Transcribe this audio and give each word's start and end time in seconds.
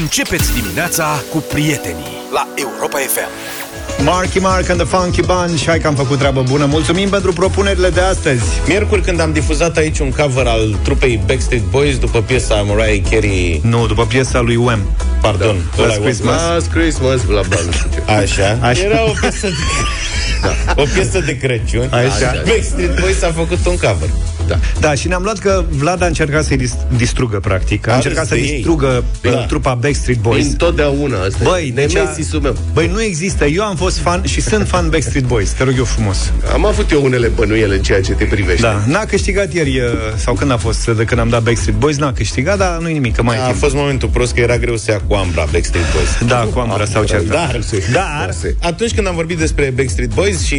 Începeți 0.00 0.52
dimineața 0.52 1.22
cu 1.30 1.38
prietenii 1.38 2.16
la 2.32 2.48
Europa 2.54 2.98
FM. 2.98 3.28
Marky 4.04 4.38
Mark 4.38 4.68
and 4.68 4.80
the 4.80 4.96
Funky 4.96 5.20
Bunch 5.20 5.64
Hai 5.66 5.78
că 5.78 5.86
am 5.86 5.94
făcut 5.94 6.18
treabă 6.18 6.42
bună 6.42 6.64
Mulțumim 6.64 7.08
pentru 7.08 7.32
propunerile 7.32 7.90
de 7.90 8.00
astăzi 8.00 8.42
Miercuri 8.66 9.02
când 9.02 9.20
am 9.20 9.32
difuzat 9.32 9.76
aici 9.76 9.98
un 9.98 10.10
cover 10.10 10.46
al 10.46 10.78
trupei 10.82 11.22
Backstreet 11.26 11.62
Boys 11.62 11.98
după 11.98 12.22
piesa 12.22 12.54
Mariah 12.54 13.02
Carey 13.10 13.60
Nu, 13.64 13.86
după 13.86 14.06
piesa 14.06 14.40
lui 14.40 14.56
Wham 14.56 14.80
Pardon, 15.20 15.56
Da. 15.76 15.82
ăla 15.82 15.88
Last 15.88 16.00
e 16.00 16.02
Christmas. 16.02 16.42
Last 16.42 16.70
Christmas, 16.70 17.22
bla 17.22 17.40
bla, 17.48 17.58
nu 17.66 17.72
știu 17.72 17.88
ce. 17.94 18.12
Așa. 18.12 18.58
Așa. 18.60 18.82
Era 18.82 19.04
o 19.04 19.12
piesă 19.20 19.46
de... 19.46 19.54
da. 20.42 20.82
O 20.82 20.84
piesă 20.94 21.20
de 21.20 21.36
Crăciun. 21.36 21.88
Așa. 21.90 22.42
Backstreet 22.46 23.00
Boys 23.00 23.22
a 23.22 23.32
făcut 23.36 23.66
un 23.66 23.76
cover. 23.76 24.08
Da. 24.46 24.58
Da, 24.80 24.94
și 24.94 25.08
ne-am 25.08 25.22
luat 25.22 25.38
că 25.38 25.64
Vlad 25.70 26.02
a 26.02 26.06
încercat 26.06 26.44
să-i 26.44 26.56
dis- 26.56 26.76
distrugă, 26.96 27.40
practic 27.40 27.88
A 27.88 27.92
A 27.92 27.94
încercat 27.94 28.18
râs 28.20 28.28
să 28.28 28.34
de 28.34 28.40
ei. 28.40 28.54
distrugă 28.54 29.04
Da. 29.22 29.30
da. 29.30 29.36
trupa 29.36 29.74
Backstreet 29.74 30.18
Boys 30.18 30.46
Întotdeauna 30.46 31.16
asta 31.22 31.38
Băi, 31.42 31.66
e 31.68 31.72
deci 31.74 31.96
a- 31.96 32.02
nemesisul 32.02 32.40
meu. 32.40 32.56
Băi, 32.72 32.86
nu 32.92 33.02
există. 33.02 33.44
Eu 33.44 33.62
am 33.62 33.76
fost 33.76 33.98
fan 33.98 34.22
și 34.24 34.40
sunt 34.40 34.68
fan 34.68 34.88
Backstreet 34.88 35.24
Boys. 35.24 35.50
Te 35.50 35.64
rog 35.64 35.74
eu 35.76 35.84
frumos. 35.84 36.32
Am 36.52 36.66
avut 36.66 36.90
eu 36.90 37.04
unele 37.04 37.26
bănuiele 37.26 37.74
în 37.74 37.82
ceea 37.82 38.00
ce 38.00 38.12
te 38.12 38.24
privește. 38.24 38.62
Da, 38.62 38.82
n-a 38.86 39.04
câștigat 39.04 39.52
ieri, 39.52 39.78
uh, 39.80 39.84
sau 40.16 40.34
când 40.34 40.50
a 40.52 40.56
fost, 40.56 40.86
de 40.86 41.04
când 41.04 41.20
am 41.20 41.28
dat 41.28 41.42
Backstreet 41.42 41.76
Boys, 41.78 41.96
n-a 41.96 42.12
câștigat, 42.12 42.58
dar 42.58 42.78
nu-i 42.78 42.92
nimic, 42.92 43.14
că 43.14 43.22
mai 43.22 43.36
e 43.36 43.40
A 43.40 43.44
timp. 43.46 43.58
fost 43.58 43.74
momentul 43.74 44.08
prost 44.08 44.34
că 44.34 44.40
era 44.40 44.56
greu 44.58 44.76
să 44.76 44.90
ia 44.90 45.00
cu 45.06 45.14
Ambra 45.14 45.46
Backstreet 45.52 45.84
Boys. 45.94 46.30
Da, 46.30 46.36
cu 46.52 46.58
Ambra 46.58 46.84
s-au 46.84 47.04
certat. 47.04 47.28
Dar, 47.52 47.60
dar, 47.92 48.34
Se- 48.40 48.56
atunci 48.62 48.94
când 48.94 49.06
am 49.06 49.14
vorbit 49.14 49.38
despre 49.38 49.72
Backstreet 49.76 50.14
Boys 50.14 50.42
și 50.44 50.54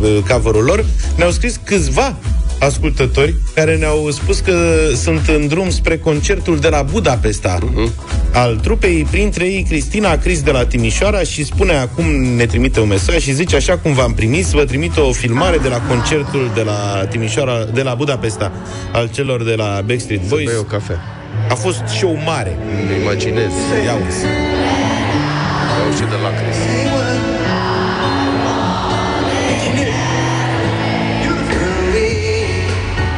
uh, 0.00 0.18
cover-ul 0.28 0.64
lor, 0.64 0.84
ne-au 1.16 1.30
scris 1.30 1.60
câțiva 1.64 2.16
ascultători 2.60 3.34
care 3.54 3.76
ne-au 3.76 4.10
spus 4.10 4.38
că 4.38 4.54
sunt 4.94 5.28
în 5.28 5.46
drum 5.46 5.70
spre 5.70 5.98
concertul 5.98 6.58
de 6.58 6.68
la 6.68 6.82
Budapesta 6.82 7.58
uh-huh. 7.58 7.90
al 8.32 8.56
trupei, 8.56 9.06
printre 9.10 9.44
ei 9.44 9.64
Cristina 9.68 10.16
Cris 10.16 10.42
de 10.42 10.50
la 10.50 10.66
Timișoara 10.66 11.20
și 11.20 11.44
spune 11.44 11.72
acum, 11.72 12.04
ne 12.36 12.46
trimite 12.46 12.80
un 12.80 12.88
mesaj 12.88 13.22
și 13.22 13.32
zice 13.32 13.56
așa 13.56 13.78
cum 13.78 13.92
v-am 13.92 14.12
primit, 14.12 14.44
vă 14.44 14.64
trimit 14.64 14.96
o 14.96 15.12
filmare 15.12 15.58
de 15.58 15.68
la 15.68 15.80
concertul 15.88 16.50
de 16.54 16.62
la 16.62 17.06
Timișoara, 17.10 17.64
de 17.72 17.82
la 17.82 17.94
Budapesta 17.94 18.52
al 18.92 19.10
celor 19.12 19.44
de 19.44 19.54
la 19.54 19.82
Backstreet 19.86 20.28
Boys. 20.28 20.46
Bei 20.46 20.56
o 20.58 20.62
cafea. 20.62 21.00
A 21.50 21.54
fost 21.54 21.82
show 21.86 22.18
mare. 22.24 22.58
Îmi 22.90 23.00
imaginez. 23.02 23.52
Ia 23.84 23.94
uzi. 24.06 24.24
Iau 25.78 25.90
și 25.96 26.04
de 26.12 26.16
lacrimi. 26.22 26.49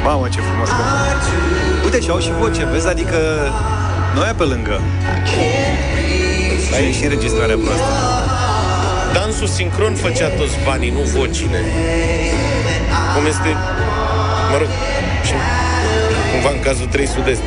Mamă, 0.05 0.29
ce 0.29 0.41
frumos 0.41 0.69
că 0.69 0.83
Uite, 1.85 2.01
și 2.01 2.11
au 2.11 2.19
și 2.19 2.31
voce, 2.41 2.65
vezi? 2.65 2.89
Adică 2.89 3.19
noi 4.15 4.29
e 4.31 4.35
pe 4.37 4.43
lângă. 4.43 4.81
Dar 6.71 6.81
e 6.81 6.93
și 6.93 7.05
înregistrarea 7.05 7.57
proastă. 7.65 7.91
Dansul 9.13 9.47
sincron 9.47 9.95
făcea 9.95 10.29
toți 10.29 10.57
banii, 10.65 10.91
nu 10.91 11.01
vocile. 11.01 11.61
Cum 13.15 13.27
este, 13.27 13.51
mă 14.51 14.57
rog, 14.59 14.69
și 15.27 15.33
cumva 16.33 16.51
în 16.57 16.61
cazul 16.61 16.87
3 16.87 17.07
sud-est. 17.07 17.43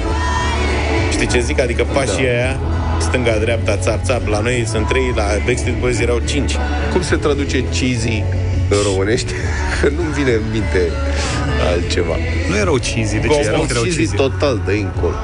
Știi 1.12 1.28
ce 1.28 1.40
zic? 1.40 1.60
Adică 1.60 1.84
pașii 1.94 2.26
da. 2.26 2.32
aia, 2.32 2.60
stânga-dreapta, 3.00 3.78
țap-țap, 3.78 4.28
la 4.28 4.40
noi 4.40 4.64
sunt 4.68 4.88
3, 4.88 5.02
la 5.16 5.24
Backstreet 5.46 5.80
Boys 5.80 6.00
erau 6.00 6.22
5. 6.28 6.56
Cum 6.92 7.02
se 7.02 7.16
traduce 7.16 7.64
cheesy 7.64 8.24
în 8.70 8.78
românești? 8.92 9.32
Că 9.82 9.90
nu-mi 9.96 10.14
vine 10.14 10.32
în 10.32 10.42
minte 10.52 10.82
altceva. 11.72 12.16
Nu 12.50 12.56
erau 12.56 12.74
cheesy, 12.74 13.14
deci 13.14 13.26
Cum 13.26 13.40
erau, 13.42 13.54
Erau 13.54 13.66
erau 13.70 13.82
cheesy 13.82 13.98
cheesy. 13.98 14.16
total 14.16 14.62
de 14.66 14.72
încolo. 14.72 15.16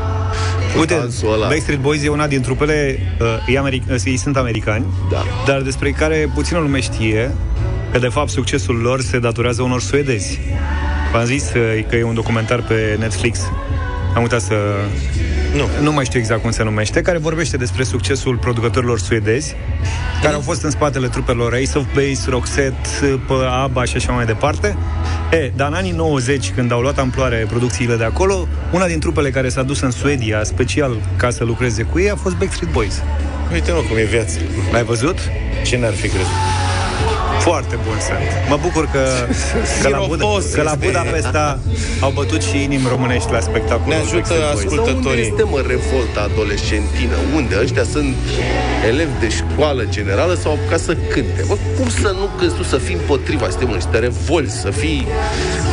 Uite, 0.80 0.94
dansul 0.94 1.34
ăla. 1.34 1.48
Backstreet 1.48 1.80
Boys 1.80 2.04
e 2.04 2.08
una 2.10 2.28
din 2.28 2.42
trupele, 2.42 3.00
uh, 3.22 3.54
e 3.56 3.60
americ- 3.60 3.90
uh, 3.92 4.02
ei 4.06 4.18
sunt 4.18 4.38
americani, 4.38 4.86
Da. 5.12 5.24
dar 5.46 5.62
despre 5.62 5.90
care 5.90 6.30
puțină 6.34 6.60
lume 6.60 6.80
știe 6.80 7.32
că 7.92 8.00
de 8.00 8.08
fapt 8.08 8.30
succesul 8.30 8.76
lor 8.76 9.02
se 9.02 9.20
datorează 9.20 9.62
unor 9.62 9.82
suedezi. 9.82 10.40
V-am 11.14 11.26
zis 11.26 11.44
uh, 11.54 11.86
că 11.90 11.96
e 11.96 12.04
un 12.04 12.14
documentar 12.14 12.62
pe 12.62 12.96
Netflix. 13.00 13.40
Am 14.16 14.22
uitat 14.22 14.42
să... 14.42 14.56
Nu. 15.56 15.68
Nu 15.82 15.92
mai 15.92 16.06
știu 16.06 16.20
exact 16.20 16.42
cum 16.42 16.52
se 16.52 16.64
numește, 16.64 17.02
care 17.02 17.18
vorbește 17.18 17.58
despre 17.58 17.84
succesul 17.84 18.38
producătorilor 18.38 19.00
suedezi, 19.00 19.56
care 20.22 20.34
au 20.34 20.42
fost 20.42 20.64
în 20.64 20.70
spatele 20.70 21.08
trupelor 21.08 21.54
Ace 21.54 21.78
of 21.78 21.86
Base, 21.94 22.30
Roxette, 22.30 23.20
pe 23.28 23.34
ABBA 23.64 23.86
și 23.86 23.96
așa 23.96 24.12
mai 24.12 24.26
departe. 24.26 24.78
E, 25.32 25.52
dar 25.56 25.68
în 25.68 25.74
anii 25.74 25.92
90, 25.92 26.52
când 26.52 26.72
au 26.72 26.82
luat 26.82 26.98
amploare 26.98 27.46
producțiile 27.50 27.96
de 27.96 28.04
acolo, 28.04 28.48
una 28.72 28.88
din 28.88 29.00
trupele 29.00 29.30
care 29.30 29.50
s-a 29.50 29.64
dus 29.64 29.80
în 29.80 29.92
Suedia, 29.92 30.44
special 30.44 30.98
ca 31.16 31.30
să 31.30 31.44
lucreze 31.44 31.84
cu 31.84 32.00
ei, 32.00 32.10
a 32.10 32.16
fost 32.16 32.36
Backstreet 32.36 32.72
Boys. 32.72 33.02
Uite, 33.52 33.72
mă, 33.72 33.80
cum 33.90 33.98
e 33.98 34.04
viața. 34.04 34.40
L-ai 34.72 34.84
văzut? 34.84 35.18
Ce 35.66 35.78
n-ar 35.78 35.94
fi 35.94 36.08
crezut? 36.08 36.61
Foarte 37.40 37.76
bun 37.86 37.98
sunt. 38.08 38.28
Mă 38.50 38.58
bucur 38.62 38.86
că, 38.92 39.04
că, 39.82 39.88
la, 39.90 39.98
Buda, 40.08 40.24
Siropos 40.24 40.46
că 40.54 40.62
la 40.62 40.72
este. 40.72 40.86
Budapesta 40.86 41.60
au 42.00 42.12
bătut 42.20 42.42
și 42.42 42.64
inimi 42.64 42.86
românești 42.90 43.32
la 43.32 43.40
spectacolul 43.40 43.88
Ne 43.88 43.96
ajută 43.96 44.16
Backstreet 44.16 44.42
Boys. 44.42 44.56
ascult- 44.58 44.76
Dar 44.76 44.80
unde 44.80 44.90
Ascultătorii. 44.90 45.28
este, 45.30 45.44
mă, 45.54 45.60
revolta 45.74 46.22
adolescentină? 46.32 47.16
Unde? 47.38 47.54
Ăștia 47.64 47.84
sunt 47.96 48.16
elevi 48.92 49.16
de 49.24 49.30
școală 49.40 49.84
generală 49.98 50.34
sau 50.42 50.52
au 50.52 50.58
apucat 50.60 50.80
să 50.90 50.94
cânte? 51.14 51.42
Bă, 51.48 51.56
cum 51.78 51.90
să 52.04 52.10
nu 52.20 52.26
cânti 52.38 52.56
tu, 52.60 52.64
să 52.74 52.78
fii 52.86 52.96
împotriva, 53.02 53.46
să 53.54 53.58
te, 53.58 53.66
mă, 53.66 53.76
să 53.86 53.88
te 53.94 54.00
revolți, 54.08 54.56
să 54.66 54.70
fii 54.82 55.08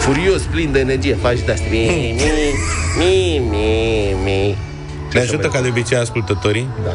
furios, 0.04 0.42
plin 0.52 0.68
de 0.72 0.78
energie, 0.86 1.16
faci 1.26 1.40
de-astea. 1.46 1.68
Mi, 1.70 2.14
mi, 2.18 2.22
mi, 2.98 3.42
mi, 3.50 4.16
mi. 4.24 4.56
Ne 5.12 5.20
ajută 5.20 5.48
ca 5.48 5.60
de 5.60 5.68
obicei 5.68 5.96
ascultătorii. 5.98 6.68
Da. 6.84 6.90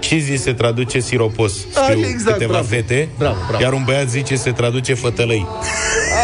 Cheesy 0.00 0.36
se 0.36 0.52
traduce 0.52 1.00
siropos. 1.00 1.52
Ah, 1.74 1.82
Scriu 1.88 2.06
exact, 2.06 2.32
câteva 2.32 2.52
bravo. 2.52 2.66
fete. 2.66 3.08
Bravo, 3.18 3.36
bravo. 3.48 3.62
Iar 3.62 3.72
un 3.72 3.82
băiat 3.84 4.08
zice 4.08 4.36
se 4.36 4.50
traduce 4.52 4.94
fătălăi. 4.94 5.46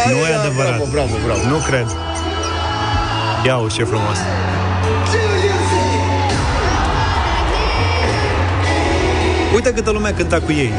Nu 0.09 0.15
e 0.17 0.25
Aia, 0.25 0.39
adevărat. 0.39 0.75
Bravo, 0.75 0.89
bravo, 0.91 1.13
bravo. 1.25 1.47
Nu 1.47 1.57
cred. 1.67 1.87
Ia 3.45 3.57
uite 3.57 3.73
ce 3.75 3.83
frumos. 3.83 4.17
Uite 9.55 9.73
câtă 9.73 9.91
lume 9.91 10.13
cânta 10.17 10.39
cu 10.39 10.51
ei. 10.51 10.71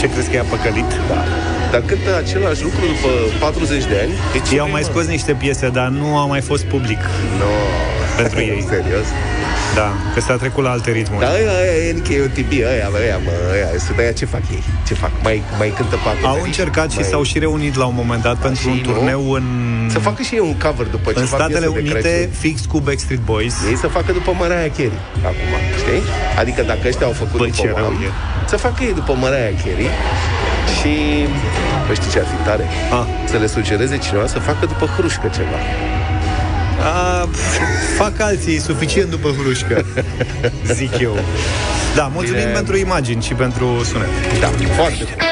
Ce 0.00 0.08
crezi 0.10 0.28
că 0.28 0.36
i-a 0.36 0.42
păcălit? 0.42 0.86
Da. 1.08 1.24
Dar 1.72 1.80
cântă 1.90 2.10
același 2.24 2.62
lucru 2.62 2.80
după 2.94 3.08
40 3.40 3.84
de 3.84 3.98
ani? 4.02 4.12
De 4.32 4.38
ce 4.46 4.52
Ei 4.54 4.58
au 4.58 4.66
vrei, 4.68 4.72
mai 4.76 4.82
mă? 4.84 4.88
scos 4.90 5.04
niște 5.06 5.32
piese, 5.32 5.68
dar 5.68 5.88
nu 5.88 6.16
a 6.22 6.24
mai 6.26 6.40
fost 6.40 6.64
public 6.64 6.98
No. 7.38 7.50
pentru 8.16 8.38
ei. 8.52 8.64
Serios? 8.68 9.06
Da, 9.74 9.88
că 10.14 10.20
s-a 10.20 10.36
trecut 10.42 10.62
la 10.64 10.70
alte 10.70 10.90
ritmuri. 10.90 11.20
Dar 11.24 11.32
ăia, 11.34 11.50
ăia, 11.80 11.92
NKOTB, 11.96 12.52
ăia, 12.72 12.88
bă, 12.90 12.98
ăia, 13.06 13.18
mă, 13.24 13.30
ăia, 13.54 13.68
sunt 13.86 13.98
ăia, 13.98 14.12
ce 14.12 14.24
fac 14.34 14.40
ei? 14.56 14.62
Ce 14.88 14.94
fac? 14.94 15.10
Mai, 15.22 15.42
mai 15.58 15.72
cântă 15.76 15.96
pe 16.04 16.08
acolo? 16.12 16.26
Au 16.32 16.38
încercat 16.42 16.90
și 16.90 17.02
s-au 17.04 17.22
și 17.22 17.38
reunit 17.38 17.74
la 17.82 17.84
un 17.92 17.96
moment 17.96 18.22
dat 18.22 18.36
pentru 18.36 18.60
și 18.62 18.66
un 18.68 18.80
nu? 18.84 18.92
turneu 18.92 19.30
în, 19.38 19.44
Să 19.90 19.98
facă 19.98 20.22
și 20.22 20.34
ei 20.34 20.40
un 20.50 20.56
cover 20.64 20.86
după 20.86 21.12
ce 21.12 21.18
în 21.18 21.26
fac 21.26 21.38
Statele 21.38 21.66
piese 21.66 21.80
de 21.80 21.90
Unite, 21.90 22.08
Crăciun. 22.08 22.30
fix 22.44 22.56
cu 22.72 22.78
Backstreet 22.86 23.20
Boys. 23.30 23.54
Ei 23.70 23.76
să 23.76 23.86
facă 23.86 24.12
după 24.12 24.30
Mariah 24.40 24.70
Carey 24.76 24.98
acum, 25.30 25.50
știi? 25.82 26.02
Adică 26.42 26.60
dacă 26.70 26.82
ăștia 26.90 27.06
au 27.10 27.12
făcut 27.22 27.38
Bă, 27.42 27.44
după 27.46 27.56
ce 27.60 27.66
rău 27.76 27.84
Wham, 27.84 28.02
e. 28.06 28.10
să 28.52 28.56
facă 28.56 28.78
ei 28.88 28.94
după 29.00 29.12
Mariah 29.22 29.54
Carey 29.64 29.90
și, 30.80 31.26
bă, 31.86 31.94
știi 31.94 32.10
ce 32.10 32.18
ar 32.18 32.26
fi 32.26 32.44
tare? 32.44 32.64
Ah. 32.90 33.04
Să 33.30 33.36
le 33.36 33.46
sugereze 33.46 33.98
cineva 33.98 34.26
să 34.26 34.38
facă 34.38 34.66
după 34.66 34.86
Hrușcă 34.96 35.30
ceva. 35.34 35.58
A, 36.84 37.28
pf, 37.30 37.58
fac 37.96 38.20
alții 38.20 38.58
suficient 38.58 39.10
după 39.10 39.34
hrușcă, 39.38 39.84
zic 40.72 40.98
eu. 40.98 41.18
Da, 41.94 42.10
mulțumim 42.14 42.40
Bine. 42.40 42.52
pentru 42.52 42.76
imagini 42.76 43.22
și 43.22 43.34
pentru 43.34 43.84
sunet. 43.84 44.08
Da, 44.40 44.46
foarte 44.76 45.04
bun. 45.04 45.31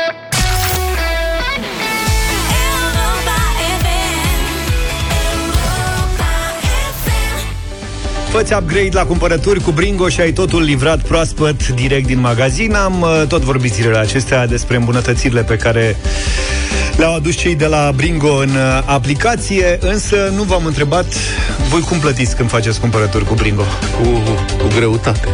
Făți 8.31 8.53
upgrade 8.53 8.89
la 8.93 9.05
cumpărături 9.05 9.61
cu 9.61 9.71
Bringo 9.71 10.09
și 10.09 10.21
ai 10.21 10.33
totul 10.33 10.63
livrat 10.63 11.01
proaspăt 11.03 11.69
direct 11.69 12.07
din 12.07 12.21
magazin. 12.21 12.75
Am 12.75 13.01
uh, 13.01 13.23
tot 13.29 13.43
vorbit 13.43 13.73
zilele 13.73 13.99
acestea 13.99 14.47
despre 14.47 14.77
îmbunătățirile 14.77 15.43
pe 15.43 15.57
care 15.57 15.97
le-au 16.97 17.15
adus 17.15 17.35
cei 17.35 17.55
de 17.55 17.67
la 17.67 17.93
Bringo 17.97 18.35
în 18.35 18.49
uh, 18.49 18.83
aplicație, 18.85 19.79
însă 19.81 20.33
nu 20.35 20.43
v-am 20.43 20.65
întrebat 20.65 21.07
voi 21.69 21.81
cum 21.81 21.99
plătiți 21.99 22.37
când 22.37 22.49
faceți 22.49 22.81
cumpărături 22.81 23.25
cu 23.25 23.35
Bringo? 23.35 23.63
Cu, 24.01 24.09
cu 24.59 24.69
greutate. 24.75 25.29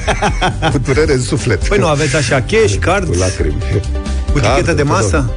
cu 0.72 0.78
durere 0.78 1.12
în 1.12 1.22
suflet. 1.22 1.68
Păi 1.68 1.78
nu 1.78 1.86
aveți 1.86 2.16
așa 2.16 2.44
cash, 2.50 2.74
card, 2.80 3.08
Cu 3.08 3.18
lacrimi. 3.18 3.56
cu 4.32 4.38
etichetă 4.38 4.52
Cardul, 4.54 4.74
de 4.74 4.82
masă? 4.82 5.30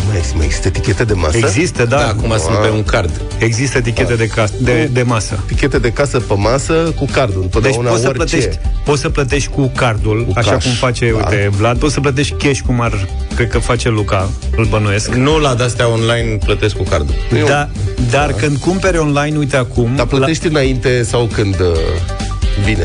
Tot. 0.00 0.04
Știi, 0.04 0.08
mai, 0.08 0.32
mai 0.36 0.44
există 0.44 0.68
etichete 0.68 1.04
de 1.04 1.12
masă? 1.12 1.36
Există, 1.36 1.84
da. 1.84 1.96
Da, 1.96 2.06
acum 2.08 2.34
sunt 2.38 2.56
pe 2.56 2.68
un 2.68 2.82
card. 2.84 3.20
Există 3.38 3.78
etichete 3.78 4.14
de, 4.14 4.26
cas- 4.26 4.52
de, 4.60 4.88
de 4.92 5.02
masă. 5.02 5.38
Etichete 5.44 5.78
de 5.78 5.90
casă 5.92 6.18
pe 6.20 6.34
masă 6.36 6.72
cu 6.96 7.04
cardul. 7.12 7.34
Deci 7.40 7.44
Întotdeauna 7.44 7.88
poți 7.90 8.02
să, 8.02 8.08
orice. 8.08 8.24
plătești, 8.36 8.58
poți 8.84 9.00
să 9.00 9.08
plătești 9.08 9.50
cu 9.50 9.70
cardul, 9.76 10.24
Cu 10.24 10.32
așa 10.36 10.50
cash, 10.50 10.64
cum 10.66 10.72
face, 10.74 11.10
da. 11.10 11.16
uite, 11.16 11.50
Vlad, 11.56 11.78
poți 11.78 11.94
să 11.94 12.00
plătești 12.00 12.34
cash 12.34 12.60
cum 12.66 12.80
ar, 12.80 13.06
cred 13.34 13.48
că 13.50 13.58
face 13.58 13.88
Luca, 13.88 14.28
îl 14.56 14.64
bănuiesc. 14.64 15.14
Nu 15.14 15.38
la 15.38 15.54
de-astea 15.54 15.88
online 15.88 16.38
plătesc 16.44 16.76
cu 16.76 16.82
cardul. 16.82 17.14
Eu- 17.38 17.46
Da, 17.46 17.68
dar 18.10 18.32
când 18.32 18.56
cumperi 18.56 18.98
online, 18.98 19.36
uite 19.38 19.56
acum... 19.56 19.92
Dar 19.96 20.06
plătești 20.06 20.46
înainte 20.46 21.02
sau 21.02 21.28
când... 21.32 21.60
uh, 21.60 21.66
Bine. 22.64 22.84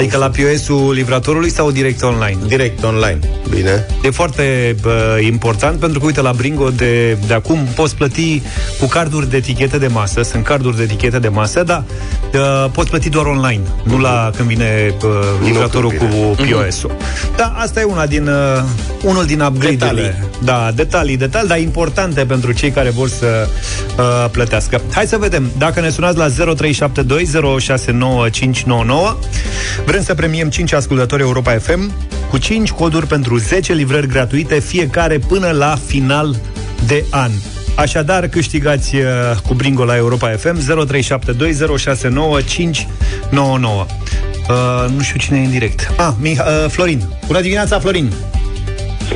Adică 0.00 0.16
la 0.16 0.30
POS-ul 0.30 0.92
livratorului 0.92 1.50
sau 1.50 1.70
direct 1.70 2.02
online? 2.02 2.38
Direct 2.46 2.84
online. 2.84 3.18
Bine. 3.48 3.86
E 4.02 4.10
foarte 4.10 4.76
bă, 4.82 5.18
important 5.22 5.78
pentru 5.78 5.98
că, 5.98 6.06
uite, 6.06 6.20
la 6.20 6.32
Bringo 6.32 6.70
de, 6.70 7.18
de 7.26 7.34
acum 7.34 7.58
poți 7.74 7.96
plăti 7.96 8.42
cu 8.78 8.86
carduri 8.86 9.30
de 9.30 9.36
etichete 9.36 9.78
de 9.78 9.86
masă, 9.86 10.22
sunt 10.22 10.44
carduri 10.44 10.76
de 10.76 10.82
etichete 10.82 11.18
de 11.18 11.28
masă, 11.28 11.62
dar 11.62 11.84
uh, 12.34 12.66
poți 12.72 12.90
plăti 12.90 13.08
doar 13.08 13.26
online, 13.26 13.62
nu 13.82 13.98
la 13.98 14.30
când 14.36 14.48
vine 14.48 14.94
uh, 15.04 15.10
livratorul 15.44 15.90
când 15.90 16.10
cu 16.10 16.16
POS-ul. 16.42 16.96
Da, 17.36 17.52
asta 17.56 17.80
e 17.80 17.84
una 17.84 18.06
din, 18.06 18.26
uh, 18.26 18.62
unul 19.02 19.24
din 19.24 19.40
upgrade-urile. 19.40 20.02
Detalii. 20.02 20.28
Da, 20.42 20.70
detalii, 20.74 21.16
detalii, 21.16 21.48
dar 21.48 21.58
importante 21.58 22.24
pentru 22.24 22.52
cei 22.52 22.70
care 22.70 22.90
vor 22.90 23.08
să 23.08 23.48
uh, 23.98 24.30
plătească. 24.30 24.80
Hai 24.92 25.06
să 25.06 25.16
vedem. 25.16 25.50
Dacă 25.58 25.80
ne 25.80 25.90
sunați 25.90 26.16
la 26.16 26.28
0372069599, 26.28 26.34
vrem 29.90 30.02
să 30.02 30.14
premiem 30.14 30.48
5 30.48 30.72
ascultători 30.72 31.22
Europa 31.22 31.52
FM 31.52 31.92
cu 32.28 32.38
5 32.38 32.70
coduri 32.70 33.06
pentru 33.06 33.36
10 33.36 33.72
livrări 33.72 34.06
gratuite, 34.06 34.60
fiecare 34.60 35.18
până 35.18 35.50
la 35.50 35.76
final 35.86 36.36
de 36.86 37.04
an. 37.10 37.30
Așadar, 37.76 38.28
câștigați 38.28 38.96
uh, 38.96 39.02
cu 39.46 39.54
Bringo 39.54 39.84
la 39.84 39.96
Europa 39.96 40.28
FM 40.28 40.58
0372069599. 40.58 40.66
Uh, 43.32 43.86
nu 44.94 45.00
știu 45.02 45.18
cine 45.18 45.38
e 45.38 45.44
în 45.44 45.50
direct. 45.50 45.94
Ah, 45.96 46.12
Mih- 46.22 46.38
uh, 46.38 46.68
Florin. 46.68 47.02
Bună 47.26 47.40
dimineața, 47.40 47.78
Florin! 47.78 48.12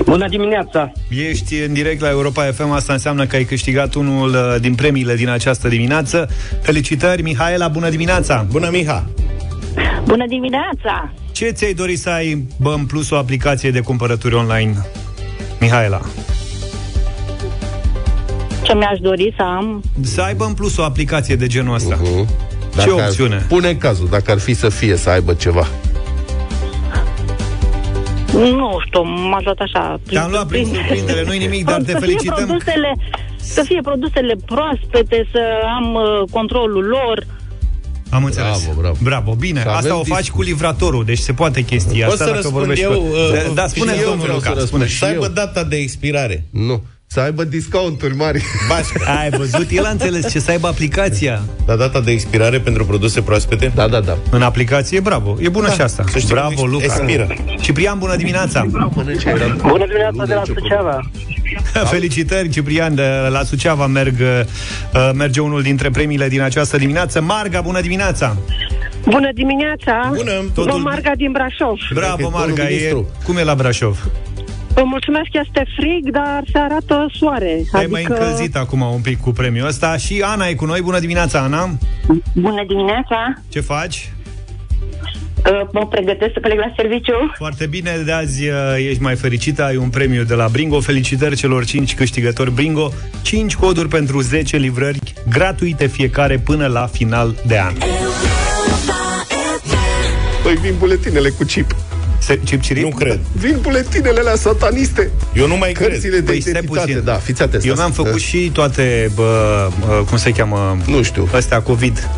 Bună 0.04 0.28
dimineața! 0.28 0.92
Ești 1.28 1.54
în 1.54 1.72
direct 1.72 2.00
la 2.00 2.10
Europa 2.10 2.42
FM, 2.42 2.70
asta 2.70 2.92
înseamnă 2.92 3.26
că 3.26 3.36
ai 3.36 3.44
câștigat 3.44 3.94
unul 3.94 4.28
uh, 4.28 4.60
din 4.60 4.74
premiile 4.74 5.14
din 5.14 5.28
această 5.28 5.68
dimineață. 5.68 6.28
Felicitări, 6.62 7.22
Mihaela, 7.22 7.68
bună 7.68 7.88
dimineața! 7.88 8.46
Bună, 8.50 8.68
Miha! 8.72 9.04
Bună 10.04 10.26
dimineața! 10.26 11.12
Ce 11.32 11.50
ți-ai 11.50 11.72
dori 11.72 11.96
să 11.96 12.10
ai, 12.10 12.46
bă, 12.60 12.74
în 12.76 12.86
plus 12.86 13.10
o 13.10 13.16
aplicație 13.16 13.70
de 13.70 13.80
cumpărături 13.80 14.34
online? 14.34 14.76
Mihaela. 15.60 16.00
Ce 18.62 18.74
mi-aș 18.74 18.98
dori 18.98 19.34
să 19.36 19.42
am? 19.42 19.82
Să 20.02 20.22
aibă 20.22 20.44
în 20.44 20.54
plus 20.54 20.76
o 20.76 20.82
aplicație 20.82 21.36
de 21.36 21.46
genul 21.46 21.74
ăsta. 21.74 21.96
Uh-huh. 21.96 22.52
Ce 22.82 22.90
opțiune? 22.90 23.34
Ar, 23.34 23.44
pune 23.48 23.74
cazul, 23.74 24.08
dacă 24.10 24.30
ar 24.30 24.38
fi 24.38 24.54
să 24.54 24.68
fie 24.68 24.96
să 24.96 25.10
aibă 25.10 25.34
ceva. 25.34 25.66
Nu 28.32 28.78
știu, 28.86 29.02
m-aș 29.02 29.44
luat 29.44 29.58
așa. 29.58 30.00
Te-am 30.08 30.30
luat 30.30 30.46
prin 30.46 30.64
surprindere, 30.64 31.24
nu-i 31.24 31.38
nimic, 31.38 31.64
dar 31.64 31.82
te 31.86 31.92
să 31.92 31.98
felicităm. 31.98 32.36
Fie 32.36 32.44
produsele, 32.44 32.94
să 33.36 33.62
fie 33.62 33.80
produsele 33.82 34.34
proaspete, 34.46 35.28
să 35.32 35.40
am 35.76 35.94
uh, 35.94 36.22
controlul 36.30 36.84
lor. 36.84 37.26
Am 38.14 38.24
înțeles. 38.24 38.62
Bravo, 38.64 38.80
bravo. 38.80 38.96
bravo 39.02 39.34
bine. 39.34 39.60
Să 39.62 39.68
Asta 39.68 39.78
avem 39.78 39.96
o 39.96 40.02
faci 40.14 40.20
dis- 40.20 40.30
cu 40.30 40.42
livratorul, 40.42 41.04
deci 41.04 41.18
se 41.18 41.32
poate 41.32 41.62
chestia 41.62 42.06
O 42.08 42.10
asta 42.12 42.16
să 42.24 42.30
dacă 42.30 42.34
răspund 42.36 42.58
vorbești 42.58 42.84
eu, 42.84 42.90
cu... 42.92 43.06
uh, 43.06 43.54
Da, 43.54 43.62
și 43.62 43.68
spuneți, 43.68 43.98
eu 43.98 44.04
domnul 44.04 44.22
vreau 44.22 44.36
Luca, 44.36 44.48
să 44.48 44.54
răspund. 44.58 44.68
spune. 44.68 44.86
Și 44.86 44.98
Să 44.98 45.04
aibă 45.04 45.24
eu. 45.24 45.30
data 45.30 45.64
de 45.64 45.76
expirare. 45.76 46.44
Nu. 46.50 46.82
Să 47.14 47.20
aibă 47.20 47.44
discounturi 47.44 48.16
mari. 48.16 48.44
Bașca. 48.68 49.18
Ai 49.20 49.30
văzut? 49.30 49.70
El 49.70 49.84
a 49.84 49.88
înțeles 49.88 50.30
ce 50.30 50.38
să 50.38 50.50
aibă 50.50 50.66
aplicația. 50.66 51.40
La 51.66 51.76
data 51.76 52.00
de 52.00 52.10
expirare 52.10 52.58
pentru 52.58 52.84
produse 52.84 53.20
proaspete? 53.20 53.72
Da, 53.74 53.88
da, 53.88 54.00
da. 54.00 54.16
În 54.30 54.42
aplicație, 54.42 55.00
bravo. 55.00 55.36
E 55.40 55.48
bună 55.48 55.70
și 55.70 55.80
asta. 55.80 56.04
Să 56.08 56.18
știi 56.18 56.34
Bravo, 56.34 56.54
cum 56.60 56.70
Luca. 56.70 56.84
expiră. 56.84 57.26
Ciprian, 57.60 57.98
bună 57.98 58.16
dimineața. 58.16 58.66
Mănânce, 58.94 59.28
era... 59.28 59.46
Bună 59.66 59.86
dimineața 59.86 60.24
de 60.26 60.34
la 60.34 60.42
nicio 60.46 60.60
Suceava! 60.60 61.00
Felicitări, 61.94 62.48
Ciprian, 62.48 62.94
de 62.94 63.08
la 63.30 63.42
Suceava 63.42 63.86
merg, 63.86 64.16
uh, 64.20 65.10
merge 65.14 65.40
unul 65.40 65.62
dintre 65.62 65.90
premiile 65.90 66.28
din 66.28 66.40
această 66.40 66.76
dimineață. 66.76 67.20
Marga, 67.20 67.60
bună 67.60 67.80
dimineața. 67.80 68.36
Bună 69.04 69.30
dimineața! 69.34 70.12
Bună! 70.16 70.44
Totul- 70.54 70.70
Vă 70.70 70.78
Marga 70.78 71.12
din 71.16 71.32
Brașov. 71.32 71.76
Bravo, 71.94 72.16
domnul 72.22 72.38
Marga. 72.40 72.62
E, 72.62 72.68
ministru. 72.68 73.08
cum 73.24 73.36
e 73.36 73.42
la 73.44 73.54
Brașov? 73.54 73.98
Vă 74.74 74.82
mulțumesc, 74.84 75.28
este 75.32 75.64
frig, 75.76 76.10
dar 76.10 76.42
se 76.52 76.58
arată 76.58 77.06
soare. 77.18 77.52
Adică... 77.52 77.76
Ai 77.76 77.86
mai 77.86 78.04
încălzit 78.08 78.56
acum 78.56 78.80
un 78.80 79.00
pic 79.00 79.20
cu 79.20 79.30
premiul 79.30 79.66
ăsta 79.66 79.96
Și 79.96 80.22
Ana 80.24 80.46
e 80.46 80.54
cu 80.54 80.64
noi. 80.64 80.80
Bună 80.80 80.98
dimineața, 80.98 81.40
Ana. 81.40 81.68
Bună 82.34 82.64
dimineața! 82.66 83.34
Ce 83.48 83.60
faci? 83.60 84.12
Uh, 85.50 85.68
Mă 85.72 85.86
pregătesc 85.86 86.32
să 86.32 86.40
plec 86.40 86.58
la 86.58 86.72
serviciu. 86.76 87.32
Foarte 87.36 87.66
bine, 87.66 88.02
de 88.04 88.12
azi 88.12 88.48
uh, 88.48 88.54
ești 88.88 89.02
mai 89.02 89.14
fericită, 89.14 89.64
ai 89.64 89.76
un 89.76 89.88
premiu 89.88 90.22
de 90.22 90.34
la 90.34 90.48
Bringo. 90.48 90.80
Felicitări 90.80 91.36
celor 91.36 91.64
5 91.64 91.94
câștigători 91.94 92.50
Bringo. 92.50 92.92
5 93.22 93.54
coduri 93.54 93.88
pentru 93.88 94.20
10 94.20 94.56
livrări 94.56 95.12
gratuite 95.28 95.86
fiecare 95.86 96.38
până 96.38 96.66
la 96.66 96.86
final 96.86 97.34
de 97.46 97.58
an. 97.58 97.74
Păi 100.42 100.54
vin 100.54 100.74
buletinele 100.78 101.28
cu 101.28 101.44
chip. 101.44 101.74
Se, 102.24 102.40
cip 102.44 102.60
cirip? 102.60 102.82
Nu 102.82 102.88
cred. 102.88 103.20
Vin 103.32 103.56
buletinele 103.60 104.20
alea 104.20 104.36
sataniste. 104.36 105.10
Eu 105.34 105.46
nu 105.46 105.56
mai 105.56 105.72
cred. 105.72 105.88
Cărțile 105.88 106.18
de 106.18 106.22
Păi, 106.22 106.40
stai 106.40 106.50
identitate. 106.50 106.86
puțin. 106.86 107.04
Da, 107.04 107.14
fiți 107.14 107.42
atenți. 107.42 107.66
Eu 107.66 107.74
mi-am 107.74 107.90
făcut 107.92 108.20
și 108.20 108.50
toate, 108.52 109.10
bă, 109.14 109.68
bă, 109.86 110.02
cum 110.08 110.16
se 110.16 110.30
cheamă? 110.30 110.76
Nu 110.86 111.02
știu. 111.02 111.28
Astea 111.32 111.60
COVID. 111.62 112.08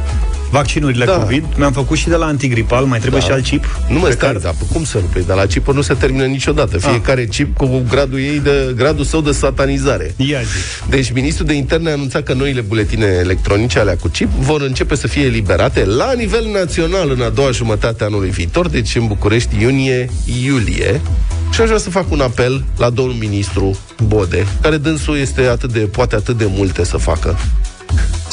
Vaccinurile 0.51 1.05
Da. 1.05 1.13
COVID. 1.13 1.45
Mi-am 1.57 1.73
făcut 1.73 1.97
și 1.99 2.09
de 2.09 2.15
la 2.15 2.27
antigripal. 2.27 2.85
Mai 2.85 2.99
trebuie 2.99 3.21
Da. 3.21 3.27
și 3.27 3.33
alt 3.33 3.45
chip? 3.45 3.79
Nu 3.89 3.99
mă 3.99 4.07
Pe 4.07 4.13
stai, 4.13 4.29
card? 4.29 4.43
dar 4.43 4.55
cum 4.73 4.85
să 4.85 4.99
nu? 4.99 5.05
Păi, 5.13 5.25
dar 5.27 5.37
la 5.37 5.47
chipă 5.47 5.73
nu 5.73 5.81
se 5.83 5.95
termină 5.95 6.25
niciodată. 6.25 6.79
Fiecare 6.79 7.27
chip 7.27 7.57
cu 7.57 7.83
gradul 7.89 8.19
ei 8.19 8.41
de 8.41 8.73
gradul 8.77 9.05
său 9.05 9.21
de 9.21 9.33
satanizare. 9.33 10.15
Ia 10.17 10.41
zi. 10.41 10.89
Deci, 10.91 11.13
ministrul 11.13 11.47
de 11.47 11.53
interne 11.55 11.91
a 11.91 11.93
anunțat 11.93 12.23
că 12.23 12.33
noile 12.33 12.61
buletine 12.61 13.07
electronice 13.07 13.79
alea 13.79 13.97
cu 13.97 14.09
chip 14.09 14.29
vor 14.39 14.61
începe 14.61 14.95
să 14.95 15.07
fie 15.09 15.25
eliberate 15.25 15.85
la 15.85 16.13
nivel 16.13 16.47
național 16.53 17.11
în 17.11 17.21
a 17.21 17.29
doua 17.29 17.51
jumătate 17.51 18.03
a 18.03 18.07
anului 18.07 18.31
viitor, 18.31 18.69
deci 18.69 18.97
în 18.97 19.07
București 19.07 19.61
iunie-iulie. 19.61 21.01
Și 21.53 21.61
aș 21.61 21.67
vrea 21.67 21.79
să 21.79 21.91
fac 21.91 22.11
un 22.11 22.21
apel 22.21 22.65
la 22.77 22.91
domnul 22.91 23.15
ministru 23.15 23.79
Bode, 24.07 24.47
care 24.61 24.77
dânsul 24.77 25.17
este 25.19 25.41
atât 25.41 25.73
de, 25.73 25.79
poate 25.79 26.15
atât 26.15 26.37
de 26.39 26.47
multe 26.49 26.85
să 26.85 26.97
facă, 26.97 27.39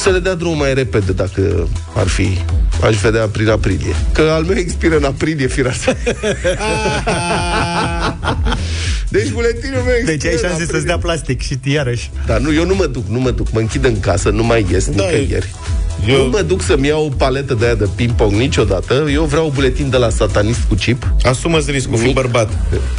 să 0.03 0.09
le 0.09 0.19
dea 0.19 0.33
drumul 0.33 0.55
mai 0.57 0.73
repede 0.73 1.11
dacă 1.11 1.67
ar 1.95 2.07
fi 2.07 2.37
aș 2.83 2.95
vedea 2.95 3.25
prin 3.27 3.49
aprilie. 3.49 3.95
Că 4.11 4.21
al 4.21 4.43
meu 4.43 4.57
expiră 4.57 4.97
în 4.97 5.03
aprilie, 5.03 5.47
firar 5.47 5.73
să... 5.73 5.95
Deci 9.09 9.29
buletinul 9.31 9.81
meu 9.85 9.93
expiră 9.95 10.11
Deci 10.11 10.25
ai 10.25 10.31
în 10.31 10.37
șanse 10.37 10.47
aprilie. 10.53 10.73
să-ți 10.73 10.85
dea 10.85 10.97
plastic 10.97 11.41
și 11.41 11.57
iarăși. 11.63 12.11
Dar 12.25 12.39
nu, 12.39 12.53
eu 12.53 12.65
nu 12.65 12.75
mă 12.75 12.85
duc, 12.85 13.07
nu 13.07 13.19
mă 13.19 13.31
duc. 13.31 13.51
Mă 13.51 13.59
închid 13.59 13.85
în 13.85 13.99
casă, 13.99 14.29
nu 14.29 14.43
mai 14.43 14.65
ies 14.71 14.85
Da, 14.89 15.03
nicăieri. 15.03 15.51
eu- 16.07 16.17
Nu 16.23 16.29
mă 16.29 16.41
duc 16.41 16.61
să-mi 16.61 16.87
iau 16.87 17.05
o 17.05 17.09
paletă 17.09 17.53
de 17.53 17.65
aia 17.65 17.75
de 17.75 17.87
ping-pong 17.95 18.31
niciodată. 18.33 19.07
Eu 19.11 19.23
vreau 19.23 19.45
un 19.45 19.51
buletin 19.53 19.89
de 19.89 19.97
la 19.97 20.09
satanist 20.09 20.59
cu 20.67 20.73
chip. 20.75 21.13
Asumă-ți 21.23 21.71
riscul, 21.71 21.97
fii 21.97 22.05
Mic. 22.05 22.15
bărbat. 22.15 22.49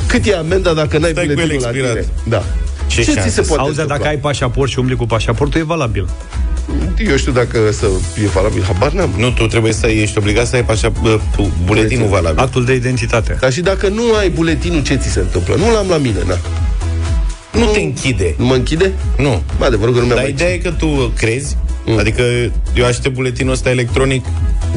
Cât 0.07 0.27
e 0.27 0.37
amenda 0.37 0.73
dacă 0.73 0.99
n-ai 0.99 1.11
Stai 1.11 1.25
cu 1.25 1.31
el 1.31 1.37
buletinul 1.37 1.63
la 1.63 1.69
expirat. 1.69 1.93
tine? 1.93 2.07
Da. 2.29 2.45
Ce 2.87 3.03
Ce 3.03 3.11
ți 3.11 3.17
șanse 3.17 3.31
se 3.31 3.41
poate 3.41 3.63
Auzi, 3.63 3.77
dar 3.77 3.87
dacă 3.87 4.03
întâmpla? 4.03 4.09
ai 4.29 4.33
pașaport 4.33 4.71
și 4.71 4.79
umbli 4.79 4.97
cu 4.97 5.07
pașaportul, 5.07 5.61
e 5.61 5.65
valabil. 5.65 6.09
Eu 7.09 7.17
știu 7.17 7.33
dacă 7.33 7.59
să 7.73 7.87
e 8.25 8.27
valabil, 8.27 8.63
habar 8.63 8.93
n-am. 8.93 9.11
Nu, 9.17 9.31
tu 9.31 9.47
trebuie 9.47 9.73
să 9.73 9.87
ești 9.87 10.19
obligat 10.19 10.47
să 10.47 10.57
ai 10.57 10.65
așa 10.69 10.93
bă, 11.03 11.21
tu, 11.37 11.53
buletinul 11.65 12.09
valabil. 12.09 12.39
Actul 12.39 12.65
de 12.65 12.75
identitate. 12.75 13.37
Dar 13.41 13.53
și 13.53 13.61
dacă 13.61 13.89
nu 13.89 14.03
ai 14.19 14.31
buletinul, 14.31 14.83
ce 14.83 14.95
ți 14.97 15.09
se 15.09 15.21
întâmplă? 15.21 15.55
Nu 15.55 15.73
l-am 15.73 15.87
la 15.89 15.97
mine, 15.97 16.19
na. 16.27 16.39
Nu 17.53 17.65
te 17.67 17.81
închide. 17.81 18.35
Nu 18.39 18.45
mă 18.45 18.55
închide? 18.55 18.93
Nu. 19.19 19.43
Ba, 19.59 19.67
adevărul 19.67 19.95
că 19.95 20.01
nu 20.01 20.05
mi-am 20.07 20.17
Dar 20.17 20.25
mai 20.25 20.35
ideea 20.35 20.53
e 20.53 20.57
că 20.57 20.71
tu 20.71 21.13
crezi, 21.17 21.57
Mm. 21.87 21.99
adică 21.99 22.23
eu 22.75 22.85
aștept 22.85 23.15
buletinul 23.15 23.53
ăsta 23.53 23.71
electronic 23.71 24.25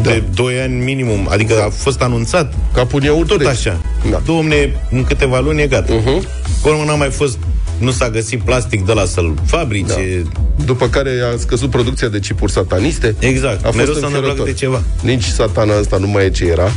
Da. 0.01 0.09
de 0.09 0.23
2 0.33 0.59
ani 0.59 0.83
minimum, 0.83 1.27
adică 1.31 1.53
a 1.61 1.69
fost 1.69 2.01
anunțat 2.01 2.53
Capul 2.73 3.01
în 3.17 3.25
tot 3.25 3.45
așa. 3.45 3.81
Da. 4.09 4.21
Domne, 4.25 4.75
în 4.91 5.03
câteva 5.03 5.39
luni 5.39 5.61
e 5.61 5.67
gata. 5.67 5.93
Uh-huh. 5.93 6.27
Pe 6.63 6.69
urmă 6.69 6.83
n-a 6.85 6.95
mai 6.95 7.09
fost, 7.09 7.37
nu 7.77 7.91
s-a 7.91 8.09
găsit 8.09 8.41
plastic 8.41 8.85
de 8.85 8.93
la 8.93 9.05
să-l 9.05 9.33
fabrice. 9.45 10.23
După 10.65 10.89
care 10.89 11.11
a 11.33 11.37
scăzut 11.37 11.69
producția 11.69 12.07
de 12.07 12.19
chipuri 12.19 12.51
sataniste. 12.51 13.15
Exact. 13.19 13.59
A 13.59 13.65
fost 13.65 13.77
Mereu 13.77 13.93
s-a 13.93 14.05
întâmplat 14.05 14.37
înfiorător. 14.37 14.45
câte 14.45 14.57
ceva. 14.57 14.83
Nici 15.01 15.23
satana 15.23 15.77
asta 15.77 15.97
nu 15.97 16.07
mai 16.07 16.25
e 16.25 16.29
ce 16.29 16.45
era. 16.45 16.71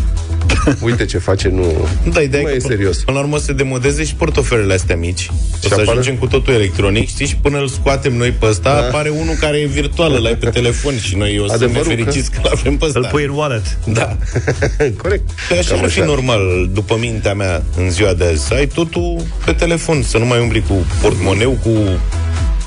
Uite 0.80 1.04
ce 1.04 1.18
face, 1.18 1.48
nu... 1.48 1.88
Da, 2.12 2.20
ideea 2.20 2.42
nu 2.42 2.48
e 2.48 2.50
mai 2.50 2.58
că 2.60 2.66
e 2.66 2.68
serios. 2.68 2.96
Până 2.96 3.16
la 3.16 3.22
urmă 3.22 3.36
o 3.36 3.38
să 3.38 3.44
se 3.44 3.52
demodeze 3.52 4.04
și 4.04 4.14
portofelele 4.14 4.74
astea 4.74 4.96
mici. 4.96 5.30
O 5.64 5.68
să 5.68 5.68
apare? 5.72 5.90
ajungem 5.90 6.14
cu 6.16 6.26
totul 6.26 6.52
electronic, 6.52 7.08
știi? 7.08 7.26
Și 7.26 7.36
până 7.36 7.58
îl 7.58 7.68
scoatem 7.68 8.16
noi 8.16 8.30
pe 8.30 8.46
ăsta, 8.46 8.72
da. 8.72 8.86
apare 8.86 9.08
unul 9.08 9.34
care 9.40 9.58
e 9.58 9.66
virtual, 9.66 10.12
îl 10.12 10.26
ai 10.26 10.36
pe 10.36 10.50
telefon 10.50 10.98
și 10.98 11.16
noi 11.16 11.38
o 11.38 11.46
să 11.46 11.56
ne 11.58 11.64
Adevărul 11.64 11.84
fericiți 11.84 12.30
că, 12.30 12.38
că 12.42 12.48
l-avem 12.48 12.76
pe 12.76 12.84
ăsta. 12.84 12.98
Îl 12.98 13.08
pui 13.10 13.24
în 13.24 13.30
wallet. 13.30 13.78
Da. 13.84 14.16
Corect. 15.02 15.30
Că 15.48 15.54
așa 15.58 15.74
Cam 15.74 15.84
ar 15.84 15.90
fi 15.90 16.00
normal, 16.00 16.68
după 16.72 16.96
mintea 17.00 17.34
mea, 17.34 17.62
în 17.76 17.90
ziua 17.90 18.12
de 18.12 18.24
azi, 18.24 18.46
să 18.46 18.54
ai 18.54 18.66
totul 18.66 19.22
pe 19.44 19.52
telefon, 19.52 20.02
să 20.02 20.18
nu 20.18 20.24
mai 20.24 20.40
umbli 20.40 20.62
cu 20.68 20.86
portmoneu, 21.00 21.50
cu 21.62 21.70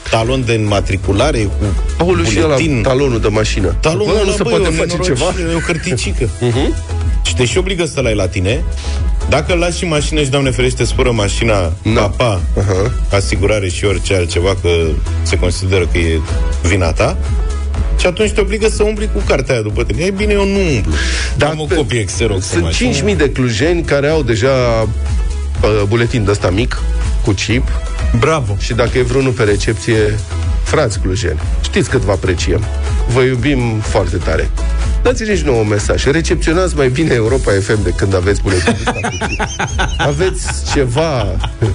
talon 0.10 0.44
de 0.46 0.54
înmatriculare, 0.54 1.40
cu 1.40 1.66
Aoleu, 1.98 2.26
și 2.26 2.38
ăla, 2.38 2.46
buletin. 2.56 2.82
talonul 2.82 3.20
de 3.22 3.28
mașină. 3.28 3.76
Talonul 3.80 4.06
Bă, 4.06 4.12
nu 4.14 4.22
ăla, 4.22 4.32
se 4.32 4.44
bă, 4.44 4.50
poate 4.50 4.64
e 4.66 4.68
o 4.68 4.72
face 4.72 4.98
ceva? 5.04 5.26
nenorocire, 5.36 5.50
E 5.52 5.56
o 5.56 5.60
hârticică. 5.60 6.26
uh-huh. 6.26 6.92
Și 7.26 7.36
te 7.36 7.46
și 7.46 7.58
obligă 7.58 7.86
să-l 7.86 8.06
ai 8.06 8.16
la 8.16 8.28
tine. 8.28 8.64
Dacă 9.30 9.54
îl 9.54 9.60
lași 9.60 9.78
și 9.78 9.86
mașină 9.86 10.22
și, 10.24 10.30
Doamne 10.30 10.50
ferește, 10.52 10.84
spură 10.86 11.12
mașina, 11.12 11.74
Da. 11.94 12.02
papa, 12.02 12.42
Aha. 12.60 12.92
asigurare 13.12 13.70
și 13.70 13.86
orice 13.86 14.16
altceva, 14.16 14.56
că 14.62 14.70
se 15.24 15.38
consideră 15.38 15.86
că 15.92 15.98
e 15.98 16.20
vina 16.68 16.92
ta, 16.92 17.18
Și 18.00 18.06
atunci 18.06 18.32
te 18.32 18.42
obligă 18.42 18.68
să 18.70 18.84
umbli 18.84 19.10
cu 19.14 19.22
cartea 19.28 19.54
aia 19.54 19.64
după 19.64 19.84
tine. 19.84 20.04
E 20.04 20.12
bine, 20.12 20.34
eu 20.34 20.46
nu 20.46 20.60
umblu. 20.76 20.92
Dar 21.38 21.50
am 21.50 21.60
o 21.60 21.66
pe- 21.66 21.76
copie 21.76 22.04
Xerox. 22.04 22.36
în 22.36 22.42
Sunt 22.50 22.64
mașină. 22.64 23.14
5.000 23.14 23.18
de 23.18 23.30
clujeni 23.30 23.84
care 23.84 24.08
au 24.08 24.24
deja 24.24 24.50
uh, 24.82 25.82
buletin 25.88 26.24
de 26.24 26.32
ăsta 26.32 26.50
mic, 26.50 26.82
cu 27.26 27.32
chip, 27.32 27.68
Bravo! 28.20 28.56
și 28.60 28.74
dacă 28.74 28.98
e 28.98 29.02
vreunul 29.02 29.32
pe 29.32 29.44
recepție, 29.44 30.18
frați 30.64 31.00
clujeni, 31.00 31.40
știți 31.62 31.90
cât 31.90 32.02
vă 32.02 32.12
apreciem. 32.12 32.64
Vă 33.14 33.22
iubim 33.22 33.80
foarte 33.80 34.18
tare. 34.18 34.50
Dați-ne 35.04 35.36
și 35.36 35.44
nouă 35.46 35.60
un 35.60 35.68
mesaj. 35.68 36.06
Recepționați 36.06 36.76
mai 36.76 36.90
bine 36.90 37.14
Europa 37.14 37.52
FM 37.62 37.84
de 37.84 37.90
când 37.90 38.16
aveți 38.16 38.42
buletinul 38.42 38.78
ăsta 38.86 38.92
cu 39.10 39.18
chip. 39.28 39.40
Aveți 40.10 40.72
ceva 40.74 41.26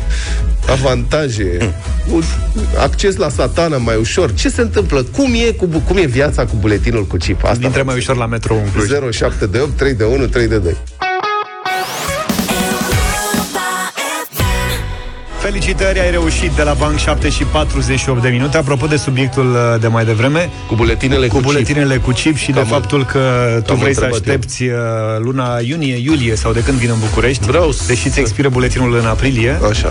avantaje, 0.77 1.75
un 2.13 2.23
acces 2.79 3.17
la 3.17 3.29
satana 3.29 3.77
mai 3.77 3.97
ușor. 3.97 4.35
Ce 4.35 4.49
se 4.49 4.61
întâmplă? 4.61 5.03
Cum 5.03 5.33
e, 5.35 5.51
cu, 5.53 5.67
bu- 5.67 5.83
cum 5.87 5.97
e 5.97 6.05
viața 6.07 6.45
cu 6.45 6.57
buletinul 6.61 7.07
cu 7.07 7.17
chip? 7.17 7.45
Asta 7.45 7.65
Intre 7.67 7.83
mai 7.83 7.97
ușor 7.97 8.17
la 8.17 8.27
metrou 8.27 8.57
în 8.65 8.71
Cluj. 8.71 8.87
0728 8.89 9.77
3 9.77 9.95
de 9.95 10.05
1 10.05 10.27
3 10.27 10.49
de 10.49 10.59
2. 10.59 10.77
Felicitări, 15.53 16.01
ai 16.01 16.11
reușit 16.11 16.51
de 16.51 16.63
la 16.63 16.73
Bank 16.73 16.99
7 16.99 17.29
și 17.29 17.43
48 17.45 18.23
de 18.23 18.29
minute. 18.29 18.57
Apropo 18.57 18.87
de 18.87 18.97
subiectul 18.97 19.47
uh, 19.53 19.81
de 19.81 19.87
mai 19.87 20.05
devreme, 20.05 20.51
Cu 20.67 20.75
buletinele 20.75 21.27
cu 21.27 21.35
cu, 21.37 21.41
buletinele 21.43 21.97
cu 21.97 22.11
chip 22.11 22.37
și 22.37 22.53
de 22.53 22.61
Cam- 22.61 22.67
faptul 22.69 23.05
că 23.05 23.19
tu 23.65 23.73
cam 23.73 23.79
vrei 23.79 23.95
să 23.95 24.01
întrebat 24.01 24.27
eu. 24.27 24.35
aștepți 24.35 24.63
uh, 24.63 24.71
luna 25.19 25.59
iunie, 25.63 25.97
iulie 26.05 26.35
sau 26.37 26.53
de 26.53 26.63
când 26.63 26.79
vin 26.79 26.91
în 26.91 26.99
București, 27.01 27.47
Vreau 27.47 27.73
să- 27.73 27.83
deși 27.87 28.11
ți 28.11 28.21
expiră 28.21 28.49
buletinul 28.49 28.97
în 28.97 29.07
aprilie. 29.07 29.59
Așa. 29.71 29.89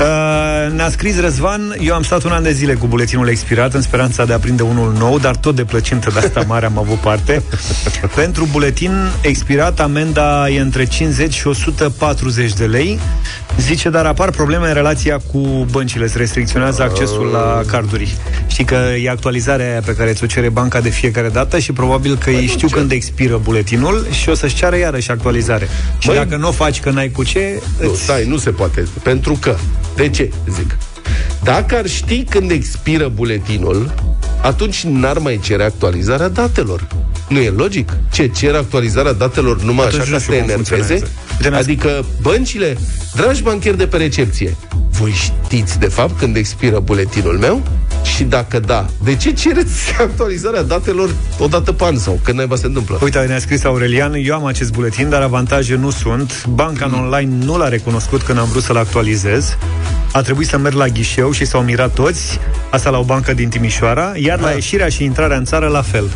Uh, 0.00 0.72
ne-a 0.76 0.90
scris 0.90 1.20
Răzvan, 1.20 1.76
eu 1.80 1.94
am 1.94 2.02
stat 2.02 2.22
un 2.22 2.30
an 2.32 2.42
de 2.42 2.52
zile 2.52 2.74
cu 2.74 2.86
buletinul 2.86 3.28
expirat 3.28 3.74
în 3.74 3.82
speranța 3.82 4.24
de 4.24 4.32
a 4.32 4.38
prinde 4.38 4.62
unul 4.62 4.94
nou, 4.98 5.18
dar 5.18 5.36
tot 5.36 5.54
de 5.56 5.64
plăcintă 5.64 6.10
de 6.12 6.18
asta 6.18 6.44
mare 6.46 6.66
am 6.66 6.78
avut 6.78 6.98
parte. 6.98 7.42
Pentru 8.14 8.48
buletin 8.52 8.92
expirat, 9.20 9.80
amenda 9.80 10.48
e 10.48 10.60
între 10.60 10.84
50 10.84 11.34
și 11.34 11.46
140 11.46 12.52
de 12.52 12.64
lei. 12.64 12.98
Zice, 13.58 13.88
dar 13.90 14.06
apar 14.06 14.30
probleme 14.30 14.66
în 14.68 14.73
relația 14.74 15.18
cu 15.32 15.66
băncile, 15.70 16.06
se 16.06 16.18
restricționează 16.18 16.82
accesul 16.82 17.26
la 17.26 17.60
carduri. 17.66 18.16
Știi 18.46 18.64
că 18.64 18.74
e 19.02 19.10
actualizarea 19.10 19.70
aia 19.70 19.80
pe 19.80 19.94
care 19.94 20.12
ți-o 20.12 20.26
cere 20.26 20.48
banca 20.48 20.80
de 20.80 20.88
fiecare 20.88 21.28
dată 21.28 21.58
și 21.58 21.72
probabil 21.72 22.16
că 22.16 22.30
ei 22.30 22.46
știu 22.46 22.68
ce? 22.68 22.74
când 22.74 22.90
expiră 22.90 23.40
buletinul 23.42 24.06
și 24.10 24.28
o 24.28 24.34
să-și 24.34 24.54
ceară 24.54 24.76
iarăși 24.76 25.10
actualizare. 25.10 25.68
Și 25.98 26.06
Băi, 26.06 26.16
dacă 26.16 26.36
nu 26.36 26.48
o 26.48 26.52
faci 26.52 26.80
că 26.80 26.90
n-ai 26.90 27.10
cu 27.10 27.24
ce, 27.24 27.62
Nu, 27.80 27.90
îți... 27.90 28.02
stai, 28.02 28.24
nu 28.26 28.36
se 28.36 28.50
poate. 28.50 28.84
Pentru 29.02 29.38
că, 29.40 29.56
de 29.96 30.08
ce, 30.08 30.30
zic? 30.48 30.76
Dacă 31.44 31.76
ar 31.76 31.86
ști 31.86 32.24
când 32.24 32.50
expiră 32.50 33.08
buletinul, 33.08 33.94
atunci 34.42 34.84
n-ar 34.84 35.18
mai 35.18 35.40
cere 35.42 35.64
actualizarea 35.64 36.28
datelor. 36.28 36.86
Nu 37.28 37.38
e 37.38 37.50
logic? 37.50 37.96
Ce, 38.12 38.26
cer 38.26 38.54
actualizarea 38.54 39.12
datelor 39.12 39.62
numai 39.62 39.86
Atunci 39.86 40.00
așa 40.00 40.10
nu 40.10 40.16
ca 40.16 40.22
să 40.22 40.30
știu 40.30 40.34
te 40.34 40.40
cum 40.40 40.50
enerveze? 40.50 40.86
funcționează. 40.86 41.10
Uite, 41.38 41.48
mi-a 41.48 41.58
Adică 41.58 42.04
băncile, 42.22 42.78
dragi 43.14 43.42
bancheri 43.42 43.76
de 43.76 43.86
pe 43.86 43.96
recepție, 43.96 44.56
voi 44.90 45.10
știți 45.10 45.78
de 45.78 45.86
fapt 45.86 46.18
când 46.18 46.36
expiră 46.36 46.78
buletinul 46.78 47.38
meu? 47.38 47.62
Și 48.04 48.24
dacă 48.24 48.58
da, 48.58 48.86
de 49.04 49.16
ce 49.16 49.32
cereți 49.32 49.94
actualizarea 50.00 50.62
datelor 50.62 51.14
odată 51.38 51.72
pe 51.72 51.84
an 51.84 51.98
sau 51.98 52.20
când 52.22 52.36
naiba 52.36 52.56
se 52.56 52.66
întâmplă? 52.66 52.98
Uite, 53.02 53.18
ne-a 53.18 53.38
scris 53.38 53.64
Aurelian, 53.64 54.12
eu 54.14 54.34
am 54.34 54.44
acest 54.44 54.72
buletin, 54.72 55.08
dar 55.08 55.22
avantaje 55.22 55.74
nu 55.74 55.90
sunt. 55.90 56.46
Banca 56.46 56.84
în 56.84 56.92
online 56.92 57.44
nu 57.44 57.56
l-a 57.56 57.68
recunoscut 57.68 58.22
când 58.22 58.38
am 58.38 58.48
vrut 58.48 58.62
să-l 58.62 58.76
actualizez. 58.76 59.56
A 60.12 60.20
trebuit 60.20 60.48
să 60.48 60.58
merg 60.58 60.74
la 60.74 60.86
ghișeu 60.86 61.30
și 61.30 61.44
s-au 61.44 61.62
mirat 61.62 61.94
toți, 61.94 62.38
asta 62.70 62.90
la 62.90 62.98
o 62.98 63.04
bancă 63.04 63.34
din 63.34 63.48
Timișoara, 63.48 64.12
iar 64.16 64.40
la 64.40 64.50
ieșirea 64.50 64.88
și 64.88 65.04
intrarea 65.04 65.36
în 65.36 65.44
țară 65.44 65.66
la 65.66 65.82
fel. 65.82 66.10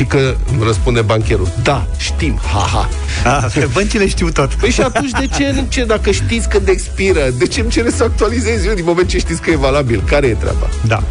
Și 0.00 0.06
că 0.06 0.34
răspunde 0.64 1.00
bancherul, 1.00 1.48
da, 1.62 1.86
știm, 1.96 2.38
ha-ha. 2.52 2.88
A, 3.24 3.50
pe 3.54 3.68
băncile 3.72 4.08
știu 4.08 4.28
tot. 4.30 4.54
Păi 4.54 4.70
și 4.70 4.80
atunci 4.80 5.10
de 5.10 5.26
ce, 5.36 5.64
ce 5.68 5.84
dacă 5.84 6.10
știți 6.10 6.48
când 6.48 6.68
expiră, 6.68 7.20
de 7.38 7.46
ce 7.46 7.60
îmi 7.60 7.70
cere 7.70 7.90
să 7.90 8.02
actualizezi 8.02 8.66
eu 8.66 8.74
din 8.74 8.84
moment 8.86 9.08
ce 9.08 9.18
știți 9.18 9.40
că 9.40 9.50
e 9.50 9.56
valabil? 9.56 10.02
Care 10.06 10.26
e 10.26 10.32
treaba? 10.34 10.68
Da. 10.86 11.02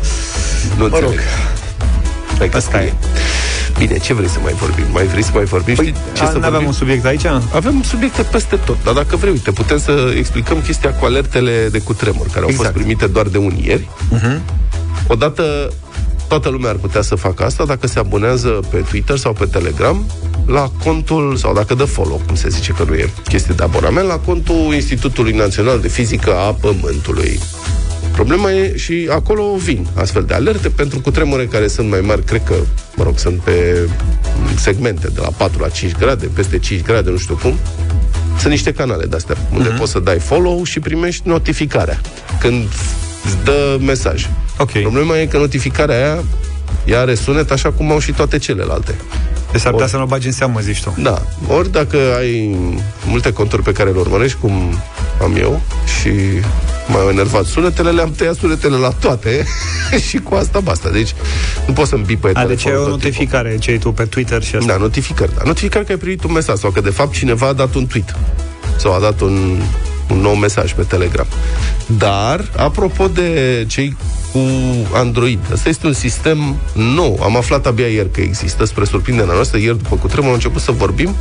Nu 0.77 0.83
Mă 0.87 0.87
rog. 0.87 0.93
înțeleg. 0.93 1.19
Hai 2.37 2.49
că 2.49 2.57
Asta 2.57 2.69
spune. 2.69 2.83
e. 2.83 2.93
Bine, 3.77 3.97
ce 3.97 4.13
vrei 4.13 4.29
să 4.29 4.37
mai 4.43 4.53
vorbim? 4.53 4.83
Mai 4.91 5.05
vrei 5.05 5.23
să 5.23 5.31
mai 5.33 5.43
vorbim? 5.43 5.75
Păi, 5.75 5.85
Știi 5.85 5.97
ce 6.13 6.23
a, 6.23 6.25
să 6.25 6.31
n-aveam 6.33 6.51
vorbim? 6.51 6.67
un 6.67 6.73
subiect 6.73 7.05
aici? 7.05 7.25
Avem 7.53 7.83
subiecte 7.83 8.21
peste 8.21 8.55
tot, 8.55 8.77
dar 8.83 8.93
dacă 8.93 9.15
vrei, 9.15 9.31
uite, 9.31 9.51
putem 9.51 9.79
să 9.79 10.13
explicăm 10.17 10.61
chestia 10.61 10.93
cu 10.93 11.05
alertele 11.05 11.67
de 11.71 11.79
cutremur, 11.79 12.25
care 12.27 12.39
au 12.39 12.49
Exact. 12.49 12.67
fost 12.67 12.77
primite 12.77 13.07
doar 13.07 13.25
de 13.27 13.37
unieri. 13.37 13.89
Mhm. 14.09 14.41
Odată, 15.07 15.73
toată 16.29 16.49
lumea 16.49 16.69
ar 16.69 16.75
putea 16.75 17.01
să 17.01 17.15
facă 17.15 17.43
asta 17.43 17.65
dacă 17.65 17.87
se 17.87 17.99
abonează 17.99 18.59
pe 18.69 18.77
Twitter 18.77 19.17
sau 19.17 19.33
pe 19.33 19.45
Telegram 19.45 20.05
la 20.45 20.71
contul, 20.83 21.35
sau 21.35 21.53
dacă 21.53 21.73
dă 21.73 21.83
follow, 21.83 22.21
cum 22.25 22.35
se 22.35 22.49
zice 22.49 22.71
că 22.71 22.83
nu 22.87 22.93
e 22.93 23.13
chestie 23.27 23.53
de 23.57 23.63
abonament, 23.63 24.07
la 24.07 24.17
contul 24.17 24.73
Institutului 24.73 25.31
Național 25.31 25.79
de 25.79 25.87
Fizică 25.87 26.35
a 26.35 26.53
Pământului. 26.53 27.39
Problema 28.11 28.51
e 28.51 28.77
și 28.77 29.07
acolo 29.11 29.55
vin 29.55 29.87
astfel 29.95 30.23
de 30.23 30.33
alerte 30.33 30.69
pentru 30.69 30.99
cutremure 30.99 31.45
care 31.45 31.67
sunt 31.67 31.89
mai 31.89 32.01
mari, 32.01 32.23
cred 32.23 32.43
că, 32.43 32.55
mă 32.95 33.03
rog, 33.03 33.17
sunt 33.17 33.39
pe 33.39 33.87
segmente 34.57 35.07
de 35.07 35.19
la 35.21 35.29
4 35.37 35.61
la 35.61 35.69
5 35.69 35.95
grade, 35.95 36.25
peste 36.25 36.59
5 36.59 36.81
grade, 36.81 37.09
nu 37.09 37.17
știu 37.17 37.35
cum. 37.41 37.53
Sunt 38.37 38.51
niște 38.51 38.71
canale 38.71 39.05
de-astea 39.05 39.35
unde 39.53 39.69
poți 39.69 39.91
să 39.91 39.99
dai 39.99 40.19
follow 40.19 40.63
și 40.63 40.79
primești 40.79 41.27
notificarea 41.27 42.01
când 42.39 42.67
îți 43.25 43.37
dă 43.43 43.77
mesaj. 43.81 44.29
Ok. 44.57 44.71
Problema 44.71 45.17
e 45.17 45.25
că 45.25 45.37
notificarea 45.37 45.95
aia 45.95 46.23
ea 46.85 46.99
are 46.99 47.15
sunet 47.15 47.51
așa 47.51 47.71
cum 47.71 47.91
au 47.91 47.99
și 47.99 48.11
toate 48.11 48.37
celelalte. 48.37 48.95
Deci 49.51 49.61
s-ar 49.61 49.71
putea 49.71 49.87
să 49.87 49.97
nu 49.97 50.03
o 50.03 50.05
bagi 50.05 50.25
în 50.27 50.33
seamă, 50.33 50.59
zici 50.59 50.81
tu. 50.83 50.95
Da, 50.97 51.21
ori 51.47 51.71
dacă 51.71 51.97
ai 52.17 52.57
multe 53.05 53.33
conturi 53.33 53.61
pe 53.63 53.71
care 53.71 53.89
le 53.89 53.99
urmărești, 53.99 54.37
cum 54.41 54.51
am 55.21 55.35
eu, 55.35 55.61
și 55.99 56.09
mai 56.87 57.01
au 57.01 57.09
enervat 57.09 57.45
sunetele, 57.45 57.89
le-am 57.89 58.11
tăiat 58.11 58.35
sunetele 58.35 58.75
la 58.75 58.89
toate 58.89 59.45
și 60.07 60.17
cu 60.17 60.35
asta 60.35 60.59
basta. 60.59 60.89
Deci 60.89 61.13
nu 61.67 61.73
poți 61.73 61.89
să-mi 61.89 62.03
bipăie 62.03 62.33
A, 62.35 62.45
deci 62.45 62.65
ai 62.65 62.71
telefonul 62.71 62.87
o 62.87 62.91
tot 62.91 63.01
timpul. 63.01 63.21
notificare, 63.21 63.57
ce 63.57 63.71
ai 63.71 63.77
tu 63.77 63.91
pe 63.91 64.03
Twitter 64.03 64.43
și 64.43 64.55
asta. 64.55 64.71
Da, 64.71 64.77
notificări, 64.77 65.35
da. 65.35 65.41
Notificări 65.45 65.85
că 65.85 65.91
ai 65.91 65.97
primit 65.97 66.23
un 66.23 66.31
mesaj 66.31 66.57
sau 66.57 66.71
că 66.71 66.81
de 66.81 66.89
fapt 66.89 67.13
cineva 67.13 67.47
a 67.47 67.53
dat 67.53 67.75
un 67.75 67.87
tweet 67.87 68.15
sau 68.77 68.93
a 68.93 68.99
dat 68.99 69.21
un, 69.21 69.61
un 70.09 70.17
nou 70.19 70.33
mesaj 70.33 70.73
pe 70.73 70.81
Telegram. 70.83 71.27
Dar, 71.97 72.51
apropo 72.57 73.07
de 73.07 73.63
cei 73.67 73.97
cu 74.31 74.39
Android, 74.93 75.39
ăsta 75.51 75.69
este 75.69 75.87
un 75.87 75.93
sistem 75.93 76.55
nou. 76.73 77.19
Am 77.23 77.37
aflat 77.37 77.65
abia 77.65 77.87
ieri 77.87 78.11
că 78.11 78.21
există, 78.21 78.65
spre 78.65 78.83
surprinderea 78.85 79.33
noastră, 79.33 79.57
ieri 79.57 79.77
după 79.77 79.95
cutremur 79.95 80.27
am 80.27 80.33
început 80.33 80.61
să 80.61 80.71
vorbim 80.71 81.15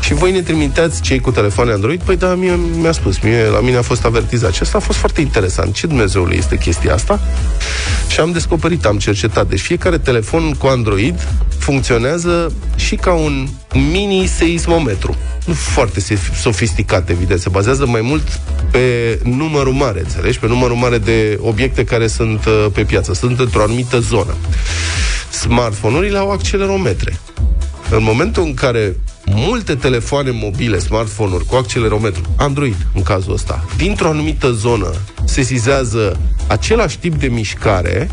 și 0.00 0.14
voi 0.14 0.32
ne 0.32 0.40
trimiteați 0.40 1.00
cei 1.00 1.18
cu 1.18 1.30
telefoane 1.30 1.72
Android. 1.72 2.02
Păi 2.02 2.16
da, 2.16 2.34
mie 2.34 2.58
mi-a 2.80 2.92
spus, 2.92 3.18
mie, 3.18 3.48
la 3.48 3.60
mine 3.60 3.76
a 3.76 3.82
fost 3.82 4.04
avertizat. 4.04 4.52
Și 4.52 4.62
asta 4.62 4.76
a 4.76 4.80
fost 4.80 4.98
foarte 4.98 5.20
interesant. 5.20 5.74
Ce 5.74 5.86
Dumnezeule 5.86 6.34
este 6.34 6.56
chestia 6.56 6.94
asta? 6.94 7.20
Și 8.08 8.20
am 8.20 8.32
descoperit, 8.32 8.84
am 8.84 8.98
cercetat. 8.98 9.48
Deci 9.48 9.60
fiecare 9.60 9.98
telefon 9.98 10.54
cu 10.58 10.66
Android 10.66 11.28
funcționează 11.64 12.52
și 12.76 12.96
ca 12.96 13.12
un 13.12 13.48
mini 13.74 14.26
seismometru. 14.26 15.16
Nu 15.46 15.52
foarte 15.52 16.00
se- 16.00 16.18
sofisticat, 16.40 17.10
evident. 17.10 17.40
Se 17.40 17.48
bazează 17.48 17.86
mai 17.86 18.00
mult 18.00 18.40
pe 18.70 19.18
numărul 19.22 19.72
mare, 19.72 19.98
înțelegi? 20.00 20.38
Pe 20.38 20.46
numărul 20.46 20.76
mare 20.76 20.98
de 20.98 21.38
obiecte 21.40 21.84
care 21.84 22.06
sunt 22.06 22.44
uh, 22.44 22.66
pe 22.72 22.84
piață. 22.84 23.14
Sunt 23.14 23.38
într-o 23.40 23.62
anumită 23.62 23.98
zonă. 23.98 24.34
Smartphone-urile 25.30 26.18
au 26.18 26.30
accelerometre. 26.30 27.18
În 27.90 28.02
momentul 28.02 28.42
în 28.42 28.54
care 28.54 28.96
multe 29.24 29.74
telefoane 29.74 30.30
mobile, 30.30 30.78
smartphone-uri 30.78 31.44
cu 31.44 31.54
accelerometru, 31.54 32.22
Android 32.36 32.76
în 32.94 33.02
cazul 33.02 33.32
ăsta, 33.32 33.64
dintr-o 33.76 34.08
anumită 34.08 34.50
zonă 34.50 34.90
sesizează 35.24 36.20
același 36.46 36.98
tip 36.98 37.14
de 37.14 37.26
mișcare, 37.26 38.10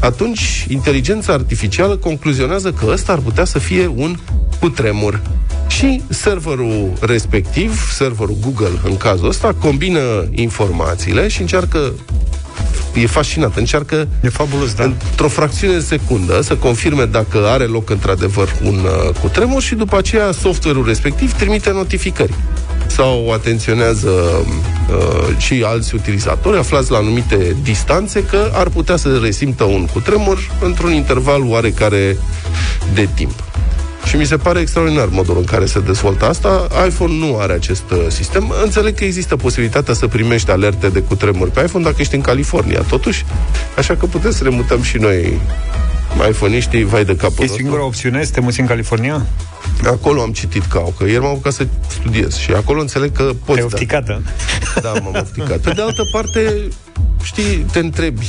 atunci 0.00 0.66
inteligența 0.68 1.32
artificială 1.32 1.96
concluzionează 1.96 2.72
că 2.72 2.86
ăsta 2.88 3.12
ar 3.12 3.18
putea 3.18 3.44
să 3.44 3.58
fie 3.58 3.86
un 3.96 4.16
cutremur. 4.60 5.20
Și 5.68 6.02
serverul 6.08 6.92
respectiv, 7.00 7.90
serverul 7.92 8.36
Google 8.40 8.80
în 8.84 8.96
cazul 8.96 9.28
ăsta, 9.28 9.54
combină 9.58 10.00
informațiile 10.30 11.28
și 11.28 11.40
încearcă 11.40 11.92
e 12.94 13.06
fascinat, 13.06 13.56
încearcă 13.56 14.08
E 14.20 14.28
fabulos, 14.28 14.74
da. 14.74 14.84
într-o 14.84 15.28
fracțiune 15.28 15.74
de 15.74 15.80
secundă 15.80 16.40
să 16.40 16.56
confirme 16.56 17.04
dacă 17.04 17.46
are 17.46 17.64
loc 17.64 17.90
într-adevăr 17.90 18.56
un 18.64 18.74
uh, 18.74 19.14
cutremur 19.20 19.62
și 19.62 19.74
după 19.74 19.96
aceea 19.96 20.32
software-ul 20.32 20.86
respectiv 20.86 21.32
trimite 21.32 21.70
notificări 21.70 22.34
sau 22.86 23.32
atenționează 23.32 24.08
uh, 24.08 25.36
și 25.36 25.62
alți 25.66 25.94
utilizatori 25.94 26.58
aflați 26.58 26.90
la 26.90 26.96
anumite 26.96 27.56
distanțe 27.62 28.24
că 28.24 28.50
ar 28.52 28.68
putea 28.68 28.96
să 28.96 29.18
resimtă 29.22 29.64
un 29.64 29.86
cutremur 29.86 30.50
într-un 30.60 30.92
interval 30.92 31.42
oarecare 31.42 32.16
de 32.94 33.08
timp. 33.14 33.44
Și 34.04 34.16
mi 34.16 34.24
se 34.24 34.36
pare 34.36 34.60
extraordinar 34.60 35.08
modul 35.08 35.36
în 35.38 35.44
care 35.44 35.66
se 35.66 35.80
dezvoltă 35.80 36.28
asta. 36.28 36.68
iPhone 36.86 37.14
nu 37.14 37.38
are 37.38 37.52
acest 37.52 37.90
uh, 37.90 37.98
sistem. 38.08 38.52
Înțeleg 38.62 38.94
că 38.94 39.04
există 39.04 39.36
posibilitatea 39.36 39.94
să 39.94 40.06
primești 40.06 40.50
alerte 40.50 40.88
de 40.88 41.00
cutremur 41.00 41.50
pe 41.50 41.60
iPhone 41.60 41.84
dacă 41.84 41.96
ești 41.98 42.14
în 42.14 42.20
California, 42.20 42.80
totuși. 42.88 43.24
Așa 43.76 43.96
că 43.96 44.06
putem 44.06 44.30
să 44.30 44.44
ne 44.44 44.50
mutăm 44.50 44.82
și 44.82 44.96
noi 44.96 45.40
iPhone-iștii, 46.28 46.84
vai 46.84 47.04
de 47.04 47.16
capul 47.16 47.36
E 47.38 47.46
nostru. 47.46 47.56
singura 47.62 47.84
opțiune 47.84 48.24
să 48.24 48.30
te 48.32 48.40
muți 48.40 48.60
în 48.60 48.66
California? 48.66 49.26
Acolo 49.84 50.20
am 50.22 50.32
citit 50.32 50.64
că 50.64 50.78
au, 50.78 50.94
că 50.98 51.04
ieri 51.04 51.20
m-am 51.22 51.30
apucat 51.30 51.52
să 51.52 51.66
studiez 51.88 52.36
și 52.36 52.50
acolo 52.52 52.80
înțeleg 52.80 53.12
că 53.12 53.22
poți. 53.22 53.44
Te-ai 53.44 53.56
da. 53.56 53.64
ofticată. 53.64 54.22
Da, 54.82 54.92
m-am 54.92 55.14
ofticat. 55.22 55.58
Pe 55.58 55.70
de 55.70 55.80
altă 55.82 56.02
parte, 56.12 56.68
știi, 57.22 57.66
te 57.72 57.78
întrebi, 57.78 58.26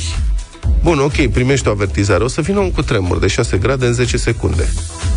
bun, 0.82 0.98
ok, 0.98 1.26
primești 1.26 1.68
o 1.68 1.70
avertizare, 1.70 2.24
o 2.24 2.28
să 2.28 2.40
vină 2.40 2.58
un 2.58 2.70
cutremur 2.70 3.18
de 3.18 3.26
6 3.26 3.56
grade 3.56 3.86
în 3.86 3.92
10 3.92 4.16
secunde. 4.16 4.68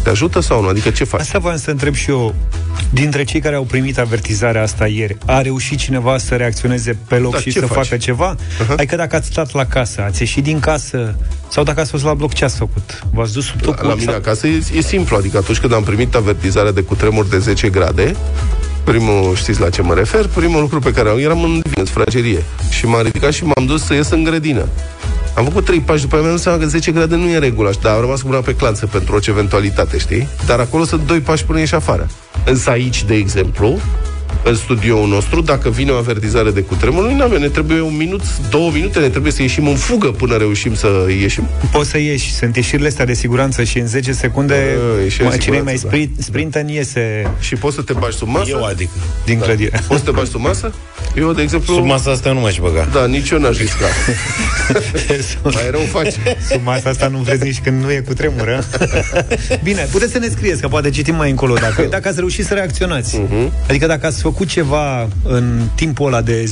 Te 0.03 0.09
ajută 0.09 0.39
sau 0.39 0.61
nu? 0.61 0.67
Adică 0.67 0.89
ce 0.89 1.03
faci? 1.03 1.19
Asta 1.19 1.39
voiam 1.39 1.57
să 1.57 1.71
întreb 1.71 1.93
și 1.93 2.09
eu. 2.09 2.35
Dintre 2.89 3.23
cei 3.23 3.39
care 3.39 3.55
au 3.55 3.63
primit 3.63 3.97
avertizarea 3.97 4.61
asta 4.61 4.87
ieri, 4.87 5.17
a 5.25 5.41
reușit 5.41 5.77
cineva 5.79 6.17
să 6.17 6.35
reacționeze 6.35 6.97
pe 7.07 7.15
loc 7.15 7.31
Da, 7.31 7.37
și 7.39 7.49
ce 7.51 7.59
să 7.59 7.65
faci? 7.65 7.85
facă 7.87 7.97
ceva? 7.97 8.35
Aha. 8.61 8.73
Adică 8.73 8.95
dacă 8.95 9.15
ați 9.15 9.27
stat 9.27 9.53
la 9.53 9.65
casă, 9.65 10.01
ați 10.01 10.21
ieșit 10.21 10.43
din 10.43 10.59
casă 10.59 11.15
sau 11.51 11.63
dacă 11.63 11.79
ați 11.79 11.89
fost 11.91 12.03
la 12.03 12.13
bloc, 12.13 12.33
ce 12.33 12.43
ați 12.45 12.55
făcut? 12.57 13.03
V-ați 13.13 13.33
dus 13.33 13.45
sub 13.45 13.61
tocul? 13.61 13.87
La 13.87 13.93
mine 13.93 14.05
sau- 14.05 14.15
acasă 14.15 14.47
e, 14.47 14.61
e 14.75 14.81
simplu, 14.81 15.15
adică 15.15 15.37
atunci 15.37 15.57
când 15.59 15.73
am 15.73 15.83
primit 15.83 16.15
avertizarea 16.15 16.71
de 16.71 16.81
cutremur 16.81 17.25
de 17.25 17.37
10 17.39 17.69
grade, 17.69 18.15
primul, 18.83 19.35
știți 19.35 19.59
la 19.59 19.69
ce 19.69 19.81
mă 19.81 19.93
refer, 19.93 20.27
primul 20.27 20.61
lucru 20.61 20.79
pe 20.79 20.91
care 20.93 21.09
am, 21.09 21.17
eram 21.17 21.43
în, 21.43 21.61
în 21.75 21.85
sfragerie 21.85 22.43
și 22.69 22.85
m-am 22.85 23.03
ridicat 23.03 23.31
și 23.33 23.43
m-am 23.43 23.65
dus 23.65 23.83
să 23.85 23.93
ies 23.93 24.09
în 24.09 24.23
grădină. 24.23 24.65
Am 25.39 25.45
făcut 25.45 25.65
trei 25.65 25.79
pași, 25.79 26.01
după 26.01 26.15
aia 26.15 26.23
mi-am 26.23 26.35
dat 26.35 26.43
seama 26.43 26.57
că 26.57 26.65
10 26.65 26.91
grade 26.91 27.15
nu 27.15 27.29
e 27.29 27.37
regulă, 27.37 27.71
dar 27.81 27.93
am 27.93 27.99
rămas 27.99 28.21
cu 28.21 28.27
mâna 28.27 28.39
pe 28.39 28.55
clanță 28.55 28.85
pentru 28.85 29.13
orice 29.13 29.29
eventualitate, 29.29 29.97
știi? 29.97 30.27
Dar 30.45 30.59
acolo 30.59 30.83
sunt 30.83 31.07
doi 31.07 31.19
pași 31.19 31.45
până 31.45 31.59
ieși 31.59 31.75
afară. 31.75 32.09
Însă 32.45 32.69
aici, 32.69 33.03
de 33.03 33.15
exemplu, 33.15 33.79
în 34.43 34.55
studioul 34.55 35.07
nostru, 35.07 35.41
dacă 35.41 35.69
vine 35.69 35.91
o 35.91 35.95
avertizare 35.95 36.51
de 36.51 36.61
cutremur, 36.61 37.11
nu 37.11 37.23
avem, 37.23 37.39
ne 37.39 37.47
trebuie 37.47 37.81
un 37.81 37.97
minut, 37.97 38.21
două 38.49 38.71
minute, 38.71 38.99
ne 38.99 39.09
trebuie 39.09 39.31
să 39.31 39.41
ieșim 39.41 39.67
în 39.67 39.75
fugă 39.75 40.11
până 40.11 40.37
reușim 40.37 40.75
să 40.75 41.05
ieșim. 41.19 41.47
Poți 41.71 41.89
să 41.89 41.97
ieși, 41.97 42.33
sunt 42.33 42.55
ieșirile 42.55 42.87
astea 42.87 43.05
de 43.05 43.13
siguranță 43.13 43.63
și 43.63 43.79
în 43.79 43.87
10 43.87 44.11
secunde 44.11 44.53
Da, 44.53 45.01
ieșiri 45.01 45.23
de 45.23 45.29
mă, 45.29 45.37
cine 45.37 45.61
mai 45.61 45.77
siguranță, 45.77 46.07
spri, 46.15 46.23
sprintă 46.23 46.63
iese 46.67 47.31
Și 47.39 47.55
poți 47.55 47.75
să 47.75 47.81
te 47.81 47.93
bagi 47.93 48.17
sub 48.17 48.27
masă? 48.27 48.49
Eu, 48.49 48.63
adică. 48.63 48.91
din 49.25 49.39
clădire. 49.39 49.81
Poți 49.87 49.99
să 49.99 50.05
te 50.05 50.11
bagi 50.11 50.29
sub 50.29 50.41
masă? 50.41 50.73
Eu, 51.15 51.33
de 51.33 51.41
exemplu... 51.41 51.73
Sub 51.73 51.85
masa 51.85 52.11
asta 52.11 52.27
eu 52.29 52.33
nu 52.35 52.39
m-aș 52.41 52.57
băga. 52.57 52.87
Da, 52.93 53.05
nici 53.05 53.29
eu 53.29 53.39
n-aș 53.39 53.57
risca. 53.57 53.85
Mai 55.43 55.67
rău 55.71 55.81
face. 55.91 56.37
Sub 56.49 56.61
masa 56.63 56.89
asta 56.89 57.07
nu 57.07 57.17
vezi 57.17 57.43
nici 57.43 57.59
când 57.59 57.83
nu 57.83 57.91
e 57.91 57.99
cu 58.07 58.13
tremură. 58.13 58.63
Bine, 59.63 59.87
puteți 59.91 60.11
să 60.11 60.17
ne 60.17 60.27
scrieți, 60.27 60.61
că 60.61 60.67
poate 60.67 60.89
citim 60.89 61.15
mai 61.15 61.29
încolo 61.29 61.53
dacă, 61.53 61.87
dacă 61.89 62.07
ați 62.07 62.17
reușit 62.19 62.45
să 62.45 62.53
reacționați. 62.53 63.17
Mhm. 63.17 63.51
Adică 63.69 63.85
dacă 63.87 64.05
ați 64.05 64.21
făcut 64.21 64.47
ceva 64.47 65.07
în 65.23 65.61
timpul 65.75 66.07
ăla 66.07 66.21
de 66.21 66.43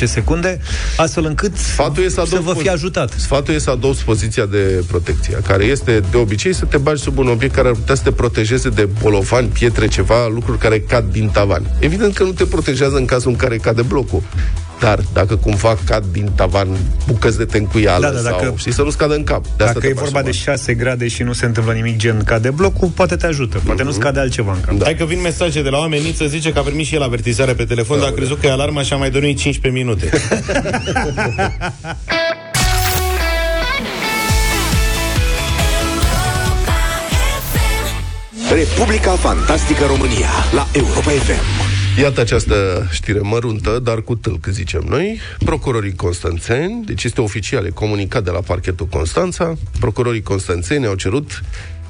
10-15 0.00 0.04
secunde, 0.04 0.60
astfel 0.96 1.24
încât 1.24 1.56
Sfatul 1.56 2.04
e 2.04 2.08
să, 2.08 2.14
să 2.14 2.20
adopți 2.20 2.44
vă 2.44 2.52
fi 2.52 2.58
pozi- 2.68 2.72
ajutat. 2.72 3.12
Sfatul 3.16 3.54
e 3.54 3.58
să 3.58 3.70
adopți 3.70 4.04
poziția 4.04 4.46
de 4.46 4.82
protecție, 4.86 5.38
care 5.46 5.64
este 5.64 6.00
de 6.10 6.16
obicei 6.16 6.54
să 6.54 6.64
te 6.64 6.76
bagi 6.76 7.02
sub 7.02 7.18
un 7.18 7.28
obiect 7.28 7.54
care 7.54 7.68
ar 7.68 7.74
putea 7.74 7.94
să 7.94 8.02
te 8.04 8.12
protejeze 8.12 8.68
de 8.68 8.88
bolovani, 9.02 9.48
pietre, 9.48 9.88
ceva, 9.88 10.26
lucruri 10.28 10.58
care 10.58 10.80
cad 10.80 11.04
din 11.12 11.28
tavan. 11.28 11.70
Evident 11.78 12.14
că 12.14 12.22
nu 12.22 12.32
te 12.32 12.44
protejează 12.44 12.96
în 12.96 13.04
cazul 13.04 13.30
în 13.30 13.36
care 13.36 13.56
cade 13.62 13.82
blocul. 13.82 14.22
Dar 14.80 14.98
dacă 15.12 15.36
cumva 15.36 15.76
cad 15.84 16.04
din 16.12 16.30
tavan 16.34 16.68
bucăți 17.06 17.38
de 17.38 17.44
tencuială 17.44 18.06
Da, 18.06 18.12
da, 18.12 18.20
dacă- 18.20 18.44
sau, 18.44 18.54
știi, 18.56 18.72
să 18.72 18.82
nu-ți 18.82 18.96
cadă 18.96 19.14
în 19.14 19.24
cap. 19.24 19.42
De 19.42 19.48
asta 19.64 19.64
Dacă 19.66 19.78
te 19.78 19.86
e 19.86 19.92
bagi 19.92 20.04
vorba 20.04 20.18
sub 20.18 20.30
de 20.30 20.36
masă. 20.46 20.50
6 20.50 20.74
grade 20.74 21.08
și 21.08 21.22
nu 21.22 21.32
se 21.32 21.46
întâmplă 21.46 21.72
nimic 21.72 21.96
gen 21.96 22.22
cade 22.24 22.50
blocul, 22.50 22.88
poate 22.88 23.16
te 23.16 23.26
ajută. 23.26 23.60
Poate 23.64 23.82
nu-ți 23.82 23.98
cade 23.98 24.20
altceva 24.20 24.52
în 24.52 24.60
cap. 24.60 24.74
Da. 24.76 24.84
Hai 24.84 24.94
că 24.94 25.04
vin 25.04 25.20
mesaje 25.20 25.62
de 25.62 25.68
la 25.68 25.78
oameni, 25.78 26.02
Niță 26.04 26.26
zice 26.26 26.52
că 26.52 26.58
a 26.58 26.62
primit 26.62 26.86
și 26.86 26.94
el 26.94 27.02
avertizarea 27.02 27.54
pe 27.54 27.64
telefon, 27.64 27.98
dar 27.98 28.08
a 28.08 28.12
crezut 28.12 28.40
că 28.40 28.46
e 28.46 28.50
alarma 28.50 28.82
și 28.82 28.92
a 28.92 28.96
mai 28.96 29.10
dormit 29.10 29.38
15 29.38 29.82
minute. 29.82 30.10
Republica 38.54 39.10
Fantastică 39.12 39.84
România 39.86 40.28
la 40.54 40.66
Europa 40.72 41.10
FM. 41.10 41.71
Iată 41.98 42.20
această 42.20 42.86
știre 42.90 43.18
măruntă, 43.18 43.78
dar 43.78 44.02
cu 44.02 44.14
tâlc, 44.14 44.46
zicem 44.46 44.84
noi. 44.88 45.20
Procurorii 45.44 45.94
constanțeni, 45.94 46.84
deci 46.84 47.04
este 47.04 47.20
oficial, 47.20 47.66
e 47.66 47.70
comunicat 47.70 48.24
de 48.24 48.30
la 48.30 48.40
parchetul 48.40 48.86
Constanța, 48.86 49.54
procurorii 49.80 50.22
constanțeni 50.22 50.86
au 50.86 50.94
cerut 50.94 51.42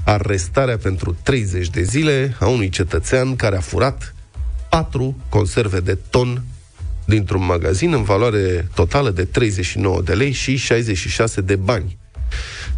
arestarea 0.05 0.77
pentru 0.77 1.17
30 1.23 1.69
de 1.69 1.83
zile 1.83 2.37
a 2.41 2.47
unui 2.47 2.69
cetățean 2.69 3.37
care 3.37 3.57
a 3.57 3.61
furat 3.61 4.15
patru 4.69 5.17
conserve 5.29 5.81
de 5.81 5.99
ton 6.11 6.43
dintr-un 7.05 7.45
magazin 7.45 7.93
în 7.93 8.03
valoare 8.03 8.69
totală 8.75 9.11
de 9.11 9.25
39 9.25 10.03
de 10.03 10.13
lei 10.13 10.33
și 10.33 10.57
66 10.57 11.41
de 11.41 11.57
bani. 11.57 11.99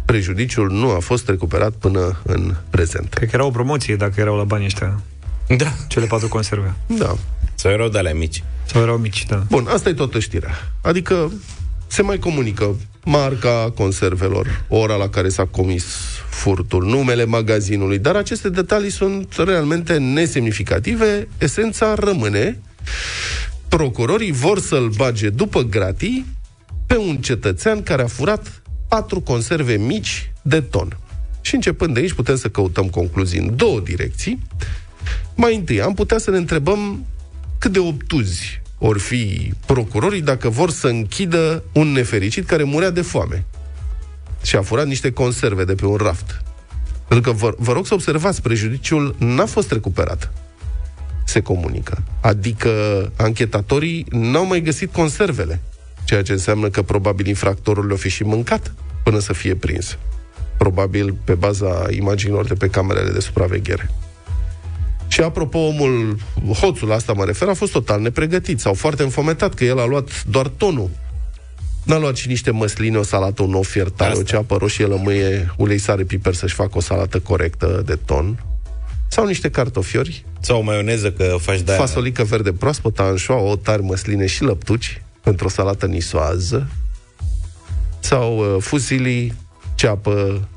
Prejudiciul 0.05 0.71
nu 0.71 0.89
a 0.89 0.99
fost 0.99 1.29
recuperat 1.29 1.71
până 1.71 2.21
în 2.23 2.55
prezent. 2.69 3.13
Cred 3.13 3.29
că 3.29 3.35
era 3.35 3.45
o 3.45 3.51
promoție 3.51 3.95
dacă 3.95 4.19
erau 4.19 4.37
la 4.37 4.43
banii 4.43 4.65
ăștia, 4.65 5.01
da. 5.47 5.73
cele 5.87 6.05
patru 6.05 6.27
conserve. 6.27 6.73
Da. 6.87 7.15
Sau 7.55 7.71
erau 7.71 7.87
de 7.87 7.97
alea 7.97 8.13
mici. 8.13 8.43
Sau 8.65 8.81
erau 8.81 8.97
mici, 8.97 9.25
da. 9.25 9.43
Bun, 9.49 9.67
asta 9.69 9.89
e 9.89 9.93
toată 9.93 10.19
știrea. 10.19 10.53
Adică 10.81 11.31
se 11.87 12.01
mai 12.01 12.17
comunică 12.17 12.75
marca 13.05 13.71
conservelor, 13.75 14.65
ora 14.67 14.95
la 14.95 15.09
care 15.09 15.29
s-a 15.29 15.45
comis 15.45 15.85
furtul, 16.29 16.85
numele 16.85 17.25
magazinului, 17.25 17.97
dar 17.97 18.15
aceste 18.15 18.49
detalii 18.49 18.89
sunt 18.89 19.33
realmente 19.37 19.97
nesemnificative. 19.97 21.27
Esența 21.37 21.93
rămâne 21.93 22.59
procurorii 23.67 24.31
vor 24.31 24.59
să-l 24.59 24.89
bage 24.89 25.29
după 25.29 25.61
gratii 25.61 26.25
pe 26.87 26.97
un 26.97 27.17
cetățean 27.17 27.83
care 27.83 28.01
a 28.01 28.07
furat 28.07 28.61
patru 28.87 29.21
conserve 29.21 29.75
mici 29.75 30.31
de 30.41 30.61
ton. 30.61 30.97
Și 31.41 31.55
începând 31.55 31.93
de 31.93 31.99
aici 31.99 32.13
putem 32.13 32.35
să 32.35 32.49
căutăm 32.49 32.89
concluzii 32.89 33.39
în 33.39 33.55
două 33.55 33.79
direcții. 33.79 34.39
Mai 35.35 35.55
întâi, 35.55 35.81
am 35.81 35.93
putea 35.93 36.17
să 36.17 36.31
ne 36.31 36.37
întrebăm 36.37 37.05
cât 37.57 37.71
de 37.71 37.79
obtuzi 37.79 38.61
or 38.77 38.99
fi 38.99 39.53
procurorii 39.65 40.21
dacă 40.21 40.49
vor 40.49 40.69
să 40.69 40.87
închidă 40.87 41.63
un 41.73 41.87
nefericit 41.87 42.45
care 42.45 42.63
murea 42.63 42.89
de 42.89 43.01
foame 43.01 43.45
și 44.43 44.55
a 44.55 44.61
furat 44.61 44.87
niște 44.87 45.11
conserve 45.11 45.63
de 45.63 45.75
pe 45.75 45.85
un 45.85 45.95
raft. 45.95 46.41
Pentru 47.07 47.31
că 47.31 47.37
vă, 47.37 47.55
vă 47.57 47.71
rog 47.71 47.85
să 47.85 47.93
observați, 47.93 48.41
prejudiciul 48.41 49.15
n-a 49.19 49.45
fost 49.45 49.71
recuperat. 49.71 50.33
Se 51.25 51.41
comunică. 51.41 52.03
Adică 52.21 52.71
anchetatorii 53.15 54.05
n-au 54.09 54.45
mai 54.45 54.61
găsit 54.61 54.91
conservele, 54.93 55.61
ceea 56.03 56.21
ce 56.21 56.31
înseamnă 56.31 56.69
că 56.69 56.81
probabil 56.81 57.27
infractorul 57.27 57.87
le-a 57.87 57.95
fi 57.95 58.09
și 58.09 58.23
mâncat 58.23 58.73
până 59.03 59.19
să 59.19 59.33
fie 59.33 59.55
prins. 59.55 59.97
Probabil 60.57 61.17
pe 61.23 61.33
baza 61.33 61.85
imaginilor 61.89 62.45
de 62.45 62.53
pe 62.53 62.69
camerele 62.69 63.11
de 63.11 63.19
supraveghere. 63.19 63.89
Și 65.07 65.21
apropo, 65.21 65.57
omul, 65.57 66.17
hoțul 66.59 66.91
asta 66.91 67.13
mă 67.13 67.25
refer, 67.25 67.47
a 67.47 67.53
fost 67.53 67.71
total 67.71 68.01
nepregătit 68.01 68.59
sau 68.59 68.73
foarte 68.73 69.03
înfometat, 69.03 69.53
că 69.53 69.63
el 69.63 69.79
a 69.79 69.85
luat 69.85 70.23
doar 70.25 70.47
tonul. 70.47 70.89
N-a 71.83 71.97
luat 71.97 72.15
și 72.15 72.27
niște 72.27 72.51
măsline, 72.51 72.97
o 72.97 73.03
salată, 73.03 73.43
un 73.43 73.53
ou 73.53 73.61
fiertare, 73.61 74.15
o 74.15 74.23
ceapă 74.23 74.57
roșie, 74.57 74.85
lămâie, 74.85 75.53
ulei, 75.57 75.77
sare, 75.77 76.03
piper 76.03 76.33
să-și 76.33 76.53
facă 76.53 76.77
o 76.77 76.79
salată 76.79 77.19
corectă 77.19 77.81
de 77.85 77.99
ton. 78.05 78.43
Sau 79.07 79.25
niște 79.25 79.49
cartofiori, 79.49 80.25
Sau 80.39 80.59
o 80.59 80.61
maioneză 80.61 81.11
că 81.11 81.35
faci 81.39 81.61
de 81.61 81.71
fasolică 81.71 82.23
verde 82.23 82.51
proaspătă, 82.53 83.01
anșoa, 83.01 83.37
o 83.37 83.55
tari, 83.55 83.81
măsline 83.81 84.25
și 84.25 84.43
lăptuci 84.43 85.01
pentru 85.21 85.45
o 85.45 85.49
salată 85.49 85.85
nisoază. 85.85 86.69
Sau 87.99 88.37
uh, 88.37 88.61
fuzili, 88.61 89.33
ceapă, 89.75 90.47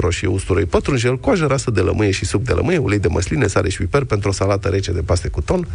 roșie, 0.00 0.28
usturoi, 0.28 0.64
pătrunjel, 0.64 1.18
coajă 1.18 1.46
rasă 1.46 1.70
de 1.70 1.80
lămâie 1.80 2.10
și 2.10 2.24
suc 2.24 2.42
de 2.42 2.52
lămâie, 2.52 2.78
ulei 2.78 2.98
de 2.98 3.08
măsline, 3.08 3.46
sare 3.46 3.68
și 3.68 3.78
piper 3.78 4.04
pentru 4.04 4.28
o 4.28 4.32
salată 4.32 4.68
rece 4.68 4.92
de 4.92 5.00
paste 5.00 5.28
cu 5.28 5.40
ton. 5.40 5.68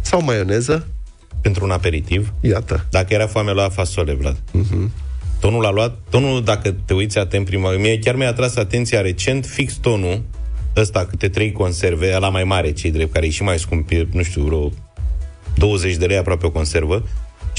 Sau 0.00 0.22
maioneză, 0.22 0.86
pentru 1.40 1.64
un 1.64 1.70
aperitiv. 1.70 2.32
iată. 2.40 2.86
Dacă 2.90 3.14
era 3.14 3.26
foame, 3.26 3.52
lua 3.52 3.68
fasole, 3.68 4.14
Vlad. 4.14 4.36
Mhm. 4.52 4.90
Tonul 5.40 5.64
a 5.64 5.70
luat, 5.70 5.98
tonul, 6.10 6.44
dacă 6.44 6.74
te 6.84 6.94
uiți 6.94 7.18
atent 7.18 7.44
prima, 7.44 7.70
mie 7.70 7.98
chiar 7.98 8.14
mi-a 8.16 8.28
atras 8.28 8.56
atenția 8.56 9.00
recent, 9.00 9.46
fix 9.46 9.74
tonul, 9.74 10.22
ăsta, 10.76 11.06
câte 11.10 11.28
trei 11.28 11.52
conserve, 11.52 12.18
la 12.18 12.28
mai 12.28 12.44
mare, 12.44 12.72
cei 12.72 12.90
drept, 12.90 13.12
care 13.12 13.26
e 13.26 13.30
și 13.30 13.42
mai 13.42 13.58
scump, 13.58 13.90
e, 13.90 14.06
nu 14.12 14.22
știu, 14.22 14.42
vreo 14.42 14.72
20 15.54 15.96
de 15.96 16.06
lei 16.06 16.16
aproape 16.16 16.46
o 16.46 16.50
conservă, 16.50 17.02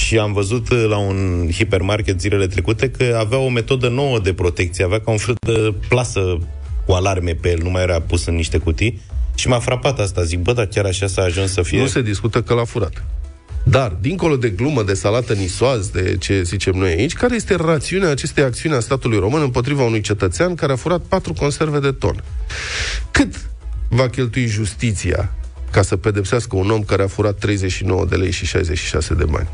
și 0.08 0.17
am 0.17 0.34
văzut 0.34 0.70
uh, 0.70 0.86
la 0.89 0.98
un 0.98 1.50
hipermarket 1.52 2.20
zilele 2.20 2.48
trecute 2.48 2.89
că 2.89 3.17
avea 3.20 3.38
o 3.38 3.50
metodă 3.50 3.88
nouă 3.88 4.20
de 4.20 4.34
protecție, 4.34 4.84
avea 4.84 5.00
ca 5.00 5.12
un 5.12 5.17
fel 5.17 5.36
de 5.39 5.74
plasă 5.88 6.38
cu 6.86 6.91
alarme 6.91 7.32
pe 7.32 7.50
el, 7.50 7.60
nu 7.63 7.70
mai 7.70 7.82
era 7.82 8.02
pus 8.02 8.26
în 8.26 8.36
niște 8.36 8.58
cutii, 8.58 9.02
și 9.36 9.48
m-a 9.48 9.60
frapat 9.60 10.00
asta, 10.00 10.24
zic, 10.24 10.39
bă, 10.39 10.54
dar 10.54 10.65
chiar 10.65 10.86
așa 10.86 11.08
s-a 11.08 11.22
ajuns 11.22 11.52
să 11.52 11.62
fie... 11.62 11.80
Nu 11.80 11.88
se 11.88 12.02
discută 12.02 12.41
că 12.41 12.54
l-a 12.54 12.63
furat. 12.63 13.04
Dar, 13.63 13.98
dincolo 14.02 14.36
de 14.36 14.50
glumă, 14.50 14.84
de 14.84 14.93
salată 14.93 15.34
nisoaz, 15.34 15.89
de 15.89 16.15
ce 16.20 16.41
zicem 16.43 16.74
noi 16.76 16.89
aici, 16.89 17.13
care 17.13 17.36
este 17.36 17.56
rațiunea 17.56 18.10
acestei 18.10 18.43
acțiuni 18.43 18.76
a 18.76 18.80
statului 18.80 19.20
român 19.20 19.41
împotriva 19.41 19.84
unui 19.84 20.02
cetățean 20.02 20.56
care 20.56 20.72
a 20.72 20.76
furat 20.76 21.02
patru 21.02 21.34
conserve 21.34 21.80
de 21.80 21.91
ton? 21.91 22.24
Cât 23.12 23.50
va 23.89 24.10
cheltui 24.10 24.46
justiția 24.46 25.34
ca 25.72 25.82
să 25.82 25.98
pedepsească 25.98 26.56
un 26.56 26.70
om 26.70 26.84
care 26.84 27.04
a 27.04 27.08
furat 27.08 27.38
39 27.38 28.06
de 28.06 28.15
lei 28.15 28.32
și 28.32 28.46
66 28.46 29.13
de 29.13 29.26
bani? 29.26 29.48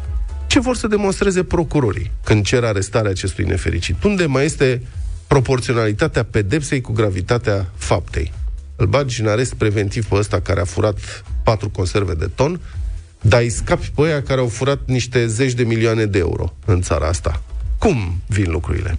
Ce 0.54 0.60
vor 0.60 0.76
să 0.76 0.88
demonstreze 0.88 1.44
procurorii 1.44 2.12
când 2.24 2.46
cer 2.46 2.64
arestarea 2.64 3.12
acestui 3.12 3.44
nefericit? 3.44 4.04
Unde 4.04 4.26
mai 4.26 4.46
este 4.46 4.82
proporționalitatea 5.28 6.24
pedepsei 6.24 6.82
cu 6.82 6.92
gravitatea 6.92 7.70
faptei. 7.76 8.34
Îl 8.76 8.86
bagi 8.86 9.22
în 9.22 9.28
arest 9.28 9.54
preventiv 9.54 10.06
pe 10.06 10.16
ăsta 10.16 10.40
care 10.42 10.60
a 10.60 10.66
furat 10.66 11.24
patru 11.44 11.70
conserve 11.70 12.14
de 12.14 12.30
ton, 12.36 12.60
dar 13.22 13.42
îi 13.42 13.50
scapi 13.50 13.92
pe 13.96 14.02
ăia 14.02 14.24
care 14.24 14.40
au 14.40 14.48
furat 14.48 14.80
niște 14.86 15.28
zeci 15.28 15.54
de 15.54 15.64
milioane 15.64 16.06
de 16.06 16.18
euro 16.18 16.56
în 16.66 16.82
țara 16.82 17.08
asta. 17.08 17.42
Cum 17.78 18.22
vin 18.28 18.52
lucrurile? 18.52 18.98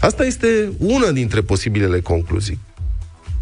Asta 0.00 0.24
este 0.24 0.72
una 0.78 1.10
dintre 1.10 1.40
posibilele 1.40 2.00
concluzii. 2.00 2.58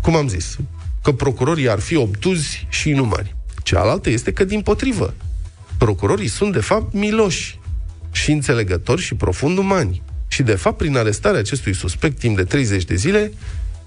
Cum 0.02 0.16
am 0.16 0.28
zis, 0.28 0.56
că 1.02 1.12
procurorii 1.12 1.70
ar 1.70 1.78
fi 1.78 1.96
obtuzi 1.96 2.66
și 2.68 2.88
inumani. 2.88 3.34
Cealaltă 3.62 4.10
este 4.10 4.32
că, 4.32 4.44
din 4.44 4.60
potrivă, 4.60 5.14
procurorii 5.84 6.28
sunt, 6.28 6.52
de 6.52 6.60
fapt, 6.60 6.92
miloși 6.92 7.58
și 8.10 8.30
înțelegători 8.30 9.00
și 9.00 9.14
profund 9.14 9.58
umani. 9.58 10.02
Și, 10.28 10.42
de 10.42 10.54
fapt, 10.54 10.76
prin 10.76 10.96
arestarea 10.96 11.40
acestui 11.40 11.74
suspect 11.74 12.18
timp 12.18 12.36
de 12.36 12.44
30 12.44 12.84
de 12.84 12.94
zile, 12.94 13.32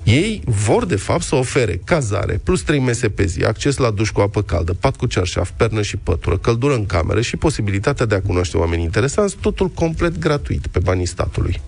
ei 0.04 0.42
vor, 0.46 0.86
de 0.86 0.96
fapt, 0.96 1.24
să 1.24 1.36
ofere 1.36 1.82
cazare, 1.84 2.40
plus 2.44 2.62
3 2.62 2.80
mese 2.80 3.10
pe 3.10 3.26
zi, 3.26 3.44
acces 3.44 3.78
la 3.78 3.92
duș 3.92 4.10
cu 4.10 4.22
apă 4.22 4.42
caldă, 4.42 4.74
pat 4.74 4.96
cu 4.96 5.06
cearșaf, 5.06 5.50
pernă 5.50 5.82
și 5.82 5.98
pătură, 5.98 6.38
căldură 6.38 6.74
în 6.74 6.86
cameră 6.86 7.22
și 7.22 7.38
posibilitatea 7.38 8.06
de 8.06 8.16
a 8.16 8.22
cunoaște 8.22 8.58
oameni 8.58 8.84
interesanți, 8.84 9.36
totul 9.36 9.70
complet 9.70 10.18
gratuit, 10.18 10.68
pe 10.68 10.80
banii 10.80 11.06
statului. 11.06 11.62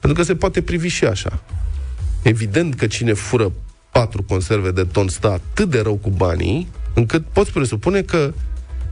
Pentru 0.00 0.18
că 0.18 0.24
se 0.24 0.34
poate 0.34 0.62
privi 0.62 0.88
și 0.88 1.04
așa. 1.04 1.42
Evident 2.22 2.74
că 2.74 2.86
cine 2.86 3.12
fură 3.12 3.52
patru 3.92 4.22
conserve 4.22 4.70
de 4.70 4.84
ton 4.84 5.08
stă 5.08 5.30
atât 5.30 5.70
de 5.70 5.80
rău 5.80 5.94
cu 5.94 6.10
banii, 6.10 6.68
încât 6.94 7.24
poți 7.32 7.52
presupune 7.52 8.02
că 8.02 8.32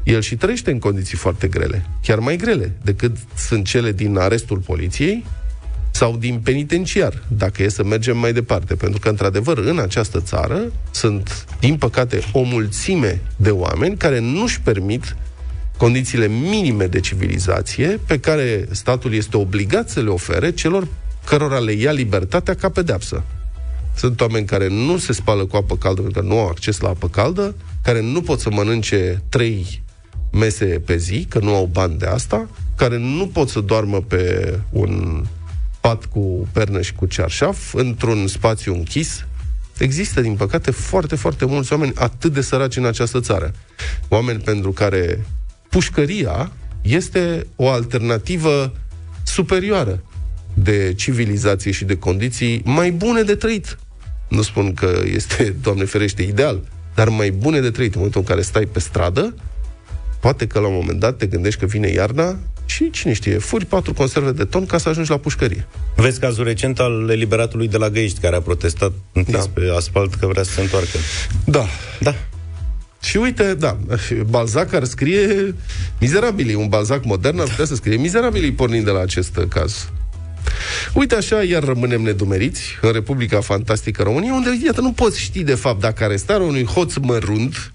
el 0.05 0.21
și 0.21 0.37
trăiește 0.37 0.71
în 0.71 0.79
condiții 0.79 1.17
foarte 1.17 1.49
grele, 1.49 1.87
chiar 2.03 2.19
mai 2.19 2.37
grele 2.37 2.73
decât 2.83 3.17
sunt 3.37 3.67
cele 3.67 3.93
din 3.93 4.17
arestul 4.17 4.59
poliției 4.59 5.25
sau 5.91 6.17
din 6.17 6.41
penitenciar, 6.41 7.23
dacă 7.29 7.63
e 7.63 7.69
să 7.69 7.85
mergem 7.85 8.19
mai 8.19 8.33
departe. 8.33 8.75
Pentru 8.75 9.01
că, 9.01 9.09
într-adevăr, 9.09 9.59
în 9.59 9.79
această 9.79 10.21
țară 10.21 10.61
sunt, 10.91 11.47
din 11.61 11.77
păcate, 11.77 12.21
o 12.33 12.43
mulțime 12.43 13.21
de 13.37 13.51
oameni 13.51 13.97
care 13.97 14.19
nu-și 14.19 14.61
permit 14.61 15.17
condițiile 15.77 16.27
minime 16.27 16.87
de 16.87 17.01
civilizație 17.01 18.01
pe 18.07 18.19
care 18.19 18.69
statul 18.71 19.15
este 19.15 19.37
obligat 19.37 19.91
să 19.91 20.01
le 20.01 20.09
ofere 20.09 20.53
celor 20.53 20.89
cărora 21.25 21.59
le 21.59 21.73
ia 21.73 21.93
libertatea 21.93 22.55
ca 22.55 22.69
pedeapsă. 22.69 23.23
Sunt 23.97 24.21
oameni 24.21 24.47
care 24.47 24.69
nu 24.69 24.99
se 24.99 25.13
spală 25.13 25.45
cu 25.45 25.57
apă 25.57 25.77
caldă 25.77 26.01
pentru 26.01 26.21
că 26.21 26.27
nu 26.27 26.39
au 26.39 26.49
acces 26.49 26.81
la 26.81 26.89
apă 26.89 27.09
caldă, 27.09 27.55
care 27.83 28.01
nu 28.01 28.21
pot 28.21 28.41
să 28.41 28.51
mănânce 28.51 29.23
trei 29.29 29.83
mese 30.35 30.65
pe 30.65 30.97
zi, 30.97 31.27
că 31.29 31.39
nu 31.39 31.55
au 31.55 31.69
bani 31.73 31.99
de 31.99 32.07
asta, 32.07 32.49
care 32.77 32.99
nu 32.99 33.27
pot 33.27 33.49
să 33.49 33.61
doarmă 33.61 34.01
pe 34.01 34.55
un 34.71 35.25
pat 35.81 36.05
cu 36.05 36.49
pernă 36.53 36.81
și 36.81 36.95
cu 36.95 37.07
cearșaf, 37.07 37.75
într-un 37.75 38.27
spațiu 38.27 38.75
închis. 38.75 39.27
Există, 39.79 40.21
din 40.21 40.35
păcate, 40.35 40.71
foarte, 40.71 41.17
foarte 41.17 41.45
mulți 41.45 41.73
oameni 41.73 41.93
atât 41.95 42.33
de 42.33 42.41
săraci 42.41 42.77
în 42.77 42.85
această 42.85 43.21
țară. 43.21 43.53
Oameni 44.09 44.41
pentru 44.41 44.73
care 44.73 45.27
pușcăria 45.69 46.53
este 46.83 47.47
o 47.57 47.69
alternativă 47.69 48.73
superioară 49.23 50.03
de 50.55 50.95
civilizație 50.97 51.71
și 51.71 51.85
de 51.85 51.97
condiții 51.97 52.63
mai 52.65 52.91
bune 52.91 53.23
de 53.23 53.35
trăit. 53.35 53.79
Nu 54.29 54.43
spun 54.43 54.75
că 54.75 55.03
este, 55.05 55.55
Doamne 55.63 55.85
ferește, 55.85 56.23
ideal, 56.23 56.61
dar 56.95 57.09
mai 57.09 57.31
bune 57.31 57.61
de 57.61 57.71
trăit. 57.71 57.91
În 57.91 57.97
momentul 57.97 58.21
în 58.21 58.27
care 58.27 58.43
stai 58.43 58.67
pe 58.67 58.79
stradă, 58.79 59.35
poate 60.25 60.47
că 60.47 60.59
la 60.59 60.67
un 60.67 60.75
moment 60.75 61.01
dat 61.01 61.17
te 61.17 61.27
gândești 61.27 61.61
că 61.61 61.67
vine 61.67 61.89
iarna 61.89 62.39
și, 62.67 62.91
cine 62.91 63.13
știe, 63.13 63.39
furi 63.39 63.65
patru 63.67 63.93
conserve 63.93 64.31
de 64.31 64.45
ton 64.45 64.67
ca 64.67 64.79
să 64.79 64.89
ajungi 64.89 65.11
la 65.11 65.17
pușcărie. 65.17 65.67
Vezi 65.97 66.21
cazul 66.21 66.45
recent 66.45 66.79
al 66.79 67.09
eliberatului 67.11 67.69
de 67.69 67.77
la 67.77 67.91
Găiști, 67.91 68.21
care 68.21 68.37
a 68.37 68.41
protestat 68.41 68.93
da. 69.27 69.39
pe 69.53 69.73
asfalt 69.77 70.15
că 70.15 70.27
vrea 70.27 70.43
să 70.43 70.51
se 70.51 70.61
întoarcă. 70.61 70.99
Da. 71.45 71.67
Da. 72.01 72.15
Și 73.03 73.17
uite, 73.17 73.55
da, 73.55 73.79
Balzac 74.27 74.73
ar 74.73 74.85
scrie 74.85 75.55
mizerabilii. 76.01 76.55
Un 76.55 76.69
Balzac 76.69 77.05
modern 77.05 77.41
ar 77.41 77.49
putea 77.49 77.65
să 77.65 77.75
scrie 77.75 77.97
mizerabilii 77.97 78.53
pornind 78.53 78.85
de 78.85 78.91
la 78.91 79.01
acest 79.01 79.41
caz. 79.49 79.89
Uite 80.95 81.15
așa, 81.15 81.43
iar 81.43 81.63
rămânem 81.65 82.03
nedumeriți 82.03 82.63
în 82.81 82.93
Republica 82.93 83.41
Fantastică 83.41 84.03
România, 84.03 84.33
unde, 84.33 84.51
iată, 84.65 84.81
nu 84.81 84.93
poți 84.93 85.21
ști 85.21 85.43
de 85.43 85.55
fapt 85.55 85.81
dacă 85.81 86.05
arestarea 86.05 86.47
unui 86.47 86.65
hoț 86.65 86.95
mărunt, 86.97 87.73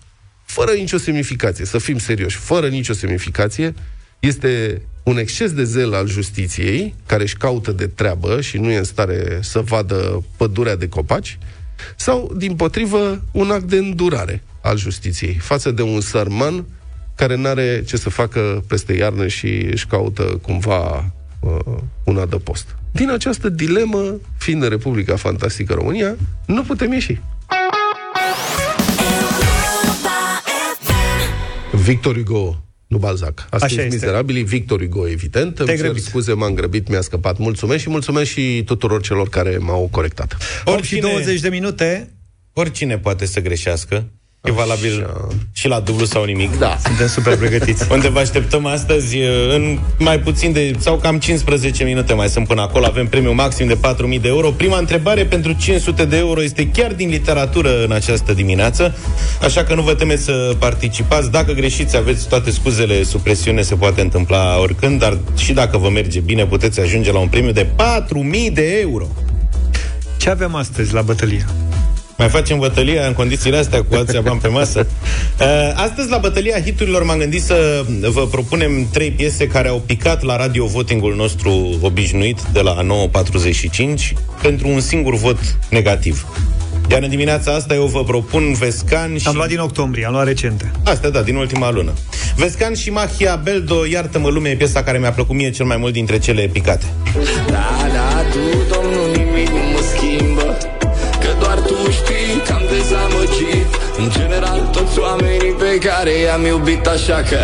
fără 0.50 0.72
nicio 0.72 0.98
semnificație, 0.98 1.66
să 1.66 1.78
fim 1.78 1.98
serioși, 1.98 2.38
fără 2.38 2.68
nicio 2.68 2.94
semnificație, 2.94 3.74
este 4.20 4.82
un 5.04 5.18
exces 5.18 5.52
de 5.54 5.64
zel 5.64 5.94
al 5.94 6.08
justiției, 6.08 6.96
care 7.06 7.24
își 7.24 7.38
caută 7.38 7.72
de 7.72 7.88
treabă 7.88 8.42
și 8.42 8.58
nu 8.58 8.70
e 8.70 8.78
în 8.78 8.84
stare 8.84 9.40
să 9.42 9.60
vadă 9.60 10.24
pădurea 10.38 10.76
de 10.76 10.88
copaci, 10.88 11.38
sau, 11.96 12.34
din 12.38 12.56
potrivă, 12.56 13.24
un 13.32 13.52
act 13.52 13.64
de 13.64 13.78
îndurare 13.78 14.44
al 14.62 14.78
justiției 14.78 15.34
față 15.34 15.72
de 15.72 15.82
un 15.82 16.02
sărman 16.02 16.66
care 17.16 17.36
nu 17.36 17.48
are 17.48 17.84
ce 17.86 17.98
să 17.98 18.10
facă 18.10 18.64
peste 18.68 18.94
iarnă 18.94 19.28
și 19.28 19.48
își 19.72 19.88
caută 19.88 20.24
cumva 20.24 21.12
uh, 21.40 21.78
un 22.04 22.18
adăpost. 22.18 22.76
Din 22.92 23.10
această 23.10 23.50
dilemă, 23.50 24.20
fiind 24.38 24.68
Republica 24.68 25.16
Fantastică 25.16 25.74
România, 25.74 26.16
nu 26.46 26.64
putem 26.64 26.92
ieși. 26.92 27.22
Victor 31.72 32.16
Hugo 32.16 32.64
nu 32.88 32.98
Balzac. 32.98 33.48
Asta 33.50 33.66
Așa 33.66 33.82
este 33.82 33.96
mizerabilii, 33.96 34.44
Victor 34.44 34.80
Hugo, 34.82 35.08
evident. 35.08 35.56
Te 35.56 35.62
Îmi 35.62 35.78
cer 35.78 35.98
scuze, 35.98 36.34
m-am 36.34 36.54
grăbit, 36.54 36.90
mi-a 36.90 37.02
scăpat. 37.02 37.38
Mulțumesc 37.38 37.82
și 37.82 37.90
mulțumesc 37.90 38.30
și 38.30 38.64
tuturor 38.66 39.02
celor 39.02 39.30
care 39.30 39.58
m-au 39.58 39.88
corectat. 39.92 40.38
Oricine, 40.66 41.00
și 41.00 41.08
20 41.08 41.40
de 41.40 41.50
minute. 41.50 42.14
Oricine 42.54 42.98
poate 42.98 43.26
să 43.26 43.40
greșească. 43.40 44.06
E 44.44 44.52
valabil 44.52 45.06
Așa. 45.06 45.28
și 45.54 45.68
la 45.68 45.80
dublu 45.80 46.06
sau 46.06 46.24
nimic. 46.24 46.60
Da. 46.60 46.78
Suntem 46.86 47.08
super 47.08 47.38
pregătiți. 47.38 47.86
Unde 47.92 48.10
vă 48.10 48.20
așteptăm 48.20 48.66
astăzi 48.66 49.18
în 49.56 49.80
mai 49.98 50.20
puțin 50.20 50.52
de, 50.52 50.76
sau 50.80 50.96
cam 50.96 51.20
15 51.20 51.84
minute 51.84 52.14
mai 52.14 52.30
sunt 52.30 52.48
până 52.48 52.62
acolo. 52.62 52.86
Avem 52.86 53.08
premiu 53.08 53.34
maxim 53.34 53.68
de 53.68 53.78
4.000 54.14 54.22
de 54.22 54.28
euro. 54.28 54.50
Prima 54.50 54.78
întrebare 54.78 55.26
pentru 55.26 55.52
500 55.52 56.06
de 56.06 56.18
euro 56.18 56.44
este 56.44 56.68
chiar 56.68 56.94
din 56.94 57.10
literatură 57.10 57.84
în 57.84 57.92
această 57.92 58.34
dimineață. 58.34 58.96
Așa 59.42 59.64
că 59.64 59.76
nu 59.76 59.82
vă 59.82 59.94
temeți 59.94 60.24
să 60.24 60.56
participați. 60.60 61.32
Dacă 61.32 61.52
greșiți, 61.52 61.98
aveți 61.98 62.28
toate 62.28 62.52
scuzele, 62.52 63.04
supresiune 63.04 63.62
se 63.62 63.76
poate 63.76 64.02
întâmpla 64.02 64.60
oricând, 64.60 65.00
dar 65.00 65.18
și 65.38 65.54
dacă 65.54 65.78
vă 65.78 65.90
merge 65.90 66.20
bine, 66.20 66.46
puteți 66.46 66.80
ajunge 66.80 67.12
la 67.12 67.20
un 67.20 67.28
premiu 67.28 67.52
de 67.52 67.66
4.000 67.66 68.54
de 68.54 68.80
euro. 68.82 69.08
Ce 70.18 70.30
avem 70.30 70.56
astăzi 70.56 70.94
la 70.94 71.02
bătălie? 71.02 71.46
Mai 72.20 72.30
facem 72.30 72.60
bătălia 72.60 73.08
în 73.08 73.14
condițiile 73.14 73.58
astea 73.58 73.84
cu 73.84 73.96
alții 73.96 74.20
bani 74.20 74.40
pe 74.40 74.48
masă. 74.48 74.88
Uh, 75.40 75.72
astăzi, 75.76 76.10
la 76.10 76.18
bătălia 76.18 76.62
hiturilor, 76.62 77.04
m-am 77.04 77.18
gândit 77.18 77.42
să 77.42 77.86
vă 78.10 78.28
propunem 78.28 78.88
trei 78.92 79.12
piese 79.12 79.48
care 79.48 79.68
au 79.68 79.82
picat 79.86 80.24
la 80.24 80.36
radio 80.36 80.66
votingul 80.66 81.16
nostru 81.16 81.78
obișnuit 81.82 82.42
de 82.54 82.62
la 82.62 82.78
9.45 83.12 84.14
pentru 84.42 84.68
un 84.68 84.80
singur 84.80 85.16
vot 85.16 85.38
negativ. 85.70 86.26
Iar 86.92 87.04
în 87.04 87.10
dimineața 87.10 87.54
asta 87.54 87.74
eu 87.74 87.86
vă 87.86 88.04
propun 88.04 88.54
Vescan 88.54 89.18
și... 89.18 89.28
Am 89.28 89.36
luat 89.36 89.48
din 89.48 89.60
octombrie, 89.60 90.06
am 90.06 90.12
luat 90.12 90.26
recente. 90.26 90.72
Astea, 90.84 91.10
da, 91.10 91.22
din 91.22 91.36
ultima 91.36 91.72
lună. 91.72 91.94
Vescan 92.36 92.74
și 92.74 92.90
Mahia 92.90 93.36
Beldo, 93.36 93.86
Iartă-mă 93.86 94.30
lume, 94.30 94.50
e 94.50 94.56
piesa 94.56 94.84
care 94.84 94.98
mi-a 94.98 95.12
plăcut 95.12 95.36
mie 95.36 95.50
cel 95.52 95.66
mai 95.66 95.78
mult 95.78 95.94
dintre 95.94 96.20
cele 96.20 96.50
picate. 96.52 96.86
Da, 97.48 97.88
da, 97.94 98.22
tu, 98.32 98.49
dezamăgit. 102.74 103.70
În 103.98 104.10
general 104.18 104.60
toți 104.72 105.00
oamenii 105.00 105.54
pe 105.64 105.72
care 105.88 106.12
i-am 106.12 106.46
iubit 106.46 106.88
așa 106.88 107.20
că 107.30 107.42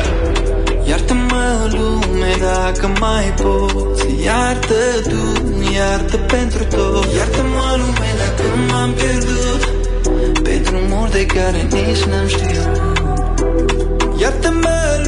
Iartă-mă 0.90 1.70
lume 1.76 2.32
dacă 2.40 2.94
mai 3.00 3.34
poți. 3.42 4.06
Iartă 4.24 4.82
tu, 5.10 5.22
iartă 5.76 6.18
pentru 6.18 6.64
tot. 6.64 7.06
Iartă-mă 7.18 7.68
lume 7.82 8.10
dacă 8.22 8.44
m-am 8.70 8.92
pierdut. 9.00 9.62
Pe 10.44 10.62
drumuri 10.66 11.12
de 11.12 11.26
care 11.26 11.68
nici 11.72 12.04
n-am 12.04 12.28
știut 12.28 12.86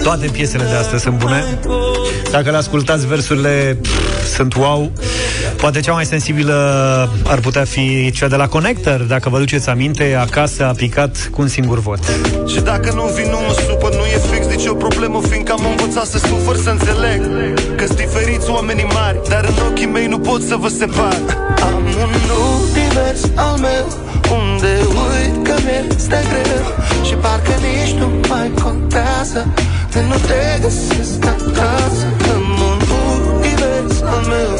toate 0.07 0.27
piesele 0.27 0.63
de 0.63 0.75
astăzi 0.75 1.03
sunt 1.03 1.17
bune. 1.17 1.43
Dacă 2.31 2.49
le 2.49 2.57
ascultați, 2.57 3.07
versurile 3.07 3.77
pff, 3.81 4.35
sunt 4.35 4.55
wow. 4.55 4.91
Poate 5.57 5.79
cea 5.79 5.93
mai 5.93 6.05
sensibilă 6.05 6.55
ar 7.25 7.39
putea 7.39 7.63
fi 7.63 8.11
cea 8.11 8.27
de 8.27 8.35
la 8.35 8.47
Connector. 8.47 9.01
Dacă 9.01 9.29
vă 9.29 9.37
duceți 9.37 9.69
aminte, 9.69 10.17
acasă 10.19 10.65
a 10.65 10.71
picat 10.71 11.29
cu 11.31 11.41
un 11.41 11.47
singur 11.47 11.79
vot. 11.79 11.99
Și 12.45 12.59
dacă 12.59 12.91
nu 12.93 13.03
vin, 13.15 13.29
nu 13.29 13.39
mă 13.47 13.55
supăr, 13.67 13.95
nu 13.95 14.05
e 14.05 14.19
fix 14.31 14.45
nicio 14.55 14.73
problemă, 14.73 15.21
fiindcă 15.29 15.51
am 15.51 15.65
învățat 15.69 16.05
să 16.05 16.17
sufăr, 16.17 16.55
să 16.55 16.69
înțeleg 16.69 17.21
că-s 17.75 17.93
diferiți 17.95 18.49
oamenii 18.49 18.87
mari, 18.93 19.19
dar 19.29 19.43
în 19.45 19.55
ochii 19.69 19.85
mei 19.85 20.07
nu 20.07 20.19
pot 20.19 20.41
să 20.41 20.55
vă 20.55 20.67
separ. 20.67 21.17
Am 21.61 21.83
un 22.03 22.13
univers 22.61 23.21
al 23.35 23.57
meu, 23.57 23.85
unde 24.39 24.73
uit 25.07 25.47
că 25.47 25.55
mi-este 25.65 26.19
greu 26.29 26.65
Și 27.03 27.13
parcă 27.13 27.51
nici 27.65 27.93
nu 27.99 28.07
mai 28.29 28.51
contează 28.63 29.53
De 29.91 30.01
nu 30.01 30.15
te 30.27 30.59
găsesc 30.61 31.25
acasă 31.25 32.07
În 32.33 32.43
un 32.69 32.79
univers 33.35 34.01
al 34.01 34.23
meu, 34.31 34.53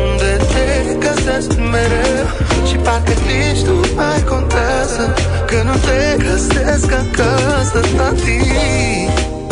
unde 0.00 0.36
te 0.52 0.94
găsesc 0.98 1.20
gândesc 1.40 1.58
mereu 1.70 2.26
Și 2.68 2.76
parcă 2.76 3.12
nici 3.26 3.66
nu 3.66 3.74
mai 3.94 4.22
contează 4.28 5.14
Că 5.46 5.62
nu 5.64 5.72
te 5.86 6.22
găsesc 6.24 6.92
acasă, 6.92 7.80
tati 7.96 8.79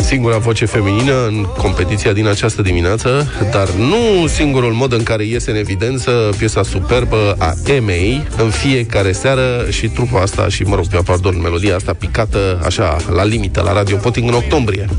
singura 0.09 0.37
voce 0.37 0.65
feminină 0.65 1.25
în 1.27 1.45
competiția 1.57 2.13
din 2.13 2.27
această 2.27 2.61
dimineață, 2.61 3.31
dar 3.51 3.69
nu 3.69 4.27
singurul 4.27 4.73
mod 4.73 4.93
în 4.93 5.03
care 5.03 5.25
iese 5.25 5.51
în 5.51 5.57
evidență 5.57 6.29
piesa 6.37 6.63
superbă 6.63 7.35
a 7.37 7.53
Emei 7.65 8.27
în 8.37 8.49
fiecare 8.49 9.11
seară 9.11 9.65
și 9.69 9.87
trupa 9.87 10.21
asta 10.21 10.47
și, 10.47 10.63
mă 10.63 10.75
rog, 10.75 11.03
pardon, 11.03 11.41
melodia 11.41 11.75
asta 11.75 11.93
picată 11.93 12.61
așa 12.65 12.97
la 13.13 13.23
limită 13.23 13.61
la 13.61 13.73
Radio 13.73 13.97
Poting 13.97 14.29
în 14.29 14.35
octombrie. 14.35 14.89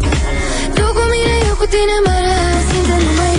Tu 0.74 0.82
cu 0.82 1.04
mine, 1.12 1.36
eu 1.48 1.54
cu 1.54 1.64
tine, 1.64 1.96
mereu 2.04 2.60
Simte 2.68 3.04
numai 3.04 3.30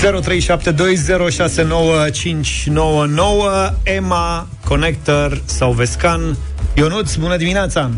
0372069599 0.00 0.04
Emma, 3.82 4.46
Connector 4.64 5.40
sau 5.44 5.72
Vescan 5.72 6.36
Ionuț, 6.74 7.14
bună 7.14 7.36
dimineața! 7.36 7.90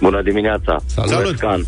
Bună 0.00 0.22
dimineața! 0.22 0.76
Salut! 0.86 1.10
Salut. 1.10 1.30
Vescan. 1.30 1.66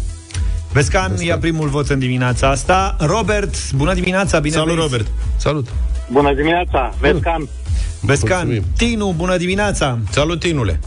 Vescan 0.73 1.17
ia 1.21 1.39
primul 1.39 1.69
vot 1.69 1.89
în 1.89 1.99
dimineața 1.99 2.49
asta 2.49 2.97
Robert, 3.01 3.73
bună 3.73 3.95
dimineața! 3.95 4.39
Bine 4.39 4.55
Salut, 4.55 4.69
venit. 4.75 4.83
Robert! 4.83 5.07
Salut! 5.37 5.69
Bună 6.13 6.35
dimineața! 6.35 6.95
Vescan. 7.01 7.49
Vescan, 8.01 8.47
Mulțumim. 8.47 8.73
Tinu, 8.77 9.15
bună 9.17 9.37
dimineața! 9.37 9.99
Salut, 10.11 10.41
Tinule! 10.41 10.81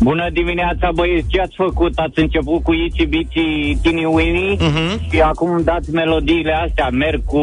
Bună 0.00 0.28
dimineața, 0.32 0.90
băieți! 0.94 1.26
Ce 1.28 1.40
ați 1.40 1.54
făcut? 1.56 1.92
Ați 1.98 2.18
început 2.18 2.62
cu 2.62 2.72
Ici 2.72 3.06
Bici 3.08 3.40
Tini 3.82 4.04
Winnie 4.04 4.56
Mhm. 4.60 5.10
și 5.10 5.20
acum 5.20 5.62
dați 5.64 5.90
melodiile 5.90 6.52
astea. 6.66 6.88
Merg 6.92 7.24
cu 7.24 7.40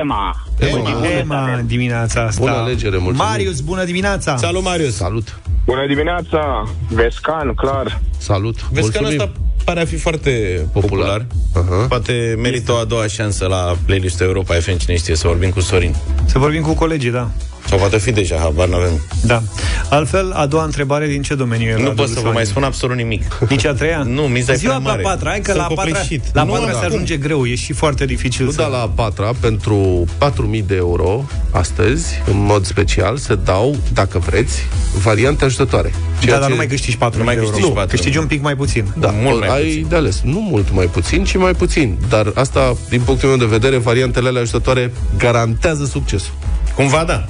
Emma. 0.00 0.36
Emma. 0.58 1.06
Emma, 1.20 1.54
în 1.54 1.66
dimineața 1.66 2.22
asta 2.22 2.40
Bună 2.40 2.52
alegere, 2.56 2.96
mulțumim. 2.96 3.28
Marius, 3.30 3.60
bună 3.60 3.84
dimineața! 3.84 4.36
Salut, 4.36 4.62
Marius! 4.62 4.94
Salut! 4.96 5.40
Bună 5.64 5.86
dimineața, 5.86 6.64
Vescan, 6.88 7.52
clar. 7.54 8.00
Salut! 8.18 8.54
Vezi 8.72 8.90
că 8.90 8.98
Mulțumim. 9.00 9.20
ăsta 9.20 9.32
pare 9.64 9.80
a 9.80 9.84
fi 9.84 9.96
foarte 9.96 10.60
popular. 10.72 11.26
Aha. 11.54 11.86
Poate 11.88 12.34
merită 12.42 12.72
o 12.72 12.76
a 12.76 12.84
doua 12.84 13.06
șansă 13.06 13.46
la 13.46 13.76
playlist 13.86 14.20
Europa 14.20 14.54
FM, 14.54 14.76
cine 14.76 14.96
știe, 14.96 15.14
să 15.14 15.26
vorbim 15.28 15.50
cu 15.50 15.60
Sorin. 15.60 15.94
Să 16.24 16.38
vorbim 16.38 16.62
cu 16.62 16.74
colegii, 16.74 17.10
da. 17.10 17.28
Sau 17.70 17.78
poate 17.78 17.98
fi 17.98 18.10
deja, 18.12 18.36
habar 18.36 18.68
n-avem. 18.68 19.00
Da. 19.22 19.42
Altfel, 19.90 20.32
a 20.32 20.46
doua 20.46 20.64
întrebare, 20.64 21.06
din 21.06 21.22
ce 21.22 21.34
domeniu 21.34 21.68
e? 21.68 21.76
Nu 21.76 21.82
la 21.86 21.88
pot 21.90 21.96
să 22.06 22.12
vă 22.12 22.14
Dublu 22.14 22.32
mai 22.32 22.42
sau 22.42 22.50
spun 22.52 22.62
absolut 22.64 22.96
nimic. 22.96 23.38
Nici 23.48 23.64
a 23.66 23.72
treia? 23.72 24.02
Nu, 24.02 24.22
miza 24.22 24.52
e 24.52 24.56
Ziua 24.56 24.74
prea 24.76 24.88
mare. 24.90 25.02
la 25.02 25.08
patra, 25.08 25.28
hai 25.30 25.40
că 25.40 25.50
Sunt 25.52 25.56
la 25.68 25.74
patra, 25.74 25.84
copleșit. 25.92 26.22
la 26.32 26.42
Nu, 26.42 26.50
patra 26.52 26.66
da, 26.66 26.72
se 26.72 26.78
cum? 26.78 26.86
ajunge 26.94 27.16
greu, 27.16 27.46
e 27.46 27.54
și 27.54 27.72
foarte 27.72 28.04
dificil 28.04 28.44
Nu, 28.44 28.50
să... 28.50 28.56
dar 28.60 28.68
la 28.70 28.80
a 28.80 28.88
patra, 28.94 29.30
pentru 29.40 30.04
4.000 30.18 30.62
de 30.66 30.74
euro, 30.76 31.24
astăzi, 31.50 32.06
în 32.30 32.44
mod 32.44 32.64
special, 32.64 33.16
se 33.16 33.34
dau, 33.44 33.76
dacă 33.92 34.18
vreți, 34.18 34.62
variante 35.02 35.44
ajutătoare. 35.44 35.92
Da, 36.26 36.38
dar 36.38 36.48
nu 36.50 36.56
mai 36.56 36.66
câștigi 36.66 36.96
4 36.96 37.18
Nu 37.18 37.24
mai 37.24 37.34
de 37.34 37.40
euro. 37.40 37.50
câștigi 37.52 37.72
Nu, 37.72 37.78
patru. 37.80 37.96
câștigi 37.96 38.18
un 38.18 38.26
pic 38.26 38.42
mai 38.42 38.56
puțin. 38.56 38.84
Da, 38.98 39.10
mult 39.22 39.38
mai 39.38 39.48
ai 39.48 39.62
puțin. 39.64 39.86
de 39.88 39.96
ales. 39.96 40.20
Nu 40.24 40.40
mult 40.40 40.70
mai 40.72 40.86
puțin, 40.86 41.24
ci 41.24 41.36
mai 41.36 41.52
puțin. 41.52 41.96
Dar 42.08 42.32
asta, 42.34 42.76
din 42.88 43.00
punctul 43.00 43.28
meu 43.28 43.38
de 43.38 43.44
vedere, 43.44 43.76
variantele 43.76 44.28
alea 44.28 44.40
ajutătoare 44.42 44.92
garantează 45.18 45.84
succesul. 45.84 46.32
Cumva 46.74 47.04
da. 47.04 47.24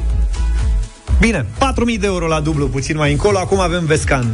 Bine, 1.20 1.46
4.000 1.58 2.00
de 2.00 2.06
euro 2.06 2.26
la 2.26 2.40
dublu 2.40 2.66
puțin 2.68 2.96
mai 2.96 3.12
încolo, 3.12 3.38
acum 3.38 3.60
avem 3.60 3.84
Vescan. 3.84 4.26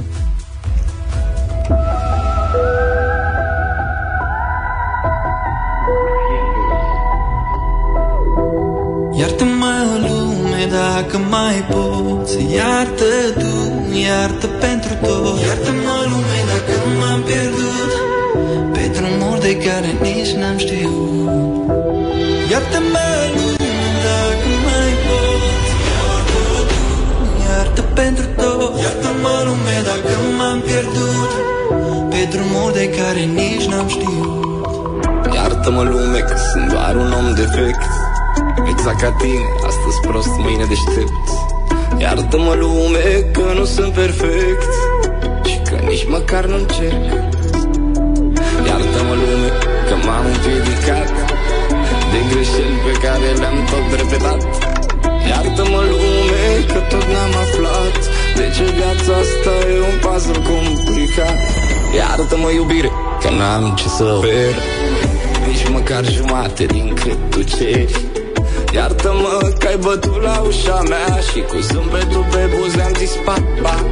Iartă-mă 9.19 9.75
lume 10.01 10.69
dacă 10.71 11.19
mai 11.31 11.65
poți. 11.71 12.39
Iartă 12.55 13.05
tu, 13.39 13.55
iartă 14.07 14.47
pentru 14.47 14.95
tot. 15.03 15.41
Iartă-mă 15.41 15.99
lume 16.11 16.39
dacă 16.53 16.89
m-am 16.99 17.23
pierdut. 17.23 17.93
Pe 18.73 18.91
drumuri 18.93 19.41
de 19.41 19.57
care 19.57 19.91
nici 20.03 20.33
n-am 20.35 20.59
știut. 20.59 21.31
Iartă-mă 22.51 22.99
lume 23.35 23.46
iartă 27.77 28.01
pentru 28.01 28.27
tot. 28.37 28.81
Iartă-mă 28.85 29.35
lume 29.49 29.77
dacă 29.91 30.13
m-am 30.39 30.61
pierdut. 30.69 31.31
Pe 32.11 32.21
drumuri 32.33 32.75
de 32.81 32.87
care 32.99 33.23
nici 33.41 33.67
n-am 33.71 33.89
știut. 33.89 34.65
Iartă-mă 35.35 35.83
lume 35.83 36.19
că 36.29 36.37
sunt 36.51 36.67
doar 36.73 36.95
un 37.03 37.11
om 37.19 37.29
defect. 37.35 37.83
Exact 38.73 39.01
ca 39.01 39.11
tine, 39.23 39.49
astăzi 39.71 39.99
prost, 40.07 40.35
mâine 40.45 40.65
deștept. 40.73 41.27
Iartă-mă 42.05 42.55
lume 42.63 43.07
că 43.37 43.47
nu 43.59 43.65
sunt 43.65 43.93
perfect. 44.01 44.71
Și 45.49 45.57
că 45.69 45.75
nici 45.89 46.07
măcar 46.15 46.45
nu 46.51 46.57
încerc. 46.63 47.05
Iartă-mă 48.69 49.15
lume 49.23 49.49
că 49.89 49.95
m-am 50.07 50.25
împiedicat. 50.33 51.11
De 52.13 52.19
greșeli 52.31 52.79
pe 52.87 52.93
care 53.05 53.29
le-am 53.41 53.59
tot 53.71 53.87
repetat. 54.01 54.41
Iartă-mă 55.31 55.81
lume 55.91 56.16
că 56.71 56.79
tot 56.91 57.05
n-am 57.13 57.35
aflat 57.45 57.99
De 58.39 58.47
ce 58.55 58.65
viața 58.79 59.13
asta 59.23 59.53
e 59.75 59.79
un 59.91 59.97
puzzle 60.05 60.41
complicat. 60.51 61.39
Iartă-mă 61.97 62.51
iubire 62.51 62.91
că 63.23 63.31
n-am 63.39 63.75
ce 63.79 63.89
să 63.89 64.05
ofer. 64.17 64.55
Nici 65.47 65.69
măcar 65.69 66.05
jumate 66.05 66.65
din 66.65 66.95
cât 66.95 67.19
tu 67.31 67.43
ceri 67.43 68.01
Iartă-mă 68.75 69.53
că 69.59 69.67
ai 69.67 69.77
bătut 69.77 70.23
la 70.23 70.41
ușa 70.47 70.83
mea 70.89 71.19
Și 71.33 71.41
cu 71.41 71.59
zâmbetul 71.59 72.27
pe 72.31 72.51
buze 72.55 72.81
am 72.81 72.93
zis 72.99 73.13
pa, 73.25 73.37
pa 73.63 73.85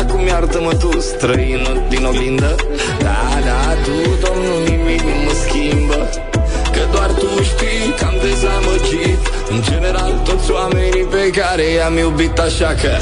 Acum 0.00 0.26
iartă-mă 0.26 0.74
tu, 0.74 1.00
străinul 1.00 1.82
din 1.88 2.04
oglindă. 2.04 2.54
Da, 2.98 3.18
da, 3.44 3.74
tu, 3.84 3.90
domnul, 4.24 4.58
nimic 4.68 5.00
nu 5.00 5.14
mă 5.24 5.32
schimbă. 5.44 6.08
Că 6.29 6.29
doar 6.92 7.10
tu 7.20 7.42
știi 7.42 7.94
că 7.98 8.04
am 8.04 8.16
dezamăgit. 8.26 9.20
În 9.52 9.62
general 9.68 10.12
toți 10.24 10.50
oamenii 10.50 11.06
pe 11.14 11.30
care 11.40 11.62
i-am 11.62 11.96
iubit 11.96 12.38
așa 12.38 12.74
că 12.82 12.92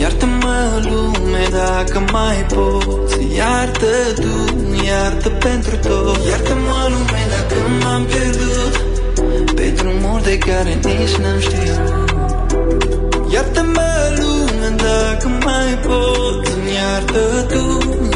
Iartă-mă 0.00 0.58
lume 0.88 1.44
dacă 1.50 2.04
mai 2.12 2.46
poți. 2.54 3.16
Iartă 3.36 3.92
tu, 4.14 4.34
iartă 4.86 5.28
pentru 5.28 5.76
tot. 5.76 6.18
Iartă-mă 6.30 6.80
lume 6.92 7.22
dacă 7.34 7.56
m-am 7.80 8.04
pierdut. 8.04 8.74
Pe 9.54 9.72
drumuri 9.76 10.22
de 10.22 10.38
care 10.38 10.72
nici 10.84 11.16
n-am 11.22 11.38
știut. 11.40 11.84
Iartă-mă 13.32 13.90
lume 14.18 14.68
dacă 14.76 15.28
mai 15.44 15.70
poți. 15.86 16.50
Iartă 16.78 17.46
tu, 17.52 17.64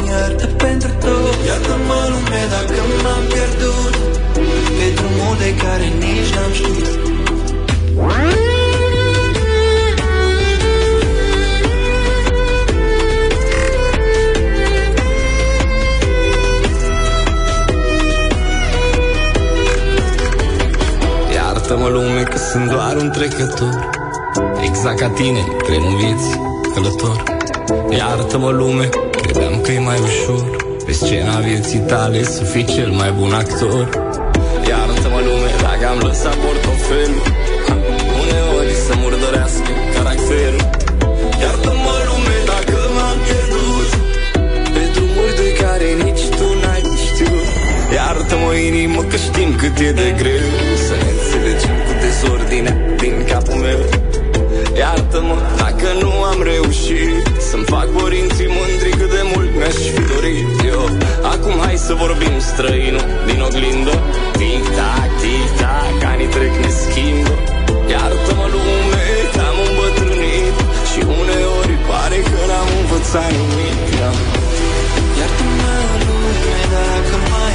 iartă 0.09 0.45
pentru 0.45 0.89
tot. 0.99 1.35
Iartă-mă 1.47 1.99
lume 2.11 2.41
dacă 2.51 2.81
m-am 3.03 3.23
pierdut. 3.33 3.71
Pe 3.71 3.80
drumuri 5.51 5.57
de 5.57 5.65
care 5.65 5.83
nici 5.83 6.33
n-am 6.33 6.53
știut. 6.53 6.99
Iartă-mă 21.33 21.87
lume 21.87 22.23
că 22.23 22.37
sunt 22.37 22.69
doar 22.69 22.95
un 22.95 23.09
trecător. 23.09 23.89
Exact 24.63 24.99
ca 24.99 25.07
tine, 25.07 25.39
cred 25.63 25.77
în 25.77 25.95
vieți, 25.97 26.39
călător. 26.73 27.23
Iartă-mă 27.89 28.49
lume, 28.49 28.89
credeam 29.21 29.61
că 29.61 29.71
e 29.71 29.79
mai 29.79 29.99
ușor. 29.99 30.59
Pe 30.85 30.91
scena 30.91 31.39
vieții 31.39 31.79
tale 31.79 32.23
să 32.23 32.43
fii 32.43 32.65
cel 32.65 32.91
mai 32.91 33.11
bun 33.11 33.33
actor. 33.33 33.89
Iartă-mă 33.89 33.99
lume 33.99 34.10
dacă 36.11 36.27
am 36.27 36.35
lăsat 36.35 36.35
portofelul 36.43 37.21
Ha, 37.67 37.75
Uneori 38.21 38.73
să 38.85 38.93
murdărească 39.01 39.71
caracterul. 39.93 40.63
Iartă-mă 41.41 41.95
lume 42.07 42.37
dacă 42.51 42.77
m-am 42.95 43.17
pierdut. 43.27 43.89
Pe 44.73 44.83
drumuri 44.93 45.35
de 45.41 45.49
care 45.61 45.87
nici 46.05 46.25
tu 46.37 46.47
n-ai 46.61 46.83
știut. 47.05 47.47
Iartă-mă 47.97 48.51
inimă 48.69 49.01
că 49.09 49.17
știm 49.25 49.49
cât 49.61 49.75
e 49.87 49.91
de 50.01 50.09
greu. 50.21 50.47
Să 50.87 50.93
ne 51.01 51.09
înțelegem 51.15 51.75
cu 51.85 51.93
dezordinea 52.05 52.75
din 53.01 53.15
capul 53.31 53.59
meu. 53.67 53.81
Iartă-mă 54.81 55.35
dacă 55.61 55.89
nu 56.03 56.11
am 56.31 56.39
reușit. 56.51 57.23
Să-mi 57.49 57.67
fac 57.73 57.87
părinții 58.01 58.49
mândri 58.57 58.91
cât 58.99 59.09
de 59.17 59.23
mult 59.33 59.51
mi-aș 59.57 59.79
fi 59.95 60.03
dorit 60.13 60.47
eu. 60.73 60.83
Acum 61.33 61.55
hai 61.65 61.77
să 61.87 61.93
vorbim 61.93 62.35
străinul 62.39 63.05
din 63.27 63.39
oglindă. 63.47 63.95
Tic-tac, 64.39 65.09
tic-tac, 65.21 66.00
anii 66.21 66.33
trec, 66.35 66.53
ne 66.63 66.71
schimbă 66.81 67.35
Iartă-mă 67.93 68.45
lume 68.55 69.05
că 69.33 69.41
am 69.49 69.57
îmbătrânit 69.67 70.55
Și 70.91 70.99
uneori 71.19 71.75
pare 71.87 72.19
că 72.29 72.39
n-am 72.49 72.69
învățat 72.79 73.29
nimic. 73.37 73.77
Iartă-mă 75.19 75.75
lume 76.05 76.55
dacă 76.73 77.15
mai 77.31 77.50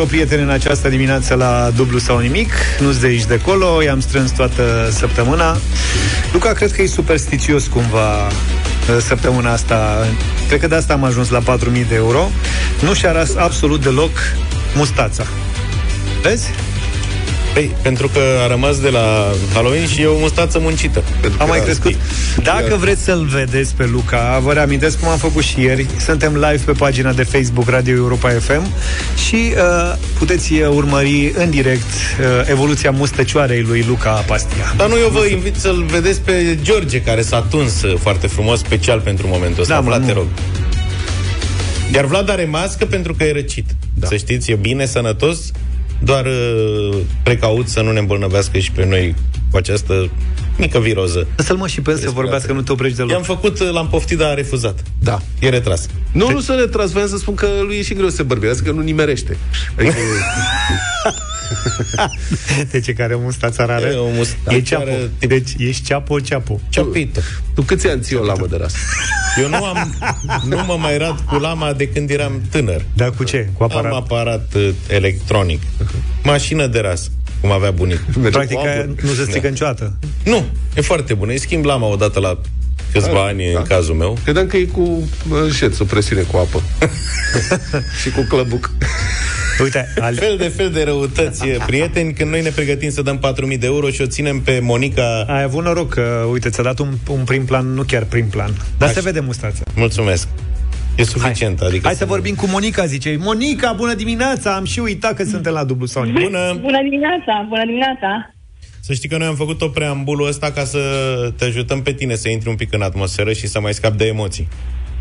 euro, 0.00 0.12
prieteni, 0.12 0.42
în 0.42 0.50
această 0.50 0.88
dimineață 0.88 1.34
la 1.34 1.70
dublu 1.76 1.98
sau 1.98 2.18
nimic. 2.18 2.52
Nu-ți 2.78 3.00
de 3.00 3.06
aici 3.06 3.24
de 3.24 3.40
acolo, 3.42 3.82
i-am 3.82 4.00
strâns 4.00 4.30
toată 4.30 4.88
săptămâna. 4.92 5.56
Luca, 6.32 6.52
cred 6.52 6.72
că 6.72 6.82
e 6.82 6.86
superstițios 6.86 7.66
cumva 7.66 8.26
uh, 8.26 8.32
săptămâna 9.00 9.52
asta. 9.52 10.06
Cred 10.48 10.60
că 10.60 10.66
de 10.66 10.74
asta 10.74 10.92
am 10.92 11.04
ajuns 11.04 11.28
la 11.28 11.40
4.000 11.40 11.88
de 11.88 11.94
euro. 11.94 12.30
Nu 12.82 12.94
și-a 12.94 13.12
ras 13.12 13.34
absolut 13.36 13.82
deloc 13.82 14.10
mustața. 14.74 15.24
Vezi? 16.22 16.50
Păi, 17.52 17.70
pentru 17.82 18.08
că 18.08 18.20
a 18.44 18.46
rămas 18.46 18.80
de 18.80 18.88
la 18.88 19.32
Halloween 19.52 19.86
și 19.86 20.00
e 20.00 20.06
o 20.06 20.18
mustață 20.18 20.58
muncită. 20.58 21.02
A 21.38 21.44
mai 21.44 21.60
crescut. 21.60 21.94
Dacă 22.42 22.76
vreți 22.76 23.02
să-l 23.02 23.24
vedeți 23.24 23.74
pe 23.74 23.86
Luca, 23.86 24.38
vă 24.42 24.52
reamintesc 24.52 24.98
cum 25.00 25.08
am 25.08 25.18
făcut 25.18 25.42
și 25.42 25.60
ieri. 25.60 25.86
Suntem 26.04 26.32
live 26.34 26.62
pe 26.64 26.72
pagina 26.72 27.12
de 27.12 27.22
Facebook 27.22 27.68
Radio 27.68 27.94
Europa 27.94 28.28
FM 28.28 28.72
și 29.28 29.34
uh, 29.34 29.96
puteți 30.18 30.52
uh, 30.52 30.68
urmări 30.68 31.32
în 31.36 31.50
direct 31.50 31.82
uh, 31.82 32.48
evoluția 32.50 32.90
mustăcioarei 32.90 33.62
lui 33.62 33.84
Luca 33.88 34.10
Pastia. 34.10 34.74
Dar 34.76 34.88
nu, 34.88 34.98
eu 34.98 35.08
vă 35.08 35.26
invit 35.30 35.56
să-l 35.56 35.84
vedeți 35.84 36.20
pe 36.20 36.58
George, 36.62 37.02
care 37.02 37.22
s-a 37.22 37.40
tuns 37.50 37.82
uh, 37.82 37.94
foarte 37.98 38.26
frumos, 38.26 38.58
special 38.58 39.00
pentru 39.00 39.26
momentul 39.28 39.62
ăsta. 39.62 39.74
Da, 39.74 39.80
mă, 39.80 39.86
Vlad, 39.86 40.00
nu. 40.00 40.06
te 40.06 40.12
rog. 40.12 40.26
Iar 41.94 42.04
Vlad 42.04 42.30
are 42.30 42.44
mască 42.44 42.84
pentru 42.84 43.14
că 43.14 43.24
e 43.24 43.32
răcit. 43.32 43.66
Da. 43.94 44.06
Să 44.06 44.16
știți, 44.16 44.50
e 44.50 44.54
bine, 44.54 44.86
sănătos, 44.86 45.38
doar 46.04 46.26
uh, 46.26 46.96
precaut 47.22 47.68
să 47.68 47.80
nu 47.80 47.92
ne 47.92 47.98
îmbolnăvească 47.98 48.58
și 48.58 48.72
pe 48.72 48.84
noi 48.84 49.14
cu 49.50 49.56
această 49.56 50.10
mică 50.58 50.78
viroză. 50.78 51.26
Să-l 51.36 51.56
mă 51.56 51.66
și 51.66 51.80
pe 51.80 51.90
el 51.90 51.98
să 51.98 52.10
vorbească, 52.10 52.52
nu 52.52 52.62
te 52.62 52.72
oprești 52.72 52.96
deloc. 52.96 53.10
I-am 53.10 53.22
făcut, 53.22 53.60
uh, 53.60 53.70
l-am 53.70 53.88
poftit, 53.88 54.18
dar 54.18 54.30
a 54.30 54.34
refuzat. 54.34 54.82
Da. 54.98 55.18
E 55.38 55.48
retras. 55.48 55.86
Nu, 56.12 56.30
nu 56.30 56.40
să 56.40 56.52
le 56.52 56.66
tras, 56.66 56.90
voiam 56.90 57.08
să 57.08 57.16
spun 57.16 57.34
că 57.34 57.48
lui 57.66 57.76
e 57.76 57.82
și 57.82 57.94
greu 57.94 58.08
să 58.08 58.16
se 58.16 58.22
bărbirească, 58.22 58.64
că 58.64 58.72
nu 58.72 58.80
nimerește. 58.80 59.36
Adică, 59.78 59.94
De 62.70 62.80
ce 62.80 62.92
care 62.92 63.14
mustața 63.14 63.64
rară? 63.64 63.86
E 63.86 63.96
o 63.96 64.08
mustață 64.08 64.56
E 64.56 64.60
ceapo. 64.60 64.84
rară, 64.84 65.10
tip- 65.18 65.28
Deci 65.28 65.50
ești 65.58 65.82
ceapo, 65.84 66.20
ceapo. 66.20 66.60
Ciopito. 66.68 67.20
tu 67.54 67.62
câți 67.62 67.86
ani 67.86 68.00
ții 68.02 68.16
o 68.16 68.24
lamă 68.24 68.46
de 68.46 68.56
ras? 68.56 68.74
Eu 69.40 69.48
nu 69.48 69.64
am, 69.64 69.94
nu 70.44 70.64
mă 70.66 70.76
mai 70.78 70.98
rad 70.98 71.20
cu 71.20 71.34
lama 71.36 71.72
de 71.72 71.88
când 71.88 72.10
eram 72.10 72.42
tânăr. 72.50 72.84
Dar 72.94 73.10
cu 73.10 73.24
ce? 73.24 73.48
Cu 73.52 73.62
aparat? 73.64 73.92
Am 73.92 73.96
aparat 73.98 74.52
uh, 74.54 74.68
electronic. 74.88 75.62
Mașină 76.22 76.66
de 76.66 76.78
ras, 76.80 77.10
cum 77.40 77.50
avea 77.50 77.70
bunic. 77.70 78.00
Practic 78.30 78.58
aia 78.58 78.86
nu 79.02 79.12
se 79.12 79.22
strică 79.22 79.48
niciodată. 79.48 79.96
Nu, 80.24 80.44
e 80.74 80.80
foarte 80.80 81.14
bună. 81.14 81.30
Îi 81.32 81.38
schimb 81.38 81.64
lama 81.64 81.86
odată 81.86 82.20
la 82.20 82.40
câțiva 82.92 83.24
ani, 83.26 83.52
în 83.52 83.62
cazul 83.62 83.94
meu. 83.94 84.18
Credeam 84.24 84.46
că 84.46 84.56
e 84.56 84.64
cu 84.64 84.80
uh, 84.80 85.52
șeț, 85.54 85.78
o 85.78 85.84
presiune 85.84 86.22
cu 86.22 86.36
apă. 86.36 86.62
și 88.02 88.10
cu 88.10 88.20
clăbuc. 88.28 88.70
Uite, 89.62 89.92
al... 90.00 90.14
Fel 90.14 90.36
de 90.36 90.48
fel 90.48 90.70
de 90.70 90.84
răutăți, 90.84 91.48
e, 91.48 91.58
prieteni, 91.66 92.12
când 92.12 92.30
noi 92.30 92.42
ne 92.42 92.50
pregătim 92.50 92.90
să 92.90 93.02
dăm 93.02 93.20
4.000 93.52 93.58
de 93.58 93.66
euro 93.66 93.90
și 93.90 94.00
o 94.02 94.06
ținem 94.06 94.40
pe 94.40 94.60
Monica... 94.62 95.24
ai 95.28 95.42
avut 95.42 95.64
noroc 95.64 95.88
că, 95.88 96.26
uite, 96.32 96.48
ți-a 96.48 96.62
dat 96.62 96.78
un, 96.78 96.88
un 97.08 97.24
prim 97.24 97.44
plan, 97.44 97.66
nu 97.66 97.82
chiar 97.82 98.04
prim 98.04 98.26
plan. 98.28 98.50
Dar 98.78 98.88
Așa. 98.88 99.00
se 99.00 99.04
vede 99.04 99.20
mustața. 99.20 99.62
Mulțumesc. 99.74 100.28
E 100.96 101.02
suficient, 101.02 101.58
Hai. 101.58 101.68
adică... 101.68 101.86
Hai 101.86 101.94
să 101.94 102.04
vorbim 102.04 102.34
cu 102.34 102.46
Monica, 102.46 102.84
zice. 102.84 103.16
Monica, 103.20 103.72
bună 103.72 103.94
dimineața! 103.94 104.54
Am 104.54 104.64
și 104.64 104.78
uitat 104.80 105.14
că 105.14 105.24
suntem 105.24 105.52
la 105.52 105.64
dublu 105.64 105.86
sau 105.86 106.02
nimic. 106.02 106.22
Bună! 106.22 106.58
Bună 106.60 106.82
dimineața, 106.82 107.46
bună 107.48 107.64
dimineața. 107.64 108.30
Să 108.80 108.92
știi 108.92 109.08
că 109.08 109.16
noi 109.16 109.26
am 109.26 109.34
făcut 109.34 109.60
o 109.62 109.68
preambulul 109.68 110.26
ăsta 110.26 110.50
ca 110.50 110.64
să 110.64 110.80
te 111.36 111.44
ajutăm 111.44 111.82
pe 111.82 111.92
tine 111.92 112.14
să 112.14 112.28
intri 112.28 112.48
un 112.48 112.54
pic 112.54 112.72
în 112.72 112.82
atmosferă 112.82 113.32
și 113.32 113.46
să 113.46 113.60
mai 113.60 113.72
scapi 113.74 113.96
de 113.96 114.04
emoții. 114.06 114.48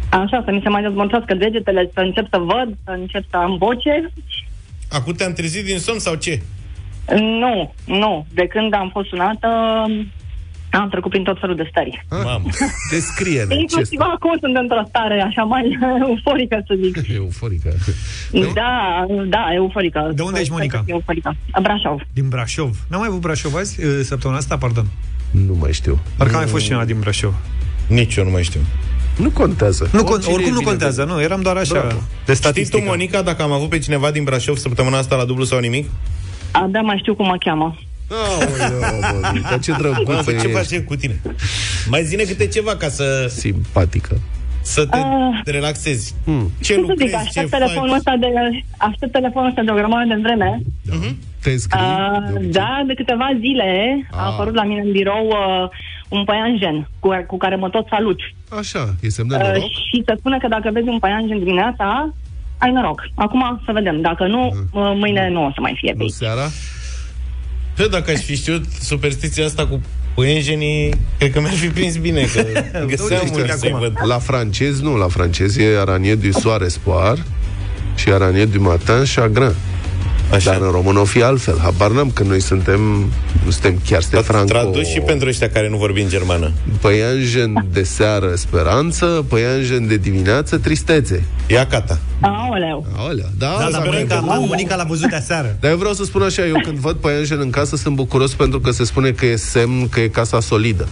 Așa, 0.10 0.42
să 0.46 0.52
mi 0.52 0.62
se 0.64 0.70
mai 0.70 0.82
dezmontească 0.82 1.34
degetele, 1.34 1.90
să 1.94 2.00
încep 2.00 2.28
să 2.30 2.38
văd, 2.38 2.78
să 2.84 2.92
încep 2.92 3.24
să 3.30 3.38
am 3.38 3.58
voce. 3.58 4.12
Acum 4.90 5.14
te-am 5.14 5.34
trezit 5.34 5.66
din 5.66 5.80
somn 5.80 6.00
sau 6.00 6.16
ce? 6.16 6.42
Nu, 7.16 7.74
nu. 7.86 8.28
De 8.34 8.48
când 8.48 8.74
am 8.74 8.90
fost 8.94 9.08
sunată, 9.08 9.48
am 10.72 10.90
trecut 10.90 11.10
prin 11.10 11.24
tot 11.24 11.40
felul 11.40 11.56
de 11.56 11.68
stări. 11.70 12.06
Mamă. 12.10 12.50
Descrie-ne 12.92 13.54
ce 13.54 13.60
Inclusiv 13.60 14.00
acum 14.00 14.38
sunt 14.40 14.56
într-o 14.56 14.84
stare 14.88 15.22
așa 15.22 15.44
mai 15.44 15.78
euforică, 16.08 16.64
să 16.68 16.78
zic. 16.84 17.14
Euforică. 17.14 17.76
Da, 18.54 19.06
da, 19.28 19.48
euforică. 19.54 20.12
De 20.16 20.22
unde 20.22 20.40
ești, 20.40 20.52
Monica? 20.52 20.84
Euforică. 20.86 21.36
Brașov. 21.62 22.02
Din 22.14 22.28
Brașov. 22.28 22.78
N-am 22.90 23.00
mai 23.00 23.08
avut 23.10 23.22
Brașov 23.22 23.56
azi, 23.56 23.86
uh, 23.86 24.00
săptămâna 24.04 24.40
asta, 24.40 24.58
pardon. 24.58 24.86
Nu 25.32 25.56
mai 25.60 25.74
știu. 25.74 26.00
Parcă 26.18 26.36
a 26.36 26.38
mai 26.38 26.48
fost 26.48 26.66
cineva 26.66 26.86
din 26.86 27.00
Brașov. 27.00 27.34
Nici 27.88 28.16
eu 28.16 28.24
nu 28.24 28.30
mai 28.30 28.44
știu. 28.44 28.60
Nu 29.20 29.30
contează. 29.30 29.90
Nu, 29.94 30.00
con- 30.04 30.06
Oricine 30.12 30.34
oricum 30.34 30.52
nu 30.54 30.58
vine 30.60 30.70
contează, 30.70 31.04
nu, 31.04 31.22
eram 31.22 31.42
doar 31.42 31.58
așa, 31.58 31.74
Bravo. 31.74 31.88
de 31.90 32.02
Știi 32.24 32.36
statistică. 32.36 32.78
tu, 32.78 32.84
Monica, 32.86 33.22
dacă 33.22 33.42
am 33.44 33.52
avut 33.52 33.70
pe 33.70 33.80
cineva 33.80 34.12
din 34.12 34.24
Brașov 34.24 34.58
săptămâna 34.58 34.98
asta 34.98 35.16
la 35.16 35.26
dublu 35.26 35.44
sau 35.44 35.60
nimic? 35.60 35.90
Abia 36.52 36.82
mai 36.82 36.98
știu 37.00 37.16
cum 37.16 37.26
mă 37.26 37.36
cheamă. 37.40 37.76
Aoleu, 38.10 38.80
Monica, 39.24 39.58
ce 39.58 39.72
drăguță 39.72 40.22
Bă, 40.26 40.32
ce 40.32 40.36
ești. 40.36 40.52
facem 40.52 40.82
cu 40.82 40.96
tine? 40.96 41.22
Mai 41.90 42.04
zine 42.04 42.24
câte 42.24 42.48
ceva 42.48 42.76
ca 42.76 42.90
să, 42.90 43.26
Simpatică. 43.36 44.18
să 44.62 44.86
te 44.86 44.98
Ah. 44.98 45.42
relaxezi. 45.46 46.14
Hmm. 46.26 46.52
Ce 46.62 46.66
Ce 46.66 46.74
să 46.74 46.80
lucrezi, 46.80 47.02
zic, 47.12 47.12
ce 47.12 47.16
aștept 47.28 47.50
faci? 47.50 47.60
telefonul 47.60 47.96
ăsta 47.96 48.16
de, 48.20 48.28
aștept 48.78 49.12
telefonul 49.12 49.50
ăsta 49.50 49.62
de 49.62 49.72
o 49.72 49.74
grămadă 49.74 50.06
de 50.14 50.20
vreme. 50.22 50.60
Te 51.44 51.50
înscrii? 51.50 51.82
Uh, 51.82 52.28
de 52.28 52.34
obicei? 52.36 52.52
da, 52.52 52.84
de 52.88 52.94
câteva 52.94 53.28
zile 53.40 53.70
a 54.12 54.18
Ah. 54.26 54.32
apărut 54.32 54.56
la 54.56 54.64
mine 54.64 54.82
în 54.82 54.92
birou 54.92 55.26
uh, 55.28 55.70
un 56.10 56.24
păianjen 56.24 56.90
cu, 57.00 57.10
cu 57.28 57.38
care 57.38 57.56
mă 57.56 57.70
tot 57.70 57.86
salut. 57.90 58.20
Așa, 58.60 58.96
e 59.02 59.10
semn 59.10 59.28
de 59.28 59.36
Uh, 59.36 59.42
noroc? 59.42 59.62
și 59.64 60.04
se 60.06 60.14
spune 60.18 60.38
că 60.42 60.48
dacă 60.48 60.70
vezi 60.74 60.88
un 60.88 61.00
păianjen 61.00 61.40
dimineața, 61.40 62.14
ai 62.58 62.72
noroc. 62.72 63.02
Acum 63.16 63.62
să 63.66 63.72
vedem. 63.72 64.02
Dacă 64.02 64.28
nu, 64.28 64.48
uh, 64.48 64.92
mâine 64.96 65.30
nu 65.30 65.46
o 65.46 65.52
să 65.54 65.60
mai 65.62 65.76
fie 65.80 65.92
pe 65.92 65.98
Nu 65.98 66.04
aici. 66.04 66.14
seara? 66.14 66.48
Eu 67.78 67.88
dacă 67.88 68.12
aș 68.12 68.20
fi 68.20 68.36
știut 68.36 68.66
superstiția 68.82 69.46
asta 69.46 69.68
cu 69.68 69.82
păienjenii, 70.16 70.94
cred 71.18 71.32
că 71.32 71.40
mi-ar 71.40 71.54
fi 71.54 71.68
prins 71.68 71.98
bine, 71.98 72.22
că 72.22 72.42
găseam 72.88 73.20
Uite, 73.24 73.40
unde 73.42 73.52
să-i 73.52 73.76
văd. 73.80 73.94
La 74.04 74.18
francez, 74.20 74.82
nu, 74.82 74.98
la 74.98 75.08
francez 75.08 75.58
e 75.58 75.80
aranie 75.80 76.16
du 76.16 76.32
soir 76.32 76.62
espoir 76.62 77.18
și 77.96 78.10
aranie 78.12 78.46
du 78.46 78.62
matin 78.62 79.04
chagrin. 79.16 79.52
Așa. 80.32 80.52
Dar 80.52 80.62
în 80.62 80.72
română 80.72 81.00
o 81.00 81.04
fi 81.04 81.22
altfel. 81.22 81.60
Habar 81.60 81.92
n-am 81.92 82.12
că 82.12 82.24
noi 82.24 82.42
suntem, 82.42 82.82
nu 83.46 83.52
suntem 83.52 83.80
chiar 83.88 84.02
ste 84.02 84.18
franco... 84.18 84.48
Traduci 84.48 84.86
și 84.86 85.00
pentru 85.00 85.28
ăștia 85.28 85.50
care 85.50 85.70
nu 85.70 85.78
vorbim 85.78 86.08
germană. 86.08 86.52
Păianjen 86.82 87.66
de 87.72 87.84
seară 87.84 88.36
speranță, 88.36 89.26
păianjen 89.30 89.88
de 89.88 89.98
dimineață 89.98 90.58
tristețe. 90.58 91.24
Ia 91.48 91.68
cata. 91.68 92.00
Aoleu. 92.20 92.86
Aoleu. 92.98 93.26
Da, 93.38 93.56
Da, 93.60 93.70
dar 93.72 93.72
da, 93.72 93.90
Monica, 93.90 94.24
da. 94.28 94.34
Monica 94.34 94.76
l-a 94.76 94.84
văzut 94.84 95.10
de 95.10 95.16
aseară. 95.16 95.58
Dar 95.60 95.72
eu 95.72 95.78
vreau 95.78 95.94
să 95.94 96.04
spun 96.04 96.22
așa, 96.22 96.46
eu 96.46 96.60
când 96.64 96.78
văd 96.78 96.96
păianjen 96.96 97.40
în 97.40 97.50
casă 97.50 97.76
sunt 97.76 97.96
bucuros 97.96 98.34
pentru 98.34 98.60
că 98.60 98.72
se 98.72 98.84
spune 98.84 99.12
că 99.12 99.26
e 99.26 99.36
semn 99.36 99.90
că 99.90 100.00
e 100.00 100.08
casa 100.08 100.40
solidă 100.40 100.88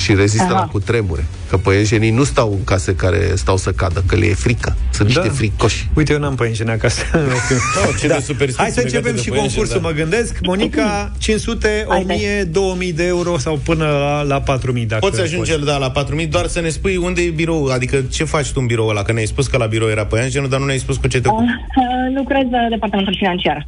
și 0.00 0.14
rezistă 0.14 0.52
Aha. 0.52 0.52
la 0.60 0.66
cutremure. 0.66 1.26
Că 1.50 1.56
păianjenii 1.56 2.10
nu 2.10 2.24
stau 2.24 2.52
în 2.52 2.64
case 2.64 2.94
care 2.94 3.18
stau 3.34 3.56
să 3.56 3.70
cadă, 3.70 4.02
că 4.06 4.16
le 4.16 4.26
e 4.26 4.34
frică. 4.34 4.76
Sunt 4.90 5.06
niște 5.08 5.26
Da. 5.26 5.32
fricoși. 5.34 5.88
Uite, 5.94 6.12
eu 6.12 6.18
n-am 6.18 6.34
păienjene 6.34 6.72
acasă. 6.72 7.02
Oh, 7.14 7.94
ce 8.00 8.06
de 8.06 8.18
superstiții 8.24 8.62
Hai 8.62 8.70
să 8.70 8.80
începem 8.80 9.04
legate 9.04 9.14
de 9.16 9.20
și 9.22 9.28
păienjeni, 9.28 9.54
concursul, 9.54 9.80
da. 9.80 9.88
mă 9.88 9.94
gândesc. 9.94 10.38
Monica, 10.42 11.12
500, 11.18 11.86
Haide. 11.88 12.12
1000, 12.12 12.44
2000 12.44 12.92
de 12.92 13.06
euro 13.06 13.38
sau 13.38 13.60
până 13.64 13.84
la, 13.84 14.22
la 14.22 14.40
4000 14.40 14.84
dacă 14.86 15.06
Poți 15.06 15.20
ajunge 15.20 15.56
da, 15.58 15.76
la 15.76 15.90
4000, 15.90 16.26
doar 16.26 16.46
să 16.46 16.60
ne 16.60 16.68
spui 16.68 16.96
unde 16.96 17.22
e 17.22 17.30
birou, 17.30 17.66
adică 17.66 18.02
ce 18.10 18.24
faci 18.24 18.46
tu 18.52 18.60
în 18.60 18.66
birou 18.66 18.86
ăla, 18.88 19.02
că 19.02 19.12
ne-ai 19.12 19.26
spus 19.26 19.46
că 19.46 19.56
la 19.56 19.66
birou 19.66 19.88
era 19.88 20.06
păianjenul, 20.06 20.48
dar 20.48 20.58
nu 20.60 20.64
ne-ai 20.64 20.78
spus 20.78 20.96
cu 20.96 21.06
ce 21.06 21.20
te 21.20 21.28
ocupi. 21.28 21.44
Uh, 21.44 22.16
lucrez 22.18 22.44
la 22.50 22.66
departamentul 22.70 23.14
financiar. 23.18 23.64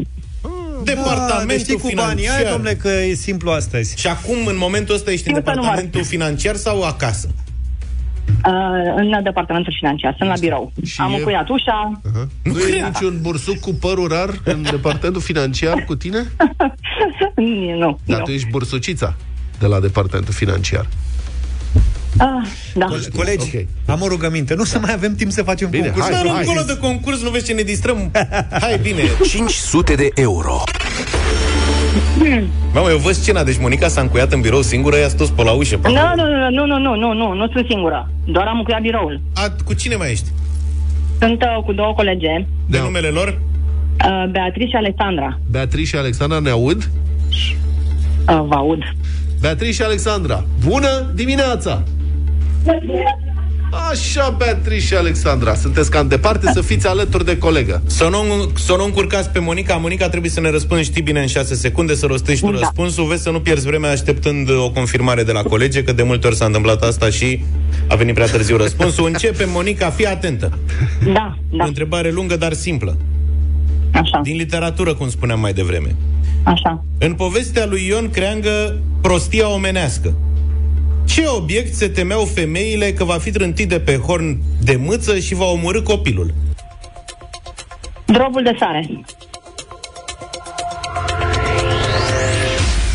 Departamentul 0.84 1.46
deci 1.46 1.60
știi 1.60 1.74
cu 1.78 1.90
banii, 1.94 2.26
hai, 2.26 2.36
financiar. 2.36 2.52
domnule, 2.52 2.74
că 2.74 2.88
e 2.88 3.14
simplu 3.14 3.50
astăzi. 3.50 3.98
Și 4.00 4.06
acum, 4.06 4.46
în 4.46 4.56
momentul 4.58 4.94
ăsta, 4.94 5.10
ești 5.12 5.28
în 5.28 5.34
Știu 5.34 5.44
să 5.46 5.50
număr. 5.56 5.62
departamentul 5.70 6.04
financiar 6.04 6.54
sau 6.56 6.82
acasă? 6.82 7.28
Uh, 8.28 8.52
în 8.96 9.22
departamentul 9.22 9.72
financiar. 9.78 10.14
Sunt 10.18 10.28
la 10.28 10.34
birou. 10.40 10.72
Și 10.84 11.00
Am 11.00 11.12
e- 11.12 11.16
încuiat 11.16 11.48
ușa. 11.48 12.00
Uh-huh. 12.00 12.26
Nu, 12.42 12.52
nu 12.52 12.58
e 12.60 12.82
niciun 12.86 13.18
bursuc 13.20 13.58
cu 13.60 13.74
părul 13.74 14.08
rar 14.08 14.30
în 14.44 14.62
departamentul 14.62 15.20
financiar 15.20 15.84
cu 15.84 15.94
tine? 15.96 16.18
nu, 17.78 17.98
Dar 18.04 18.18
nu. 18.18 18.24
tu 18.24 18.30
ești 18.30 18.48
bursucița 18.50 19.14
de 19.58 19.66
la 19.66 19.80
departamentul 19.80 20.34
financiar. 20.34 20.86
Ah, 22.18 22.46
da. 22.74 22.86
Co- 22.86 23.16
Colegi, 23.16 23.56
Ok. 23.56 23.64
am 23.86 24.00
o 24.02 24.06
rugăminte. 24.08 24.54
Nu 24.54 24.64
să 24.64 24.78
mai 24.78 24.92
avem 24.92 25.14
timp 25.14 25.30
să 25.30 25.42
facem 25.42 25.70
Bine, 25.70 25.84
concurs. 25.86 26.04
hai, 26.04 26.14
Dar 26.22 26.32
hai. 26.32 26.38
încolo 26.44 26.62
de 26.66 26.76
concurs, 26.78 27.22
nu 27.22 27.30
vezi 27.30 27.44
ce 27.46 27.52
ne 27.52 27.62
distrăm? 27.62 28.10
Hai, 28.60 28.78
bine. 28.82 29.02
500 29.28 29.94
de 29.94 30.08
euro. 30.14 30.62
Mamă, 32.74 32.90
eu 32.90 32.96
văd 32.98 33.12
scena, 33.14 33.44
deci 33.44 33.58
Monica 33.58 33.88
s-a 33.88 34.00
încuiat 34.00 34.32
în 34.32 34.40
birou 34.40 34.62
singură, 34.62 34.96
ea 34.96 35.08
toți 35.08 35.32
pe 35.32 35.42
la 35.42 35.50
ușă. 35.52 35.76
Pe 35.78 35.88
Nu, 35.88 35.98
acolo. 35.98 36.22
nu, 36.50 36.50
nu, 36.50 36.66
nu, 36.66 36.78
nu, 36.78 36.94
nu, 36.96 37.12
nu, 37.12 37.32
nu 37.34 37.48
sunt 37.52 37.66
singură. 37.68 38.10
Doar 38.24 38.46
am 38.46 38.56
încuiat 38.58 38.80
biroul. 38.80 39.20
A, 39.34 39.54
cu 39.64 39.72
cine 39.74 39.94
mai 39.96 40.10
ești? 40.10 40.26
Sunt 41.20 41.42
uh, 41.42 41.64
cu 41.64 41.72
două 41.72 41.92
colege, 41.94 42.46
De 42.66 42.76
Da. 42.78 42.82
numele 42.82 43.08
lor? 43.08 43.28
uh, 43.28 44.30
Beatrice 44.30 44.68
și 44.68 44.76
Alexandra. 44.76 45.38
Beatrice 45.50 45.86
și 45.86 45.96
Alexandra 45.96 46.38
ne 46.38 46.50
aud? 46.50 46.90
Uh, 48.28 48.42
vă 48.48 48.54
aud. 48.54 48.78
Beatrice 49.40 49.72
și 49.72 49.82
Alexandra, 49.82 50.44
bună 50.66 51.10
dimineața! 51.14 51.82
Așa, 53.90 54.34
Beatrice 54.38 54.86
și 54.86 54.94
Alexandra, 54.94 55.54
sunteți 55.54 55.90
cam 55.90 56.08
departe 56.08 56.50
să 56.52 56.60
fiți 56.60 56.86
alături 56.86 57.24
de 57.24 57.38
colegă. 57.38 57.82
Să 57.86 58.08
nu, 58.10 58.50
să 58.56 58.74
nu 58.76 58.84
încurcați 58.84 59.30
pe 59.30 59.38
Monica. 59.38 59.74
Monica 59.76 60.08
trebuie 60.08 60.30
să 60.30 60.40
ne 60.40 60.50
răspunzi, 60.50 60.84
știi 60.84 61.02
bine, 61.02 61.20
în 61.20 61.26
6 61.26 61.54
secunde, 61.54 61.94
să 61.94 62.06
rostești 62.06 62.44
tu 62.46 62.52
Da. 62.52 62.58
răspunsul. 62.58 63.06
Vezi 63.06 63.22
să 63.22 63.30
nu 63.30 63.40
pierzi 63.40 63.66
vremea 63.66 63.90
așteptând 63.90 64.50
o 64.50 64.70
confirmare 64.70 65.22
de 65.22 65.32
la 65.32 65.42
colege, 65.42 65.82
că 65.84 65.92
de 65.92 66.02
multe 66.02 66.26
ori 66.26 66.36
s-a 66.36 66.44
întâmplat 66.44 66.82
asta 66.82 67.10
și 67.10 67.44
a 67.88 67.94
venit 67.94 68.14
prea 68.14 68.26
târziu 68.26 68.56
răspunsul. 68.56 69.06
Începe, 69.06 69.44
Monica, 69.44 69.90
fii 69.90 70.06
atentă. 70.06 70.58
Da, 71.12 71.36
O 71.52 71.56
da, 71.56 71.64
întrebare 71.64 72.10
lungă, 72.10 72.36
dar 72.36 72.52
simplă. 72.52 72.96
așa, 73.92 74.20
Din 74.22 74.36
literatură, 74.36 74.94
cum 74.94 75.08
spuneam 75.10 75.40
mai 75.40 75.52
devreme. 75.52 75.94
așa. 76.42 76.84
În 76.98 77.12
povestea 77.14 77.66
lui 77.66 77.86
Ion 77.86 78.10
Creangă, 78.10 78.78
prostia 79.00 79.48
omenească. 79.48 80.14
Ce 81.04 81.26
obiect 81.26 81.74
se 81.74 81.88
temeau 81.88 82.24
femeile 82.24 82.92
că 82.92 83.04
va 83.04 83.18
fi 83.18 83.30
trântit 83.30 83.68
de 83.68 83.80
pe 83.80 83.96
horn 83.96 84.38
de 84.62 84.76
mâță 84.76 85.18
și 85.18 85.34
va 85.34 85.44
omorâ 85.44 85.82
copilul? 85.82 86.34
Drobul 88.04 88.42
de 88.42 88.56
sare. 88.58 89.04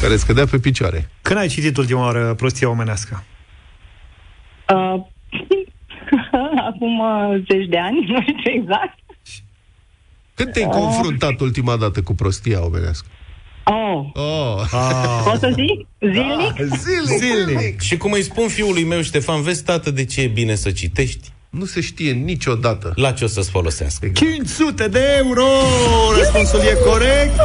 Care 0.01 0.15
scădea 0.15 0.45
pe 0.45 0.57
picioare. 0.57 1.09
Când 1.21 1.39
ai 1.39 1.47
citit 1.47 1.77
ultima 1.77 2.01
oară 2.01 2.33
prostia 2.33 2.69
omenească? 2.69 3.23
Uh, 4.73 5.01
acum 6.69 6.99
uh, 6.99 7.43
zeci 7.51 7.67
de 7.69 7.77
ani, 7.77 8.05
nu 8.11 8.21
știu 8.21 8.51
exact. 8.51 8.99
Când 10.33 10.51
te-ai 10.51 10.69
confruntat 10.69 11.39
ultima 11.39 11.75
dată 11.75 12.01
cu 12.01 12.13
prostia 12.13 12.65
omenească? 12.65 13.07
Oh, 13.69 14.05
Oh, 14.13 14.61
pot 15.23 15.39
să 15.39 15.53
zic? 15.55 15.87
Zilnic? 15.99 16.77
zilnic, 16.77 17.19
zilnic. 17.19 17.81
Și 17.81 17.97
cum 17.97 18.11
îi 18.11 18.23
spun 18.23 18.47
fiului 18.47 18.83
meu, 18.83 19.01
Ștefan, 19.01 19.41
vezi, 19.41 19.63
tată, 19.63 19.91
de 19.91 20.05
ce 20.05 20.21
e 20.21 20.27
bine 20.27 20.55
să 20.55 20.71
citești? 20.71 21.31
Nu 21.49 21.65
se 21.65 21.81
știe 21.81 22.11
niciodată. 22.11 22.91
La 22.95 23.11
ce 23.11 23.23
o 23.23 23.27
să-ți 23.27 23.49
folosească? 23.49 24.07
500 24.13 24.87
de 24.87 24.99
euro! 25.17 25.45
Răspunsul 26.17 26.59
e 26.59 26.77
corect. 26.89 27.39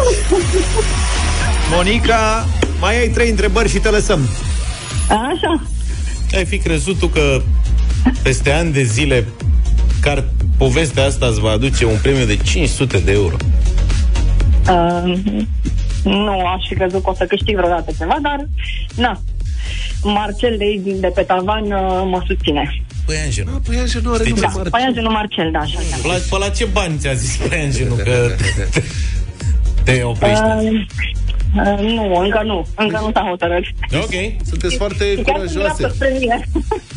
Monica, 1.75 2.47
mai 2.81 2.99
ai 2.99 3.09
trei 3.09 3.31
întrebări 3.31 3.69
și 3.69 3.79
te 3.79 3.89
lăsăm. 3.89 4.29
Așa. 5.09 5.63
Ai 6.35 6.45
fi 6.45 6.59
crezut 6.59 6.99
tu 6.99 7.07
că 7.07 7.43
peste 8.23 8.51
ani 8.51 8.73
de 8.73 8.83
zile 8.83 9.27
car 10.01 10.25
povestea 10.59 11.05
asta 11.05 11.27
îți 11.27 11.41
va 11.41 11.51
aduce 11.51 11.85
un 11.85 11.99
premiu 12.03 12.25
de 12.25 12.37
500 12.37 12.99
de 12.99 13.13
euro. 13.13 13.37
Uh, 14.69 15.21
nu 16.05 16.47
aș 16.47 16.67
fi 16.69 16.75
crezut 16.75 17.03
că 17.03 17.11
o 17.11 17.15
să 17.15 17.25
câștig 17.25 17.57
vreodată 17.57 17.91
ceva, 17.99 18.17
dar 18.23 18.47
na. 18.95 19.21
Marcel 20.03 20.57
de, 20.59 20.81
de 21.01 21.07
pe 21.15 21.23
tavan 21.23 21.65
uh, 21.65 22.03
mă 22.11 22.23
susține. 22.27 22.83
Păi, 23.07 23.17
Angel, 23.25 23.45
Ah, 23.55 23.61
păi 23.67 23.77
așa 23.79 23.99
nu 24.03 24.11
are 24.13 24.19
Știi 24.23 24.35
nume 24.35 24.47
Da, 24.47 24.53
mare. 24.57 24.69
păianjenul 24.69 25.11
Marcel, 25.13 25.51
da, 25.53 25.59
așa. 25.59 25.79
pe 26.03 26.07
la, 26.09 26.15
pe 26.31 26.37
la 26.39 26.49
ce 26.49 26.65
bani 26.65 26.97
ți-a 26.99 27.13
zis 27.13 27.37
Păi, 27.37 27.59
Angel, 27.65 27.87
că 27.97 28.03
te, 28.75 28.83
te 29.85 30.03
oprești? 30.03 30.43
Uh, 30.43 30.81
uh, 31.57 31.79
nu, 31.81 32.17
încă 32.19 32.43
nu. 32.45 32.67
Încă 32.77 32.99
nu 33.03 33.11
s-a 33.13 33.27
hotărât. 33.29 33.65
Ok. 34.03 34.45
Sunteți 34.49 34.77
foarte 34.77 35.05
Chiar 35.05 35.15
sunt 35.15 35.27
curajoase. 35.27 35.57
dreaptă 35.77 35.89
spre 35.95 36.17
mine. 36.21 36.49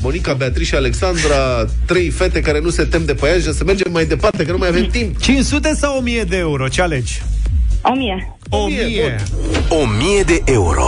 Monica, 0.01 0.33
Beatrice 0.33 0.65
și 0.69 0.75
Alexandra, 0.75 1.65
trei 1.85 2.09
fete 2.09 2.39
care 2.41 2.59
nu 2.59 2.69
se 2.69 2.83
tem 2.83 3.05
de 3.05 3.13
păianjen, 3.13 3.53
să 3.53 3.63
mergem 3.63 3.91
mai 3.91 4.05
departe, 4.05 4.45
că 4.45 4.51
nu 4.51 4.57
mai 4.57 4.67
avem 4.67 4.85
timp. 4.85 5.19
500 5.21 5.73
sau 5.75 5.97
1000 5.97 6.23
de 6.23 6.37
euro? 6.37 6.67
Ce 6.67 6.81
alegi? 6.81 7.21
O 8.49 8.65
mie. 8.67 8.81
1000. 8.85 9.23
1000 9.69 10.23
de 10.25 10.41
euro. 10.45 10.87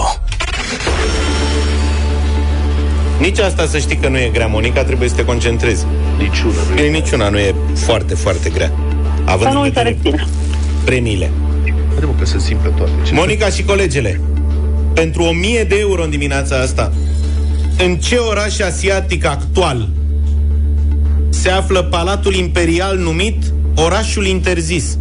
Nici 3.19 3.39
asta 3.39 3.65
să 3.67 3.77
știi 3.77 3.95
că 3.97 4.07
nu 4.07 4.17
e 4.17 4.29
grea, 4.33 4.47
Monica, 4.47 4.83
trebuie 4.83 5.09
să 5.09 5.15
te 5.15 5.25
concentrezi. 5.25 5.85
Niciuna 6.17 6.53
nu 6.69 6.73
Bine, 6.75 6.87
e. 6.87 6.89
niciuna 6.89 7.29
nu 7.29 7.37
e 7.37 7.55
foarte, 7.75 8.13
foarte 8.15 8.49
grea. 8.49 8.71
Să 9.25 9.31
Având 9.31 9.51
nu 9.51 9.57
în 9.57 9.63
uite 9.63 9.81
vedere 9.83 9.97
respir. 10.03 10.27
premiile. 10.83 11.31
Haide, 11.91 12.05
mă, 12.05 12.11
că 12.19 12.25
sunt 12.25 12.41
simple 12.41 12.69
toate. 12.69 12.91
Ce 13.05 13.13
Monica 13.13 13.49
și 13.49 13.63
colegele, 13.63 14.21
pentru 14.93 15.23
1000 15.23 15.63
de 15.63 15.75
euro 15.79 16.03
în 16.03 16.09
dimineața 16.09 16.55
asta, 16.55 16.91
în 17.77 17.95
ce 17.95 18.15
oraș 18.15 18.59
asiatic 18.59 19.25
actual 19.25 19.89
se 21.29 21.49
află 21.49 21.83
Palatul 21.83 22.33
Imperial 22.35 22.97
numit 22.97 23.43
Orașul 23.75 24.25
Interzis? 24.25 24.97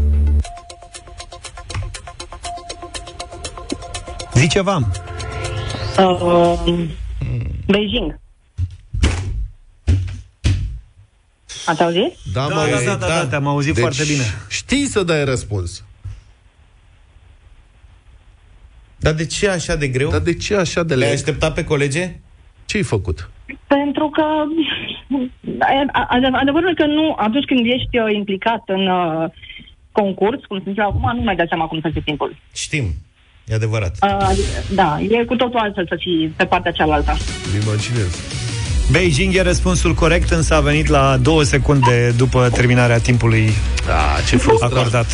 Zi 4.36 4.48
ceva. 4.48 4.78
Uh, 5.98 6.84
Beijing. 7.66 8.18
Ați 11.66 11.82
auzit? 11.82 12.14
Da, 12.32 12.46
Da, 12.48 12.54
mă, 12.54 12.66
da, 12.70 12.80
da, 12.92 12.96
da, 12.96 13.06
da, 13.06 13.26
te-am 13.26 13.46
auzit 13.46 13.74
deci, 13.74 13.82
foarte 13.82 14.04
bine. 14.04 14.22
Știi 14.48 14.84
să 14.86 15.02
dai 15.02 15.24
răspuns. 15.24 15.84
Dar 18.96 19.12
de 19.12 19.26
ce 19.26 19.48
așa 19.48 19.76
de 19.76 19.88
greu? 19.88 20.10
Dar 20.10 20.20
de 20.20 20.34
ce 20.36 20.56
așa 20.56 20.82
de 20.82 20.94
Le-ai 20.94 21.08
lent? 21.10 21.20
așteptat 21.22 21.54
pe 21.54 21.64
colege? 21.64 22.20
Ce-ai 22.64 22.82
făcut? 22.82 23.30
Pentru 23.66 24.08
că 24.10 24.22
a- 25.58 25.84
a- 25.92 26.38
adevărul 26.40 26.70
e 26.70 26.74
că 26.74 26.86
nu, 26.86 27.14
atunci 27.18 27.44
când 27.44 27.60
ești 27.66 27.98
uh, 27.98 28.14
implicat 28.14 28.62
în 28.66 28.86
uh, 28.86 29.30
concurs, 29.92 30.44
cum 30.44 30.58
se 30.64 30.70
zice 30.70 30.80
acum, 30.80 31.12
nu 31.16 31.22
mai 31.22 31.36
dai 31.36 31.46
seama 31.48 31.66
cum 31.66 31.80
să 31.80 31.88
fie 31.92 32.00
timpul. 32.04 32.36
Știm. 32.54 32.84
E 33.48 33.54
adevărat. 33.54 33.96
Uh, 34.02 34.36
da, 34.74 34.98
e 35.08 35.24
cu 35.24 35.34
totul 35.36 35.58
altfel 35.58 35.86
să 35.88 35.96
fii 35.98 36.32
pe 36.36 36.44
partea 36.44 36.70
cealaltă. 36.72 37.16
Îmi 37.54 37.62
imaginez. 37.64 38.06
Beijing 38.90 39.34
e 39.34 39.42
răspunsul 39.42 39.94
corect, 39.94 40.30
însă 40.30 40.54
a 40.54 40.60
venit 40.60 40.86
la 40.86 41.16
două 41.22 41.42
secunde 41.42 42.14
după 42.16 42.48
terminarea 42.52 42.98
timpului 42.98 43.52
Ah, 43.88 44.24
ce 44.28 44.36
frustrant. 44.36 44.72
acordat. 44.72 45.06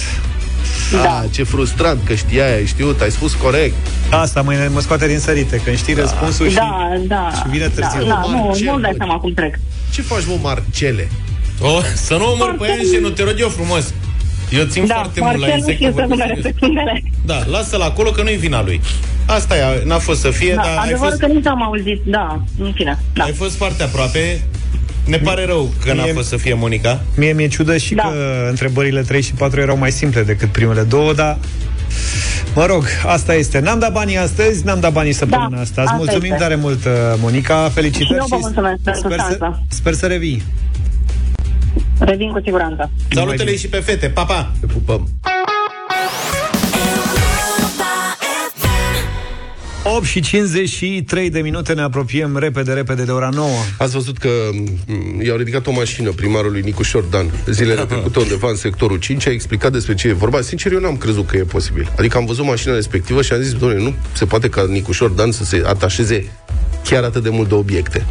Ah, 1.05 1.25
ce 1.31 1.43
frustrant 1.43 2.01
că 2.05 2.15
știai, 2.15 2.55
ai 2.55 2.67
știut, 2.67 3.01
ai 3.01 3.11
spus 3.11 3.35
corect. 3.35 3.75
Asta 4.11 4.43
mă, 4.43 4.69
mă 4.73 4.81
scoate 4.81 5.07
din 5.07 5.19
sărite, 5.19 5.61
când 5.65 5.77
știi 5.77 5.95
răspunsul 5.95 6.49
și... 6.49 6.55
Da, 6.55 6.89
da. 7.07 7.31
și 7.37 7.43
vine 7.51 7.69
târziu. 7.69 8.01
Da, 8.03 8.07
da, 8.09 8.21
nu, 8.31 8.37
Marcel, 8.45 8.67
nu 8.73 8.81
dai 8.81 8.91
bă. 8.91 8.97
seama 8.97 9.19
cum 9.19 9.33
trec. 9.33 9.55
Ce 9.93 10.03
faci, 10.03 10.23
mă, 10.27 10.35
Marcele? 10.43 11.09
Oh, 11.61 11.83
să 11.95 12.17
nu 12.17 12.31
omor 12.33 12.57
pe 12.59 12.67
ea 12.67 12.77
și 12.77 12.99
nu 13.01 13.09
te 13.09 13.23
rog 13.23 13.35
eu 13.39 13.49
frumos. 13.49 13.95
Eu 14.59 14.65
țin 14.65 14.87
Da, 14.87 14.95
foarte 14.95 15.21
mult 15.21 15.33
la 15.33 15.39
Marcel 15.39 15.51
nu 15.51 15.57
insect. 15.59 15.77
știu 15.77 15.89
că 15.89 15.93
să 16.01 16.07
vorbesc 16.07 16.21
numere 16.21 16.35
serios. 16.35 16.55
secundele. 16.55 17.03
Da, 17.25 17.43
lasă-l 17.51 17.81
acolo 17.81 18.11
că 18.11 18.23
nu-i 18.23 18.37
vina 18.37 18.63
lui. 18.63 18.81
Asta 19.27 19.57
e, 19.57 19.83
n-a 19.85 19.99
fost 19.99 20.21
să 20.21 20.31
fie, 20.31 20.55
Da, 20.55 20.63
dar 20.63 20.71
ai 20.71 20.77
adevărul 20.85 21.09
fost, 21.09 21.21
că 21.21 21.27
nici 21.27 21.47
am 21.47 21.63
auzit, 21.63 22.01
da, 22.05 22.43
în 22.59 22.73
fine. 22.75 22.99
Da. 23.13 23.25
ai 23.25 23.33
fost 23.33 23.57
foarte 23.57 23.83
aproape. 23.83 24.43
Ne 25.07 25.17
pare 25.17 25.45
rău 25.45 25.73
că 25.85 25.93
n-a 25.93 26.03
Mie- 26.03 26.13
fost 26.13 26.29
să 26.29 26.37
fie 26.37 26.55
Monica. 26.55 27.01
Mie 27.17 27.33
mi-e 27.33 27.49
ciudă 27.49 27.77
și 27.77 27.95
Da. 27.95 28.03
că 28.03 28.47
întrebările 28.49 29.01
3 29.01 29.23
și 29.23 29.33
4 29.33 29.61
erau 29.61 29.77
mai 29.79 29.93
simple 29.93 30.23
decât 30.23 30.49
primele 30.49 30.83
două, 30.83 31.13
dar 31.13 31.39
Mă 32.55 32.67
rog, 32.67 32.85
asta 33.07 33.35
este. 33.35 33.59
N-am 33.59 33.79
dat 33.79 33.93
banii 33.93 34.17
astăzi, 34.19 34.65
n-am 34.65 34.81
dat 34.81 34.93
banii 34.93 35.13
săptămâna 35.13 35.49
Da, 35.57 35.61
asta. 35.61 35.81
Îți 35.83 35.91
asta 35.91 35.97
mulțumim 35.97 36.33
este. 36.33 36.43
tare 36.43 36.55
mult, 36.55 36.85
uh, 36.85 36.91
Monica. 37.21 37.71
Felicitări 37.75 38.09
Și 38.09 38.15
eu 38.19 38.27
vă 38.29 38.37
mulțumesc 38.41 38.77
pentru 38.83 39.03
sper, 39.09 39.19
să, 39.19 39.37
șansa. 39.41 39.63
sper 39.69 39.93
să 39.93 40.07
revii. 40.07 40.43
Revin 42.05 42.31
cu 42.31 42.41
siguranță. 42.45 42.91
Salutele 43.11 43.57
și 43.57 43.69
pe 43.69 43.77
fete. 43.77 44.07
Pa, 44.07 44.25
pa! 44.25 44.53
Te 44.61 44.67
pupăm. 44.67 45.09
8 49.85 50.05
și 50.05 50.21
53 50.21 51.31
de 51.31 51.41
minute 51.41 51.73
ne 51.73 51.83
apropiem 51.83 52.37
repede, 52.37 52.73
repede 52.73 53.05
de 53.05 53.11
ora 53.11 53.29
9. 53.33 53.49
Ați 53.79 53.93
văzut 53.93 54.19
că 54.19 54.29
m, 54.87 55.21
i-au 55.23 55.37
ridicat 55.37 55.67
o 55.67 55.73
mașină 55.73 56.11
primarului 56.11 56.61
Nicușor 56.61 57.03
Dan 57.03 57.31
zilele 57.47 57.85
trecute 57.85 58.19
undeva 58.19 58.49
în 58.49 58.57
sectorul 58.57 58.99
5, 58.99 59.27
a 59.27 59.31
explicat 59.31 59.73
despre 59.73 59.95
ce 59.95 60.09
e 60.09 60.13
vorba. 60.13 60.41
Sincer, 60.41 60.73
eu 60.73 60.81
n-am 60.81 60.97
crezut 60.97 61.27
că 61.27 61.37
e 61.37 61.43
posibil. 61.43 61.93
Adică 61.99 62.17
am 62.17 62.27
văzut 62.27 62.45
mașina 62.45 62.75
respectivă 62.75 63.23
și 63.23 63.33
am 63.33 63.41
zis, 63.41 63.53
doamne, 63.53 63.83
nu 63.83 63.95
se 64.13 64.25
poate 64.25 64.49
ca 64.49 64.67
Nicușor 64.69 65.11
Dan 65.11 65.33
să 65.33 65.45
se 65.45 65.63
atașeze 65.67 66.27
chiar 66.85 67.03
atât 67.05 67.23
de 67.23 67.29
mult 67.29 67.49
de 67.49 67.55
obiecte. 67.55 68.07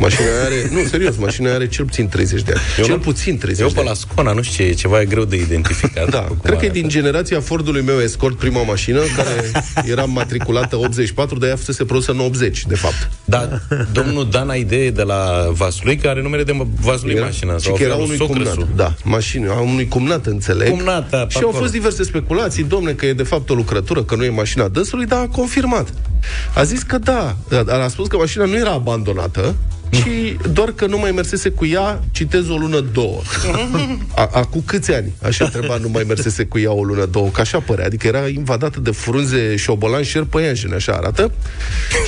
Mașina 0.00 0.26
aia 0.26 0.44
are, 0.44 0.68
nu, 0.72 0.84
serios, 0.88 1.16
mașina 1.16 1.46
aia 1.46 1.54
are 1.54 1.68
cel 1.68 1.84
puțin 1.84 2.08
30 2.08 2.42
de 2.42 2.52
ani. 2.52 2.60
Eu 2.78 2.84
cel 2.84 2.94
nu- 2.94 3.00
puțin 3.00 3.38
30 3.38 3.60
Eu 3.60 3.66
de 3.68 3.72
pe 3.72 3.78
ani. 3.80 3.88
la 3.88 3.94
Scona, 3.94 4.32
nu 4.32 4.42
știu 4.42 4.64
ce 4.64 4.70
e, 4.70 4.74
ceva 4.74 5.00
e 5.00 5.04
greu 5.04 5.24
de 5.24 5.36
identificat. 5.36 6.10
Da, 6.10 6.26
cred 6.42 6.58
că 6.58 6.64
e 6.64 6.68
din 6.68 6.88
generația 6.88 7.40
Fordului 7.40 7.82
meu 7.82 7.98
Escort, 8.00 8.36
prima 8.38 8.62
mașină, 8.62 9.00
care 9.16 9.50
era 9.84 10.04
matriculată 10.04 10.76
84, 10.76 11.38
de 11.38 11.46
aia 11.46 11.56
fusese 11.56 11.84
produsă 11.84 12.10
în 12.10 12.18
80, 12.20 12.66
de 12.66 12.74
fapt. 12.74 13.10
Da, 13.24 13.48
domnul 13.92 14.28
Dan 14.30 14.48
a 14.50 14.54
idee 14.54 14.90
de 14.90 15.02
la 15.02 15.46
Vaslui, 15.52 15.96
care 15.96 16.08
are 16.08 16.22
numere 16.22 16.42
de 16.42 16.52
mă- 16.52 16.66
Vaslui 16.80 17.14
Era- 17.14 17.24
mașina. 17.24 17.52
Și 17.56 17.60
sau 17.64 17.74
că 17.74 17.82
era 17.82 17.90
felul 17.92 18.04
unui 18.06 18.16
socrăsul. 18.16 18.54
cumnat. 18.54 18.74
Da, 18.76 18.94
mașină, 19.04 19.50
a 19.50 19.60
unui 19.60 19.88
cumnat, 19.88 20.26
înțeleg. 20.26 20.68
Cumnat, 20.70 21.10
da, 21.10 21.18
pe 21.18 21.30
și 21.30 21.36
au 21.36 21.42
acolo. 21.48 21.60
fost 21.60 21.72
diverse 21.72 22.02
speculații, 22.02 22.64
domne, 22.64 22.92
că 22.92 23.06
e 23.06 23.12
de 23.12 23.22
fapt 23.22 23.50
o 23.50 23.54
lucrătură, 23.54 24.02
că 24.04 24.14
nu 24.14 24.24
e 24.24 24.28
mașina 24.30 24.68
dânsului, 24.68 25.06
dar 25.06 25.18
a 25.20 25.26
confirmat. 25.28 25.88
A 26.54 26.62
zis 26.62 26.82
că 26.82 26.98
da, 26.98 27.36
dar 27.48 27.80
a 27.80 27.88
spus 27.88 28.06
că 28.06 28.16
mașina 28.16 28.44
nu 28.44 28.56
era 28.56 28.70
abandonată, 28.72 29.54
ci 29.90 30.36
doar 30.52 30.72
că 30.72 30.86
nu 30.86 30.98
mai 30.98 31.10
mersese 31.10 31.48
cu 31.48 31.66
ea, 31.66 32.02
citez 32.10 32.48
o 32.48 32.56
lună, 32.56 32.80
două. 32.92 33.20
A, 34.14 34.30
acum 34.32 34.62
câți 34.66 34.92
ani? 34.94 35.12
Așa 35.22 35.44
întreba, 35.44 35.76
nu 35.76 35.88
mai 35.88 36.04
mersese 36.08 36.44
cu 36.44 36.58
ea 36.58 36.72
o 36.72 36.82
lună, 36.82 37.04
două, 37.04 37.28
că 37.28 37.40
așa 37.40 37.60
părea, 37.60 37.84
adică 37.84 38.06
era 38.06 38.26
invadată 38.28 38.80
de 38.80 38.90
frunze 38.90 39.56
șobolan 39.56 40.02
șerpăianjene, 40.02 40.74
așa 40.74 40.92
arată. 40.92 41.32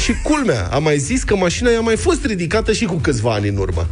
Și 0.05 0.13
culmea, 0.23 0.69
a 0.71 0.79
mai 0.79 0.99
zis 0.99 1.23
că 1.23 1.37
mașina 1.37 1.71
i-a 1.71 1.81
mai 1.81 1.97
fost 1.97 2.25
ridicată 2.25 2.73
și 2.73 2.85
cu 2.85 2.95
câțiva 2.95 3.33
ani 3.33 3.49
în 3.49 3.57
urmă. 3.57 3.87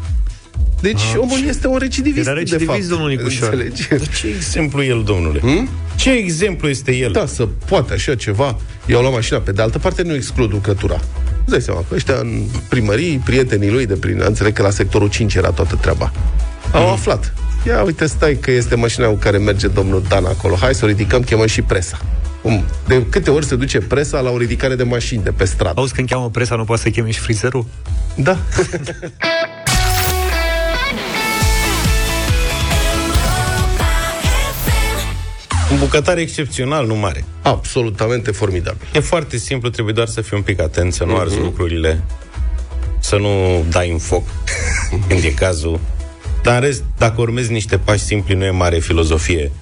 Deci 0.80 1.00
omul 1.16 1.38
este 1.48 1.66
un 1.66 1.76
recidivist, 1.78 2.26
Era 2.26 2.36
recidivist, 2.36 2.66
de 2.68 2.72
fapt. 2.76 2.88
domnul 2.88 3.08
Nicușor. 3.08 3.52
Înțelegi? 3.52 3.88
Dar 3.88 4.08
ce 4.08 4.26
exemplu 4.26 4.82
e 4.82 4.86
el, 4.86 5.02
domnule? 5.06 5.38
Hmm? 5.38 5.68
Ce 5.96 6.10
exemplu 6.10 6.68
este 6.68 6.94
el? 6.94 7.12
Da, 7.12 7.26
să 7.26 7.48
poate 7.66 7.92
așa 7.92 8.14
ceva. 8.14 8.58
I-au 8.90 9.00
luat 9.00 9.12
mașina. 9.12 9.38
Pe 9.38 9.52
de 9.52 9.62
altă 9.62 9.78
parte, 9.78 10.02
nu 10.02 10.14
exclud 10.14 10.50
lucrătura. 10.52 10.94
Îți 11.40 11.50
dai 11.50 11.60
seama 11.60 11.84
că 11.88 11.94
ăștia 11.94 12.14
în 12.14 12.42
primării, 12.68 13.20
prietenii 13.24 13.70
lui 13.70 13.86
de 13.86 13.94
prin... 13.94 14.22
Înțeleg 14.24 14.52
că 14.52 14.62
la 14.62 14.70
sectorul 14.70 15.08
5 15.08 15.34
era 15.34 15.50
toată 15.50 15.76
treaba. 15.80 16.12
Au 16.72 16.82
Mhm. 16.82 16.92
aflat. 16.92 17.32
Ia 17.66 17.82
uite, 17.82 18.06
stai 18.06 18.34
că 18.40 18.50
este 18.50 18.74
mașina 18.74 19.06
cu 19.06 19.14
care 19.14 19.38
merge 19.38 19.66
domnul 19.68 20.02
Dan 20.08 20.24
acolo. 20.24 20.54
Hai 20.54 20.74
să 20.74 20.84
o 20.84 20.88
ridicăm, 20.88 21.22
chemăm 21.22 21.46
și 21.46 21.62
presa. 21.62 21.98
Cum? 22.42 22.64
De 22.86 23.06
câte 23.10 23.30
ori 23.30 23.44
se 23.44 23.56
duce 23.56 23.78
presa 23.78 24.20
la 24.20 24.30
o 24.30 24.36
ridicare 24.38 24.74
de 24.74 24.82
mașini 24.82 25.22
de 25.22 25.30
pe 25.30 25.44
stradă? 25.44 25.80
Auzi, 25.80 25.92
când 25.92 26.08
cheamă 26.08 26.30
presa, 26.30 26.54
nu 26.54 26.64
poate 26.64 26.82
să 26.82 26.88
cheme 26.88 27.10
și 27.10 27.18
frizerul? 27.20 27.66
Da. 28.14 28.38
Un 35.72 35.78
bucătar 35.78 36.18
excepțional, 36.18 36.86
nu 36.86 36.94
mare. 36.94 37.24
Absolutamente 37.42 38.30
formidabil. 38.30 38.88
E 38.92 39.00
foarte 39.00 39.36
simplu, 39.36 39.68
trebuie 39.68 39.94
doar 39.94 40.06
să 40.06 40.20
fii 40.20 40.36
un 40.36 40.42
pic 40.42 40.60
atent, 40.60 40.92
să 40.92 41.04
nu 41.04 41.16
arzi 41.16 41.38
lucrurile, 41.38 42.02
să 42.98 43.16
nu 43.16 43.64
dai 43.70 43.90
în 43.90 43.98
foc 43.98 44.22
când 45.08 45.24
e 45.24 45.30
cazul. 45.30 45.80
Dar 46.42 46.54
în 46.54 46.60
rest, 46.60 46.82
dacă 46.98 47.20
urmezi 47.20 47.52
niște 47.52 47.78
pași 47.78 48.02
simpli, 48.02 48.34
nu 48.34 48.44
e 48.44 48.50
mare 48.50 48.78
filozofie 48.78 49.52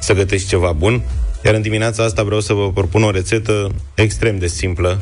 să 0.00 0.12
gătești 0.12 0.48
ceva 0.48 0.72
bun. 0.72 1.02
Iar 1.44 1.54
în 1.54 1.62
dimineața 1.62 2.04
asta 2.04 2.22
vreau 2.22 2.40
să 2.40 2.52
vă 2.52 2.72
propun 2.72 3.02
o 3.02 3.10
rețetă 3.10 3.74
extrem 3.94 4.38
de 4.38 4.46
simplă, 4.46 5.00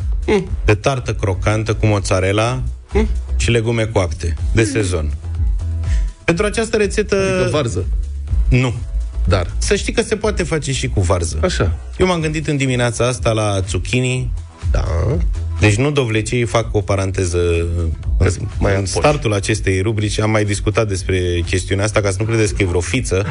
de 0.65 0.75
tartă 0.75 1.15
crocantă 1.15 1.75
cu 1.75 1.87
mozzarella 1.87 2.63
și 3.37 3.51
legume 3.51 3.85
coapte, 3.85 4.35
de 4.53 4.65
sezon. 4.65 5.13
Pentru 6.25 6.45
această 6.47 6.77
rețetă... 6.77 7.17
Adică 7.17 7.49
varză. 7.51 7.87
Nu. 8.49 8.75
Dar. 9.29 9.47
Să 9.59 9.77
știi 9.77 9.93
că 9.93 10.03
se 10.03 10.17
poate 10.17 10.43
face 10.43 10.73
și 10.73 10.89
cu 10.89 11.01
varză. 11.01 11.39
Așa. 11.43 11.77
Eu 11.99 12.07
m-am 12.07 12.21
gândit 12.21 12.47
în 12.47 12.57
dimineața 12.57 13.07
asta 13.07 13.31
la 13.31 13.61
zucchini. 13.69 14.33
Da. 14.71 14.85
Deci 15.61 15.77
nu 15.77 15.91
dovlecei, 15.91 16.45
fac 16.45 16.75
o 16.75 16.81
paranteză 16.81 17.39
în, 17.79 17.91
mai 18.59 18.71
în 18.73 18.77
apoși. 18.77 18.93
startul 18.93 19.33
acestei 19.33 19.81
rubrici. 19.81 20.21
Am 20.21 20.31
mai 20.31 20.45
discutat 20.45 20.89
despre 20.89 21.43
chestiunea 21.47 21.85
asta, 21.85 22.01
ca 22.01 22.11
să 22.11 22.17
nu 22.19 22.25
credeți 22.25 22.55
că 22.55 22.63
e 22.63 22.67
vreo 22.67 22.81
fiță. 22.81 23.27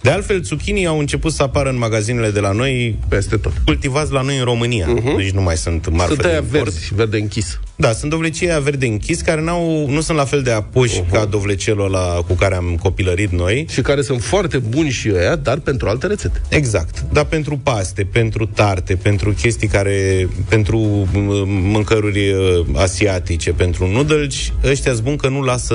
De 0.00 0.10
altfel, 0.10 0.42
zucchini 0.42 0.86
au 0.86 0.98
început 0.98 1.32
să 1.32 1.42
apară 1.42 1.68
în 1.68 1.78
magazinele 1.78 2.30
de 2.30 2.40
la 2.40 2.52
noi 2.52 2.98
Peste 3.08 3.36
tot. 3.36 3.52
cultivați 3.64 4.12
la 4.12 4.20
noi 4.20 4.38
în 4.38 4.44
România. 4.44 4.86
Uh-huh. 4.86 5.16
Deci 5.16 5.30
nu 5.30 5.42
mai 5.42 5.56
sunt 5.56 5.88
marfă 5.90 6.06
Sunt 6.06 6.22
de 6.22 6.28
aia 6.28 6.36
import. 6.36 6.62
verzi, 6.62 6.94
verde 6.94 7.18
închis. 7.18 7.60
Da, 7.76 7.92
sunt 7.92 8.10
dovlecii 8.10 8.48
aia 8.48 8.58
verde 8.58 8.86
închis, 8.86 9.20
care 9.20 9.40
n-au, 9.40 9.86
nu 9.88 10.00
sunt 10.00 10.16
la 10.16 10.24
fel 10.24 10.42
de 10.42 10.50
apoși 10.50 11.00
uh-huh. 11.02 11.10
ca 11.12 11.24
dovlecelul 11.24 11.84
ăla 11.84 12.14
cu 12.26 12.32
care 12.34 12.54
am 12.54 12.78
copilărit 12.82 13.30
noi. 13.32 13.66
Și 13.70 13.80
care 13.80 14.02
sunt 14.02 14.22
foarte 14.22 14.58
buni 14.58 14.90
și 14.90 15.10
ăia, 15.14 15.36
dar 15.36 15.58
pentru 15.58 15.88
alte 15.88 16.06
rețete. 16.06 16.40
Exact. 16.48 17.04
Dar 17.12 17.24
pentru 17.24 17.60
paste, 17.62 18.04
pentru 18.12 18.46
tarte, 18.46 18.96
pentru 18.96 19.30
chestii 19.32 19.68
care... 19.68 20.28
pentru 20.48 21.06
m- 21.10 21.14
mâncăruri 21.46 22.30
uh, 22.32 22.66
asiatice, 22.74 23.50
pentru 23.52 23.86
noodles, 24.28 24.52
ăștia 24.70 24.92
bun 25.02 25.16
că 25.16 25.28
nu 25.28 25.42
lasă 25.42 25.74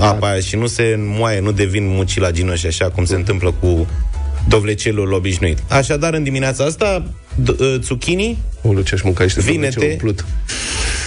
apa 0.00 0.30
aia 0.30 0.40
și 0.40 0.56
nu 0.56 0.66
se 0.66 0.82
înmoaie, 0.96 1.40
nu 1.40 1.52
devin 1.52 1.86
mucilaginoși 1.86 2.66
așa 2.66 2.90
cum 2.90 3.04
se 3.04 3.14
întâmplă 3.14 3.54
cu 3.60 3.86
dovlecelul 4.48 5.12
obișnuit. 5.12 5.58
Așadar, 5.68 6.14
în 6.14 6.22
dimineața 6.22 6.64
asta, 6.64 7.04
d- 7.42 7.58
uh, 7.58 7.74
zucchini, 7.82 8.38
O, 8.62 8.82
ce-aș 8.82 9.02
mânca 9.02 9.24
niște 9.24 9.40
Vinete. 9.40 9.74
dovlece 9.74 9.92
umplut. 9.92 10.24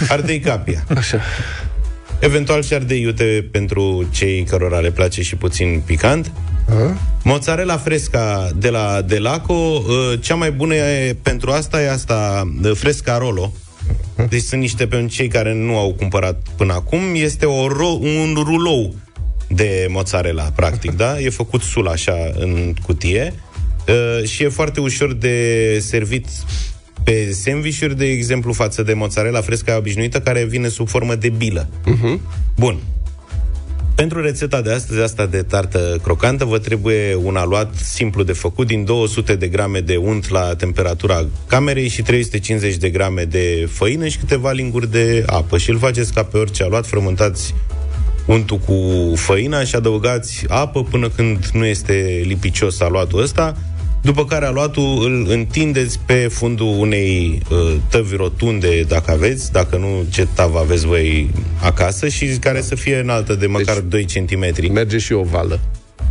ardei 0.07 0.39
capia. 0.39 0.83
Așa. 0.97 1.19
Eventual 2.19 2.63
și 2.63 2.73
ardei 2.73 3.01
iute 3.01 3.47
pentru 3.51 4.07
cei 4.11 4.43
cărora 4.43 4.79
le 4.79 4.91
place 4.91 5.21
și 5.21 5.35
puțin 5.35 5.81
picant. 5.85 6.31
Mozzarella 7.23 7.77
fresca 7.77 8.49
de 8.55 8.69
la 8.69 9.01
Delaco, 9.01 9.53
uh, 9.53 9.83
cea 10.21 10.35
mai 10.35 10.51
bună 10.51 10.75
e, 10.75 11.15
pentru 11.21 11.51
asta 11.51 11.81
e 11.81 11.91
asta, 11.91 12.51
uh, 12.63 12.71
fresca 12.75 13.17
Rolo. 13.17 13.53
Deci 14.29 14.41
sunt 14.41 14.61
niște 14.61 14.87
pentru 14.87 15.15
cei 15.15 15.27
care 15.27 15.53
nu 15.53 15.77
au 15.77 15.93
cumpărat 15.93 16.41
până 16.57 16.73
acum. 16.73 16.99
Este 17.13 17.45
o 17.45 17.67
ro- 17.67 18.01
un 18.01 18.33
rulou 18.35 18.95
de 19.47 19.87
mozzarella, 19.89 20.43
practic, 20.43 20.91
da? 20.91 21.19
E 21.19 21.29
făcut 21.29 21.61
sul 21.61 21.87
așa 21.87 22.31
în 22.33 22.73
cutie 22.85 23.33
uh, 23.87 24.27
și 24.27 24.43
e 24.43 24.49
foarte 24.49 24.79
ușor 24.79 25.13
de 25.13 25.79
servit 25.79 26.27
pe 27.03 27.31
sandvișuri, 27.31 27.97
de 27.97 28.05
exemplu, 28.05 28.53
față 28.53 28.83
de 28.83 28.93
mozzarella 28.93 29.41
fresca 29.41 29.77
obișnuită, 29.77 30.19
care 30.19 30.45
vine 30.45 30.67
sub 30.67 30.87
formă 30.87 31.15
de 31.15 31.29
bilă. 31.29 31.69
Bun. 32.55 32.79
Pentru 33.95 34.21
rețeta 34.21 34.61
de 34.61 34.71
astăzi, 34.71 35.01
asta 35.01 35.25
de 35.25 35.41
tartă 35.41 35.99
crocantă, 36.03 36.45
vă 36.45 36.57
trebuie 36.57 37.15
un 37.15 37.35
aluat 37.35 37.75
simplu 37.75 38.23
de 38.23 38.33
făcut 38.33 38.67
din 38.67 38.85
200 38.85 39.35
de 39.35 39.47
grame 39.47 39.79
de 39.79 39.95
unt 39.95 40.29
la 40.29 40.55
temperatura 40.55 41.25
camerei 41.47 41.87
și 41.87 42.01
350 42.01 42.75
de 42.75 42.89
grame 42.89 43.23
de 43.23 43.67
făină 43.71 44.07
și 44.07 44.17
câteva 44.17 44.51
linguri 44.51 44.91
de 44.91 45.23
apă. 45.25 45.57
Și 45.57 45.69
îl 45.69 45.77
faceți 45.77 46.13
ca 46.13 46.23
pe 46.23 46.37
orice 46.37 46.63
aluat, 46.63 46.85
frământați 46.85 47.53
untul 48.25 48.57
cu 48.57 48.75
făina 49.15 49.63
și 49.63 49.75
adăugați 49.75 50.45
apă 50.47 50.83
până 50.83 51.09
când 51.09 51.45
nu 51.53 51.65
este 51.65 52.23
lipicios 52.25 52.79
aluatul 52.79 53.21
ăsta, 53.21 53.57
după 54.05 54.25
care 54.25 54.45
aluatul 54.45 55.03
îl 55.03 55.25
întindeți 55.29 55.99
pe 56.05 56.13
fundul 56.13 56.75
unei 56.79 57.41
uh, 57.49 57.75
tăvi 57.89 58.15
rotunde, 58.15 58.81
dacă 58.87 59.11
aveți, 59.11 59.51
dacă 59.51 59.77
nu, 59.77 60.05
ce 60.09 60.27
tavă 60.33 60.59
aveți 60.59 60.85
voi 60.85 61.29
acasă 61.61 62.07
și 62.07 62.25
care 62.25 62.61
să 62.61 62.75
fie 62.75 62.99
înaltă 62.99 63.33
de 63.35 63.47
măcar 63.47 63.79
deci, 63.79 64.13
2 64.13 64.25
cm. 64.25 64.71
Merge 64.73 64.97
și 64.97 65.13
ovală. 65.13 65.59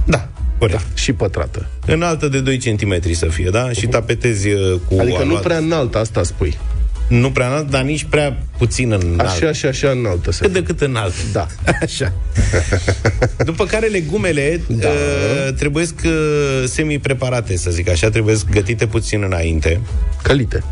Da, 0.06 0.28
corect. 0.58 0.78
Da, 0.78 0.84
și 0.94 1.12
pătrată. 1.12 1.66
Înaltă 1.86 2.28
de 2.28 2.40
2 2.40 2.58
cm 2.58 3.12
să 3.12 3.26
fie, 3.26 3.48
da? 3.50 3.72
Și 3.72 3.86
tapetezi 3.86 4.48
uh, 4.48 4.74
cu 4.88 5.00
Adică 5.00 5.18
nu 5.18 5.24
aluat. 5.24 5.42
prea 5.42 5.56
înalt, 5.56 5.94
asta 5.94 6.22
spui. 6.22 6.58
Nu 7.08 7.30
prea 7.30 7.46
înalt, 7.46 7.70
dar 7.70 7.82
nici 7.82 8.04
prea 8.04 8.42
puțin 8.58 8.92
înalt. 8.92 9.20
Așa 9.20 9.52
și 9.52 9.66
așa 9.66 9.90
înaltă. 9.90 10.32
să 10.32 10.42
Cât 10.42 10.52
de 10.52 10.62
cât 10.62 10.80
înalt. 10.80 11.14
Da. 11.32 11.46
Așa. 11.82 12.12
După 13.50 13.66
care 13.66 13.86
legumele 13.86 14.60
da. 14.66 14.88
uh, 14.88 15.54
trebuie 15.54 15.84
uh, 16.04 16.10
semi-preparate, 16.66 17.56
să 17.56 17.70
zic 17.70 17.88
așa, 17.88 18.10
trebuie 18.10 18.36
gătite 18.50 18.86
puțin 18.86 19.22
înainte. 19.22 19.80
Călite. 20.22 20.62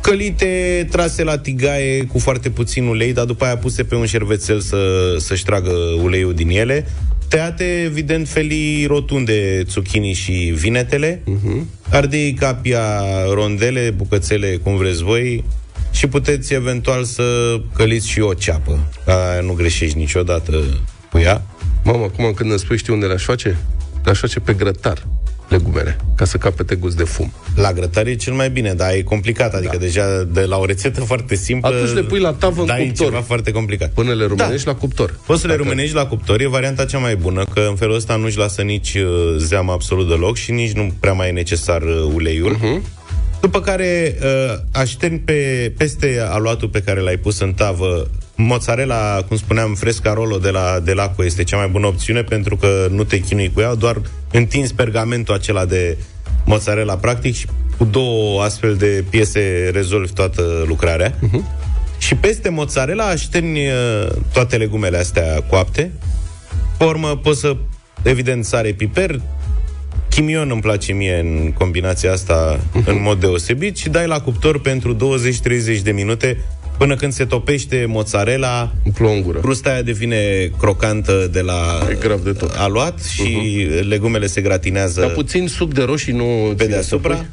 Călite, 0.00 0.86
trase 0.90 1.22
la 1.22 1.38
tigaie 1.38 2.04
cu 2.04 2.18
foarte 2.18 2.50
puțin 2.50 2.86
ulei, 2.86 3.12
dar 3.12 3.24
după 3.24 3.44
aia 3.44 3.56
puse 3.56 3.84
pe 3.84 3.94
un 3.94 4.06
șervețel 4.06 4.60
să, 4.60 4.76
să-și 5.18 5.44
tragă 5.44 5.70
uleiul 6.02 6.34
din 6.34 6.48
ele. 6.48 6.86
Tăiate, 7.28 7.82
evident, 7.82 8.28
felii 8.28 8.86
rotunde, 8.86 9.62
zucchini 9.68 10.12
și 10.12 10.32
vinetele. 10.32 11.22
Uh-huh. 11.22 11.62
Ardei 11.90 12.32
capia, 12.32 13.02
rondele, 13.32 13.90
bucățele, 13.96 14.56
cum 14.62 14.76
vreți 14.76 15.02
voi. 15.02 15.44
Și 15.90 16.06
puteți 16.06 16.54
eventual 16.54 17.04
să 17.04 17.56
căliți 17.74 18.08
și 18.08 18.20
o 18.20 18.34
ceapă. 18.34 18.92
Aia 19.06 19.40
nu 19.40 19.52
greșești 19.52 19.98
niciodată 19.98 20.64
cu 21.10 21.18
ea. 21.18 21.42
Mamă, 21.84 22.04
acum 22.04 22.32
când 22.32 22.50
îmi 22.50 22.58
spui, 22.58 22.78
știi 22.78 22.92
unde 22.92 23.06
le-aș 23.06 23.22
face? 23.22 23.58
Le-aș 24.04 24.18
face 24.18 24.40
pe 24.40 24.52
grătar 24.52 25.06
legumele, 25.48 25.96
ca 26.16 26.24
să 26.24 26.36
capete 26.36 26.74
gust 26.74 26.96
de 26.96 27.04
fum. 27.04 27.32
La 27.54 27.72
grătar 27.72 28.06
e 28.06 28.14
cel 28.14 28.32
mai 28.32 28.50
bine, 28.50 28.74
dar 28.74 28.92
e 28.92 29.02
complicat, 29.02 29.54
adică 29.54 29.76
da. 29.76 29.82
deja 29.82 30.22
de 30.22 30.40
la 30.40 30.56
o 30.56 30.64
rețetă 30.64 31.00
foarte 31.00 31.34
simplă... 31.34 31.68
Atunci 31.68 31.92
le 31.92 32.02
pui 32.02 32.20
la 32.20 32.32
tavă 32.32 32.60
în 32.60 32.66
dai 32.66 32.86
cuptor. 32.86 33.06
ceva 33.06 33.20
foarte 33.20 33.50
complicat. 33.50 33.90
Până 33.90 34.14
le 34.14 34.24
rumenești 34.26 34.64
da. 34.64 34.70
la 34.70 34.76
cuptor. 34.76 35.18
Poți 35.26 35.40
să 35.40 35.46
le 35.46 35.52
Dacă- 35.52 35.64
rumenești 35.68 35.94
la 35.94 36.06
cuptor, 36.06 36.40
e 36.40 36.46
varianta 36.46 36.84
cea 36.84 36.98
mai 36.98 37.16
bună, 37.16 37.44
că 37.54 37.66
în 37.68 37.76
felul 37.76 37.94
ăsta 37.94 38.16
nu-și 38.16 38.38
lasă 38.38 38.62
nici 38.62 38.94
uh, 38.94 39.34
zeamă 39.36 39.72
absolut 39.72 40.08
deloc 40.08 40.36
și 40.36 40.50
nici 40.52 40.72
nu 40.72 40.92
prea 41.00 41.12
mai 41.12 41.28
e 41.28 41.32
necesar 41.32 41.82
uh, 41.82 42.10
uleiul. 42.14 42.52
Mhm. 42.52 42.78
Uh-huh. 42.80 42.94
După 43.40 43.60
care 43.60 44.18
uh, 44.22 44.58
așterni 44.72 45.18
pe, 45.18 45.72
peste 45.76 46.26
aluatul 46.28 46.68
pe 46.68 46.80
care 46.80 47.00
l-ai 47.00 47.16
pus 47.16 47.40
în 47.40 47.52
tavă 47.52 48.10
mozzarella, 48.36 49.22
cum 49.28 49.36
spuneam, 49.36 49.74
fresca 49.74 50.12
rolo 50.12 50.38
de 50.38 50.50
la 50.50 50.80
Delaco 50.80 51.24
este 51.24 51.44
cea 51.44 51.56
mai 51.56 51.68
bună 51.68 51.86
opțiune 51.86 52.22
pentru 52.22 52.56
că 52.56 52.86
nu 52.90 53.04
te 53.04 53.18
chinui 53.18 53.50
cu 53.52 53.60
ea, 53.60 53.74
doar 53.74 54.00
întinzi 54.32 54.74
pergamentul 54.74 55.34
acela 55.34 55.64
de 55.64 55.96
mozzarella 56.44 56.96
practic 56.96 57.34
și 57.34 57.46
cu 57.78 57.84
două 57.84 58.42
astfel 58.42 58.76
de 58.76 59.04
piese 59.10 59.70
rezolvi 59.72 60.12
toată 60.12 60.64
lucrarea. 60.66 61.10
Uh-huh. 61.10 61.64
Și 61.98 62.14
peste 62.14 62.48
mozzarella 62.48 63.04
așterni 63.04 63.66
uh, 63.66 64.08
toate 64.32 64.56
legumele 64.56 64.98
astea 64.98 65.42
coapte. 65.42 65.92
Pe 66.78 66.84
urmă 66.84 67.16
poți 67.16 67.40
să, 67.40 67.56
evident, 68.02 68.44
sare, 68.44 68.72
piper, 68.72 69.20
chimion 70.08 70.50
îmi 70.50 70.60
place 70.60 70.92
mie 70.92 71.18
în 71.18 71.52
combinația 71.52 72.12
asta 72.12 72.58
uh-huh. 72.58 72.84
în 72.84 73.02
mod 73.02 73.20
deosebit 73.20 73.76
și 73.76 73.88
dai 73.88 74.06
la 74.06 74.20
cuptor 74.20 74.60
pentru 74.60 74.96
20-30 75.78 75.82
de 75.82 75.90
minute 75.90 76.38
până 76.78 76.94
când 76.96 77.12
se 77.12 77.24
topește 77.24 77.84
mozzarella, 77.88 78.72
Plongură. 78.94 79.38
crusta 79.38 79.70
aia 79.70 79.82
devine 79.82 80.50
crocantă 80.58 81.28
de 81.32 81.40
la 81.40 81.86
E 81.90 81.94
grav 82.00 82.20
de 82.20 82.32
tot. 82.32 82.54
aluat 82.56 83.02
și 83.04 83.22
uh-huh. 83.22 83.82
legumele 83.88 84.26
se 84.26 84.40
gratinează 84.40 85.00
Dar 85.00 85.10
puțin 85.10 85.48
suc 85.48 85.74
de 85.74 85.82
roșii 85.82 86.12
nu... 86.12 86.54
pe 86.56 86.66
deasupra. 86.66 87.26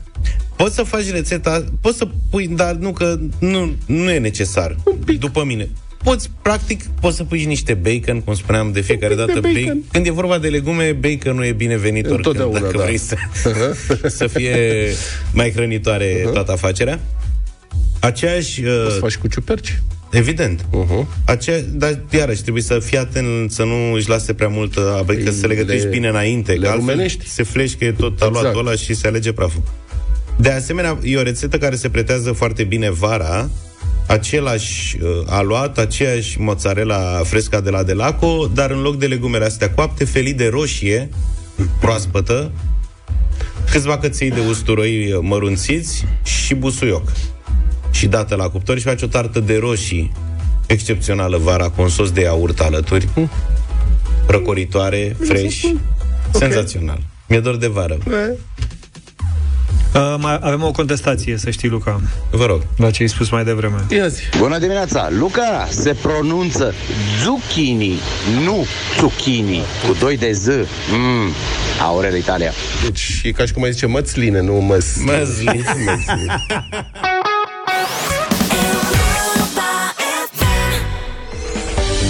Poți 0.55 0.75
să 0.75 0.83
faci 0.83 1.11
rețeta, 1.11 1.63
poți 1.81 1.97
să 1.97 2.07
pui, 2.29 2.47
dar 2.47 2.73
nu 2.73 2.91
că 2.91 3.19
nu, 3.39 3.75
nu 3.85 4.11
e 4.11 4.19
necesar. 4.19 4.75
După 5.19 5.43
mine. 5.43 5.69
Poți, 6.03 6.29
practic, 6.41 6.83
poți 7.01 7.15
să 7.17 7.23
pui 7.23 7.39
și 7.39 7.45
niște 7.45 7.73
bacon, 7.73 8.21
cum 8.21 8.33
spuneam 8.35 8.71
de 8.71 8.81
fiecare 8.81 9.13
pic 9.15 9.25
de 9.25 9.31
dată. 9.33 9.47
bacon. 9.53 9.83
Când 9.91 10.05
e 10.07 10.11
vorba 10.11 10.37
de 10.37 10.47
legume, 10.47 10.91
bacon 10.99 11.35
nu 11.35 11.45
e 11.45 11.51
binevenit 11.51 12.05
oricând, 12.05 12.25
Întotdeauna, 12.25 12.59
dacă 12.59 12.77
da. 12.77 12.83
vrei 12.83 12.97
să, 12.97 13.15
să 14.07 14.27
fie 14.27 14.57
mai 15.33 15.51
hrănitoare 15.51 16.29
toată 16.33 16.51
afacerea. 16.51 16.99
Aceeași... 18.07 18.61
Poți 18.61 18.93
Uh, 18.93 18.97
faci 18.99 19.15
cu 19.17 19.27
ciuperci. 19.27 19.81
evident. 20.11 20.61
Uh-huh. 20.65 21.05
Acea, 21.25 21.59
dar 21.71 21.99
iarăși 22.09 22.41
trebuie 22.41 22.63
să 22.63 22.79
fii 22.79 22.97
atent 22.97 23.51
să 23.51 23.63
nu 23.63 23.93
își 23.93 24.09
lase 24.09 24.33
prea 24.33 24.47
mult, 24.47 24.77
adică 24.77 25.31
să 25.31 25.47
le 25.47 25.55
gătești 25.55 25.83
Le- 25.83 25.89
bine 25.89 26.07
înainte, 26.07 26.51
le 26.51 26.57
că 26.59 26.67
altfel 26.71 26.89
rumenești. 26.89 27.27
se 27.29 27.43
fleșcă 27.43 27.91
tot 27.97 28.11
Exact. 28.13 28.21
aluatul 28.35 28.59
ăla 28.67 28.75
și 28.75 28.93
se 28.93 29.07
alege 29.07 29.31
praful. 29.31 29.61
De 30.37 30.49
asemenea, 30.49 30.97
e 31.03 31.17
o 31.17 31.21
rețetă 31.21 31.57
care 31.57 31.75
se 31.75 31.89
pretează 31.89 32.31
foarte 32.31 32.63
bine 32.63 32.91
vara, 32.91 33.49
același 34.07 34.97
uh, 35.01 35.09
aluat, 35.27 35.77
aceeași 35.77 36.39
mozzarella 36.39 37.21
fresca 37.23 37.61
de 37.61 37.69
la 37.69 37.83
Delaco, 37.83 38.49
dar 38.53 38.71
în 38.71 38.81
loc 38.81 38.97
de 38.97 39.05
legumele 39.07 39.45
astea 39.45 39.69
coapte, 39.71 40.05
felii 40.05 40.33
de 40.33 40.47
roșie 40.47 41.09
proaspătă, 41.79 42.51
câțiva 43.71 43.97
căței 43.97 44.29
de 44.29 44.39
usturoi 44.49 45.17
mărunțiți 45.21 46.05
și 46.23 46.53
busuioc. 46.55 47.11
Și 47.93 48.07
dată 48.07 48.35
la 48.35 48.49
cuptor 48.49 48.77
și 48.77 48.83
faci 48.83 49.01
o 49.01 49.07
tartă 49.07 49.39
de 49.39 49.57
roșii 49.57 50.11
excepțională 50.67 51.37
vara 51.37 51.69
cu 51.69 51.81
un 51.81 51.89
sos 51.89 52.11
de 52.11 52.21
iaurt 52.21 52.59
alături, 52.59 53.07
răcoritoare, 54.27 55.15
fresh, 55.27 55.63
senzațional. 56.33 56.99
Mi-e 57.27 57.39
dor 57.39 57.55
de 57.57 57.67
vară. 57.67 57.97
Uh, 59.95 60.15
mai 60.19 60.39
avem 60.41 60.63
o 60.63 60.71
contestație, 60.71 61.37
să 61.37 61.49
știi, 61.49 61.69
Luca, 61.69 62.01
Vă 62.31 62.45
rog. 62.45 62.61
la 62.77 62.91
ce 62.91 63.01
ai 63.01 63.09
spus 63.09 63.29
mai 63.29 63.43
devreme. 63.43 63.85
Ia 63.89 64.07
zi. 64.07 64.21
Bună 64.37 64.57
dimineața! 64.57 65.09
Luca, 65.19 65.67
se 65.69 65.95
pronunță 66.01 66.73
zucchini, 67.23 67.99
nu 68.43 68.65
zucchini, 68.99 69.61
cu 69.87 69.95
doi 69.99 70.17
de 70.17 70.31
Z. 70.31 70.47
Mm, 70.91 71.29
Aurel 71.81 72.15
Italia. 72.15 72.51
Deci 72.83 73.21
e 73.23 73.31
ca 73.31 73.45
și 73.45 73.53
cum 73.53 73.63
ai 73.63 73.71
zice 73.71 73.85
mățline, 73.85 74.41
nu 74.41 74.53
măs. 74.53 74.85
Măsli. 75.05 75.63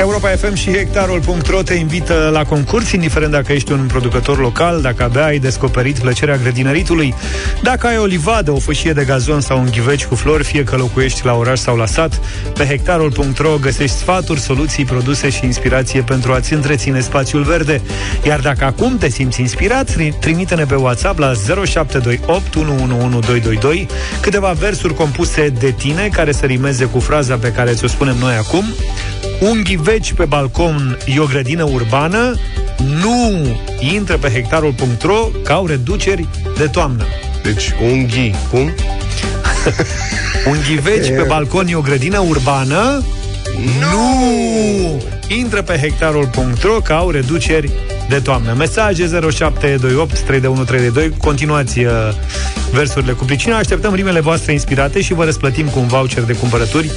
Europa 0.04 0.30
FM 0.30 0.54
și 0.54 0.72
Hectarul.ro 0.72 1.62
te 1.62 1.74
invită 1.74 2.30
la 2.34 2.45
concurs, 2.45 2.91
indiferent 2.91 3.32
dacă 3.32 3.51
ești 3.54 3.72
un 3.72 3.86
producător 3.88 4.39
local, 4.39 4.82
dacă 4.82 5.04
abia 5.04 5.26
ai 5.26 5.39
descoperit 5.39 5.99
plăcerea 5.99 6.38
grădinăritului, 6.38 7.16
dacă 7.62 7.88
ai 7.88 7.97
o 7.97 8.06
livadă, 8.06 8.51
o 8.51 8.60
fâșie 8.60 8.93
de 8.93 9.04
gazon 9.04 9.41
sau 9.41 9.60
un 9.60 9.68
ghiveci 9.72 10.06
cu 10.06 10.16
flori, 10.16 10.43
fie 10.43 10.64
că 10.64 10.76
locuiești 10.76 11.26
la 11.26 11.34
oraș 11.34 11.60
sau 11.60 11.76
la 11.76 11.86
sat, 11.86 12.20
pe 12.54 12.66
Hectarul.ro 12.66 13.58
găsești 13.62 13.95
sfaturi, 13.95 14.39
soluții, 14.39 14.86
produse 14.86 15.30
și 15.30 15.45
inspirație 15.45 16.01
pentru 16.01 16.32
a-ți 16.32 16.54
întreține 16.54 16.99
spațiul 16.99 17.43
verde. 17.43 17.82
Iar 18.26 18.39
dacă 18.39 18.66
acum 18.66 18.97
te 18.97 19.10
simți 19.10 19.41
inspirat, 19.41 19.91
tri- 19.91 20.20
trimite-ne 20.20 20.66
pe 20.66 20.76
WhatsApp 20.76 21.20
la 21.20 21.34
0728 21.66 22.56
111222 22.56 23.88
câteva 24.22 24.51
versuri 24.51 24.93
compuse 24.93 25.49
de 25.60 25.72
tine 25.72 26.10
care 26.14 26.32
să 26.32 26.45
rimeze 26.45 26.86
cu 26.86 26.99
fraza 26.99 27.36
pe 27.36 27.51
care 27.51 27.72
ți-o 27.72 27.88
spunem 27.88 28.16
noi 28.20 28.36
acum. 28.36 28.64
Un 29.40 29.62
ghiveci 29.64 30.14
pe 30.14 30.26
balcon 30.26 30.98
e 31.06 31.20
o 31.20 31.26
grădină 31.26 31.64
urbană, 31.64 32.36
nu! 33.02 33.46
Intră 33.94 34.18
pe 34.18 34.30
hectarul.ro 34.30 35.30
că 35.44 35.52
au 35.52 35.68
reduceri 35.68 36.28
de 36.58 36.68
toamnă. 36.68 37.06
Deci 37.44 37.74
unghii, 37.92 38.36
cum? 38.52 38.60
Un 40.50 40.58
ghiveci 40.68 41.08
pe 41.08 41.24
balcon 41.28 41.68
e 41.68 41.76
o 41.76 41.82
grădină 41.82 42.20
urbană, 42.20 43.04
nu! 43.80 45.04
Intră 45.28 45.62
pe 45.62 45.78
hectarul.ro 45.78 46.74
că 46.74 46.94
au 46.94 47.10
reduceri 47.10 47.72
de 48.10 48.20
toamnă. 48.20 48.54
Mesaje 48.58 49.08
0728 49.32 50.20
3132 50.20 51.12
Continuați 51.18 51.80
uh, 51.80 51.91
versurile 52.72 53.12
cu 53.12 53.24
pricina 53.24 53.58
Așteptăm 53.58 53.93
rimele 53.93 54.20
voastre 54.20 54.51
inspirate 54.51 55.01
Și 55.01 55.14
vă 55.14 55.24
răsplătim 55.24 55.68
cu 55.68 55.80
un 55.80 55.88
voucher 55.88 56.24
de 56.24 56.34
cumpărături 56.34 56.91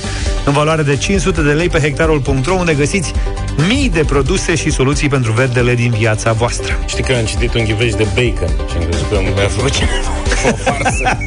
În 0.44 0.52
valoare 0.52 0.82
de 0.82 0.96
500 0.96 1.42
de 1.42 1.52
lei 1.52 1.68
pe 1.68 1.80
hectarul.ro 1.80 2.54
Unde 2.54 2.74
găsiți 2.74 3.12
mii 3.68 3.90
de 3.90 4.04
produse 4.06 4.54
și 4.54 4.70
soluții 4.70 5.08
pentru 5.08 5.32
verdele 5.32 5.74
din 5.74 5.90
viața 5.90 6.32
voastră 6.32 6.78
Știi 6.86 7.04
că 7.04 7.12
am 7.12 7.24
citit 7.24 7.54
un 7.54 7.64
ghiveci 7.64 7.94
de 7.94 8.06
bacon 8.14 8.48
și 8.70 8.76
am 8.76 8.82
crezut 8.82 9.08
că 9.08 9.20
mi-a 9.34 9.48
făcut 9.48 9.70
cineva 9.70 10.10
o 10.50 10.54
farsă. 10.54 11.18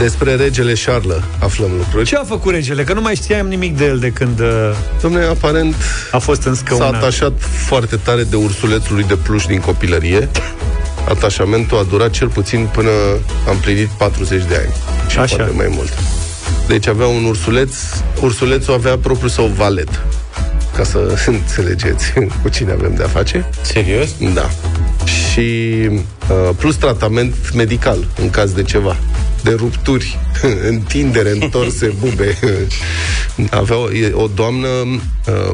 Despre 0.00 0.34
regele 0.34 0.72
Charles 0.84 1.22
aflăm 1.38 1.70
lucruri. 1.76 2.04
Ce 2.04 2.16
a 2.16 2.24
făcut 2.24 2.52
regele? 2.52 2.84
Că 2.84 2.92
nu 2.92 3.00
mai 3.00 3.14
știam 3.14 3.46
nimic 3.46 3.76
de 3.76 3.84
el 3.84 3.98
de 3.98 4.08
când 4.08 4.40
uh, 4.40 4.46
Dom'le, 5.00 5.28
aparent 5.30 5.74
a 6.10 6.18
fost 6.18 6.42
în 6.42 6.54
s-a 6.54 6.62
scăunat 6.64 6.94
atașat 6.94 7.32
foarte 7.66 7.96
tare 7.96 8.22
de 8.22 8.36
ursulețul 8.36 8.94
lui 8.94 9.04
de 9.04 9.16
pluș 9.16 9.44
din 9.44 9.60
copilărie. 9.60 10.28
Atașamentul 11.08 11.78
a 11.78 11.82
durat 11.82 12.10
cel 12.10 12.28
puțin 12.28 12.68
până 12.72 12.90
am 13.48 13.56
plinit 13.56 13.88
40 13.88 14.44
de 14.44 14.54
ani. 14.54 14.74
Și 15.08 15.18
Așa. 15.18 15.36
poate 15.36 15.52
mai 15.56 15.68
mult. 15.70 15.92
Deci 16.66 16.86
avea 16.86 17.06
un 17.06 17.24
ursuleț, 17.24 17.74
ursulețul 18.20 18.74
avea 18.74 18.98
propriul 18.98 19.30
său 19.30 19.46
valet. 19.46 20.02
Ca 20.76 20.84
să 20.84 20.98
înțelegeți 21.26 22.12
cu 22.42 22.48
cine 22.48 22.72
avem 22.72 22.94
de-a 22.94 23.08
face. 23.08 23.48
Serios? 23.60 24.08
Da. 24.34 24.50
Și 25.04 25.78
uh, 25.90 26.54
plus 26.56 26.76
tratament 26.76 27.34
medical 27.54 28.06
în 28.20 28.30
caz 28.30 28.52
de 28.52 28.62
ceva. 28.62 28.96
De 29.42 29.54
rupturi, 29.54 30.18
întindere, 30.70 31.30
întorse, 31.30 31.94
bube. 32.00 32.38
Avea 33.50 33.76
o, 33.76 33.92
e- 33.92 34.12
o 34.12 34.26
doamnă, 34.34 34.68
uh, 34.68 35.00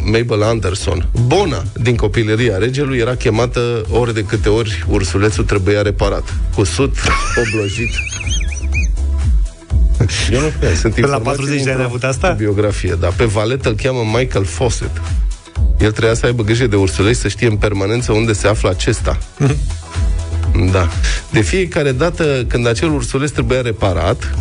Mabel 0.00 0.42
Anderson, 0.42 1.08
bona 1.26 1.62
din 1.72 1.96
copilăria 1.96 2.58
regelui, 2.58 2.98
era 2.98 3.14
chemată 3.14 3.86
ori 3.90 4.14
de 4.14 4.24
câte 4.24 4.48
ori 4.48 4.84
ursulețul 4.88 5.44
trebuia 5.44 5.82
reparat. 5.82 6.34
Cusut, 6.54 6.96
oblojit 7.46 7.90
Eu 10.32 10.40
nu 10.40 10.52
cred. 10.58 10.76
Sunt 10.76 10.94
Până 10.94 11.06
la 11.06 11.16
informații 11.16 11.44
40 11.44 11.46
de 11.46 11.52
ani 11.52 11.64
dintr-o 11.64 11.80
ai 11.80 11.84
avut 11.84 12.04
asta? 12.04 12.30
Biografie, 12.30 12.96
da. 13.00 13.06
Pe 13.16 13.24
valet 13.24 13.64
îl 13.64 13.74
cheamă 13.74 14.18
Michael 14.18 14.44
Fawcett. 14.44 15.00
El 15.78 15.90
trebuia 15.90 16.14
să 16.14 16.26
aibă 16.26 16.42
grijă 16.42 16.66
de 16.66 16.76
ursulești, 16.76 17.20
să 17.20 17.28
știe 17.28 17.46
în 17.46 17.56
permanență 17.56 18.12
unde 18.12 18.32
se 18.32 18.48
află 18.48 18.68
acesta. 18.68 19.18
Da. 20.72 20.88
De 21.30 21.40
fiecare 21.40 21.92
dată 21.92 22.44
când 22.48 22.66
acel 22.66 22.90
ursuleț 22.90 23.30
trebuia 23.30 23.60
reparat, 23.60 24.34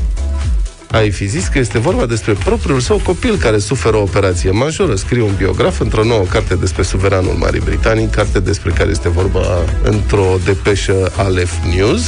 ai 0.91 1.11
fi 1.11 1.25
zis 1.25 1.47
că 1.47 1.59
este 1.59 1.79
vorba 1.79 2.05
despre 2.05 2.33
propriul 2.33 2.79
său 2.79 3.01
copil 3.03 3.37
care 3.37 3.57
suferă 3.57 3.95
o 3.95 4.01
operație 4.01 4.51
majoră. 4.51 4.95
Scrie 4.95 5.21
un 5.21 5.33
biograf 5.37 5.79
într-o 5.79 6.03
nouă 6.03 6.23
carte 6.23 6.55
despre 6.55 6.83
suveranul 6.83 7.33
Marii 7.33 7.59
Britanii, 7.59 8.07
carte 8.07 8.39
despre 8.39 8.71
care 8.71 8.89
este 8.89 9.09
vorba 9.09 9.41
într-o 9.83 10.37
depeșă 10.45 11.11
Aleph 11.15 11.53
News. 11.75 12.01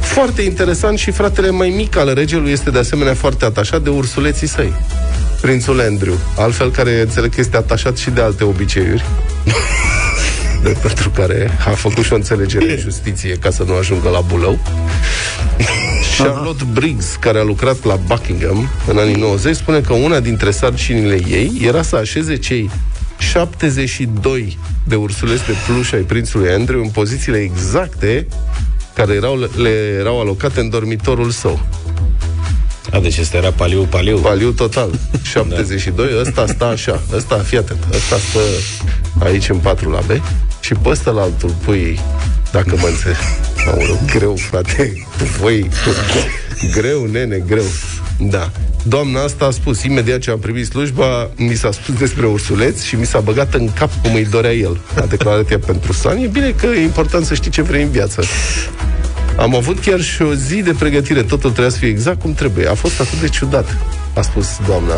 Foarte 0.00 0.42
interesant 0.42 0.98
și 0.98 1.10
fratele 1.10 1.50
mai 1.50 1.68
mic 1.68 1.96
al 1.96 2.14
regelui 2.14 2.50
este 2.50 2.70
de 2.70 2.78
asemenea 2.78 3.14
foarte 3.14 3.44
atașat 3.44 3.82
de 3.82 3.90
ursuleții 3.90 4.46
săi. 4.46 4.72
Prințul 5.40 5.80
Andrew, 5.80 6.18
altfel 6.36 6.70
care 6.70 7.00
înțeleg 7.00 7.34
că 7.34 7.40
este 7.40 7.56
atașat 7.56 7.96
și 7.96 8.10
de 8.10 8.20
alte 8.20 8.44
obiceiuri. 8.44 9.04
de, 10.62 10.76
pentru 10.86 11.10
care 11.10 11.58
a 11.66 11.70
făcut 11.70 12.04
și 12.04 12.12
o 12.12 12.16
înțelegere 12.16 12.70
în 12.70 12.78
justiție 12.78 13.34
ca 13.34 13.50
să 13.50 13.62
nu 13.62 13.74
ajungă 13.74 14.08
la 14.08 14.20
Bulău. 14.20 14.58
Charlotte 16.18 16.64
Briggs, 16.72 17.16
care 17.20 17.38
a 17.38 17.42
lucrat 17.42 17.84
la 17.84 17.96
Buckingham 17.96 18.68
în 18.86 18.98
anii 18.98 19.14
90, 19.14 19.56
spune 19.56 19.80
că 19.80 19.92
una 19.92 20.20
dintre 20.20 20.50
sarcinile 20.50 21.20
ei 21.28 21.60
era 21.64 21.82
să 21.82 21.96
așeze 21.96 22.36
cei 22.36 22.70
72 23.18 24.58
de 24.84 24.94
ursuleți 24.94 25.46
de 25.46 25.54
pluș 25.66 25.92
ai 25.92 26.00
prințului 26.00 26.50
Andrew 26.50 26.80
în 26.82 26.88
pozițiile 26.88 27.38
exacte 27.38 28.26
care 28.94 29.12
erau, 29.12 29.48
le 29.56 29.96
erau 29.98 30.20
alocate 30.20 30.60
în 30.60 30.68
dormitorul 30.68 31.30
său. 31.30 31.60
A, 32.92 33.00
deci 33.00 33.16
este 33.16 33.36
era 33.36 33.50
paliu, 33.50 33.82
paliu. 33.82 34.18
Paliu 34.18 34.50
total. 34.50 34.90
72, 35.32 36.06
ăsta 36.20 36.46
stă 36.46 36.64
așa. 36.64 37.02
Ăsta, 37.12 37.36
fii 37.38 37.58
atent, 37.58 37.86
ăsta 37.92 38.16
stă 38.16 38.40
aici 39.24 39.48
în 39.48 39.56
patru 39.56 39.90
labe 39.90 40.22
și 40.62 40.74
pe 40.74 40.88
ăsta 40.88 41.10
la 41.10 41.20
altul 41.20 41.54
pui, 41.64 42.00
dacă 42.52 42.76
mă 42.80 42.86
înțeleg. 42.86 43.16
Aoleu, 43.66 44.00
greu, 44.14 44.36
frate. 44.36 45.06
Voi, 45.40 45.68
greu, 46.74 47.04
nene, 47.04 47.42
greu. 47.46 47.64
Da. 48.18 48.50
Doamna 48.82 49.22
asta 49.22 49.44
a 49.44 49.50
spus, 49.50 49.82
imediat 49.82 50.18
ce 50.18 50.30
am 50.30 50.38
primit 50.38 50.66
slujba, 50.66 51.30
mi 51.36 51.54
s-a 51.54 51.70
spus 51.70 51.94
despre 51.94 52.26
ursuleț 52.26 52.82
și 52.82 52.96
mi 52.96 53.06
s-a 53.06 53.20
băgat 53.20 53.54
în 53.54 53.72
cap 53.72 53.90
cum 54.02 54.14
îi 54.14 54.24
dorea 54.24 54.52
el. 54.52 54.80
A 54.96 55.06
declarat 55.06 55.50
ea 55.50 55.58
pentru 55.58 55.92
Sun. 55.92 56.16
E 56.16 56.26
bine 56.26 56.50
că 56.50 56.66
e 56.66 56.82
important 56.82 57.24
să 57.24 57.34
știi 57.34 57.50
ce 57.50 57.62
vrei 57.62 57.82
în 57.82 57.90
viață. 57.90 58.22
Am 59.36 59.54
avut 59.54 59.78
chiar 59.78 60.00
și 60.00 60.22
o 60.22 60.34
zi 60.34 60.62
de 60.62 60.74
pregătire. 60.78 61.22
Totul 61.22 61.50
trebuia 61.50 61.68
să 61.68 61.78
fie 61.78 61.88
exact 61.88 62.20
cum 62.20 62.34
trebuie. 62.34 62.68
A 62.68 62.74
fost 62.74 63.00
atât 63.00 63.20
de 63.20 63.28
ciudat, 63.28 63.76
a 64.14 64.20
spus 64.20 64.46
doamna. 64.66 64.94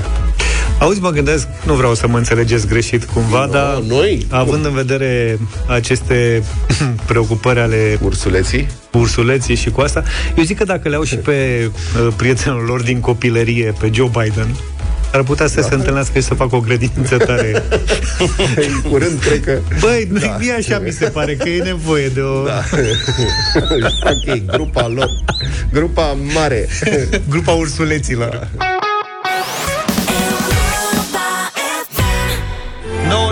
Auzi, 0.78 1.00
mă 1.00 1.10
gândesc, 1.10 1.46
nu 1.66 1.74
vreau 1.74 1.94
să 1.94 2.08
mă 2.08 2.18
înțelegeți 2.18 2.66
greșit 2.66 3.04
cumva, 3.04 3.44
No, 3.44 3.52
dar 3.52 3.78
noi? 3.88 4.26
având 4.30 4.64
în 4.64 4.72
vedere 4.72 5.38
aceste 5.66 6.42
preocupări 7.06 7.58
ale 7.60 7.98
Ursuleții? 8.02 8.68
ursuleții 8.92 9.54
și 9.54 9.70
cu 9.70 9.80
asta, 9.80 10.02
eu 10.36 10.44
zic 10.44 10.58
că 10.58 10.64
dacă 10.64 10.88
le 10.88 10.96
au 10.96 11.02
și 11.04 11.16
pe 11.16 11.70
uh, 11.70 12.12
prietenul 12.16 12.64
lor 12.64 12.82
din 12.82 13.00
copilărie, 13.00 13.74
pe 13.80 13.90
Joe 13.92 14.10
Biden, 14.22 14.46
ar 15.12 15.22
putea 15.22 15.46
să 15.46 15.60
da. 15.60 15.66
se 15.66 15.74
întâlnească 15.74 16.18
și 16.18 16.24
să 16.24 16.34
facă 16.34 16.56
o 16.56 16.60
grădiniță 16.60 17.16
tare. 17.16 17.62
Curând, 18.90 19.18
cred 19.20 19.44
că... 19.44 19.58
Băi, 19.80 20.08
da. 20.20 20.36
mie 20.40 20.52
așa 20.52 20.78
mi 20.78 20.90
se 20.90 21.04
pare 21.04 21.34
că 21.34 21.48
e 21.48 21.62
nevoie 21.62 22.08
de 22.08 22.20
o... 22.20 22.44
Da. 22.44 22.62
Își 23.74 23.94
fac 24.04 24.26
ei, 24.26 24.44
grupa 24.46 24.88
lor. 24.88 25.08
Grupa 25.72 26.16
mare. 26.34 26.68
Grupa 27.30 27.52
ursuleților. 27.52 28.48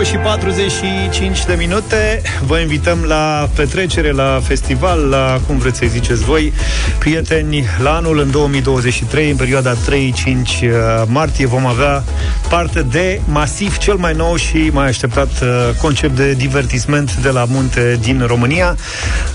9 0.03 0.15
și 0.15 0.21
45 0.21 1.45
de 1.45 1.53
minute 1.57 2.21
Vă 2.45 2.57
invităm 2.57 3.03
la 3.07 3.49
petrecere, 3.55 4.11
la 4.11 4.41
festival 4.43 4.99
La, 4.99 5.39
cum 5.47 5.57
vreți 5.57 5.77
să 5.77 5.85
ziceți 5.89 6.23
voi 6.23 6.53
Prieteni, 6.97 7.65
la 7.83 7.95
anul 7.95 8.19
în 8.19 8.31
2023 8.31 9.29
În 9.29 9.35
perioada 9.35 9.73
3-5 9.73 9.77
martie 11.05 11.47
Vom 11.47 11.65
avea 11.65 12.03
parte 12.49 12.81
de 12.91 13.21
Masiv, 13.25 13.77
cel 13.77 13.95
mai 13.95 14.13
nou 14.13 14.35
și 14.35 14.69
mai 14.71 14.87
așteptat 14.87 15.29
uh, 15.41 15.47
Concept 15.81 16.15
de 16.15 16.33
divertisment 16.33 17.15
De 17.15 17.29
la 17.29 17.45
munte 17.47 17.99
din 18.01 18.23
România 18.27 18.77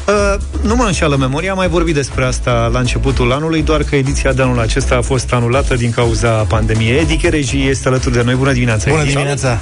uh, 0.07 0.41
Nu 0.62 0.75
mă 0.75 0.85
înșeală 0.85 1.16
memoria 1.16 1.51
Am 1.51 1.57
mai 1.57 1.69
vorbit 1.69 1.95
despre 1.95 2.25
asta 2.25 2.71
la 2.73 2.79
începutul 2.79 3.33
anului 3.33 3.62
Doar 3.62 3.83
că 3.83 3.97
ediția 3.97 4.33
de 4.33 4.43
anul 4.43 4.61
acesta 4.61 4.97
a 4.97 5.03
fost 5.03 5.33
anulată 5.33 5.75
Din 5.75 5.91
cauza 5.91 6.31
pandemiei 6.31 6.99
Edi 6.99 7.16
Chereji 7.16 7.69
este 7.69 7.89
alături 7.89 8.14
de 8.14 8.23
noi 8.23 8.35
Bună 8.35 8.53
dimineața, 8.53 8.91
Bună 8.91 9.03
Edi. 9.03 9.11
dimineața! 9.11 9.59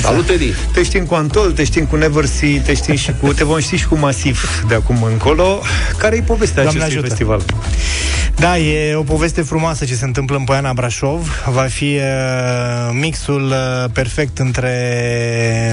Salut, 0.00 0.28
Edi! 0.28 0.49
Te 0.72 0.82
știm 0.82 1.04
cu 1.04 1.14
Antol, 1.14 1.52
te 1.52 1.64
știm 1.64 1.84
cu 1.84 1.96
Neversea, 1.96 2.60
te 2.64 2.74
știm 2.74 2.96
și 2.96 3.12
cu 3.20 3.32
te 3.32 3.44
vom 3.44 3.58
ști 3.58 3.76
și 3.76 3.86
cu 3.86 3.98
Masiv 3.98 4.64
de 4.68 4.74
acum 4.74 5.02
încolo. 5.02 5.60
Care 5.98 6.16
e 6.16 6.20
povestea 6.20 6.62
Doamne 6.62 6.80
acestui 6.82 6.98
ajută. 6.98 7.08
festival? 7.08 7.42
Da, 8.36 8.58
e 8.58 8.94
o 8.94 9.02
poveste 9.02 9.42
frumoasă 9.42 9.84
ce 9.84 9.94
se 9.94 10.04
întâmplă 10.04 10.36
în 10.36 10.44
Poiana 10.44 10.72
Brașov. 10.72 11.42
Va 11.46 11.62
fi 11.62 11.84
uh, 11.84 12.02
mixul 12.92 13.42
uh, 13.46 13.90
perfect 13.92 14.38
între 14.38 14.72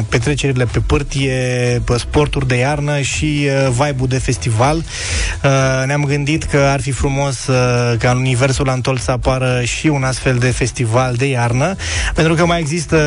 petrecerile 0.09 0.65
pe 0.65 0.79
pârtie, 0.79 1.81
pe 1.85 1.97
sporturi 1.97 2.47
de 2.47 2.55
iarnă 2.55 2.99
și 2.99 3.47
uh, 3.65 3.69
vibe-ul 3.69 4.07
de 4.07 4.17
festival. 4.17 4.77
Uh, 4.77 5.85
ne-am 5.85 6.03
gândit 6.03 6.43
că 6.43 6.57
ar 6.57 6.81
fi 6.81 6.91
frumos 6.91 7.47
uh, 7.47 7.55
ca 7.99 8.11
în 8.11 8.17
universul 8.17 8.69
Antol 8.69 8.97
să 8.97 9.11
apară 9.11 9.61
și 9.63 9.87
un 9.87 10.03
astfel 10.03 10.35
de 10.37 10.49
festival 10.49 11.13
de 11.15 11.25
iarnă, 11.25 11.75
pentru 12.13 12.33
că 12.33 12.45
mai 12.45 12.59
există 12.59 12.97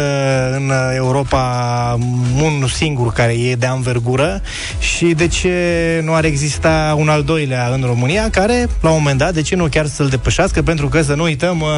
în 0.56 0.72
Europa 0.94 1.59
un 2.42 2.66
singur 2.74 3.12
care 3.12 3.32
e 3.32 3.54
de 3.54 3.66
anvergură 3.66 4.42
și 4.78 5.04
de 5.04 5.26
ce 5.26 5.50
nu 6.04 6.14
ar 6.14 6.24
exista 6.24 6.94
un 6.98 7.08
al 7.08 7.22
doilea 7.22 7.70
în 7.72 7.82
România 7.86 8.30
care, 8.30 8.66
la 8.80 8.88
un 8.90 8.96
moment 8.98 9.18
dat, 9.18 9.34
de 9.34 9.42
ce 9.42 9.56
nu 9.56 9.66
chiar 9.66 9.86
să-l 9.86 10.08
depășească, 10.08 10.62
pentru 10.62 10.88
că 10.88 11.02
să 11.02 11.14
nu 11.14 11.22
uităm, 11.22 11.60
uh, 11.60 11.68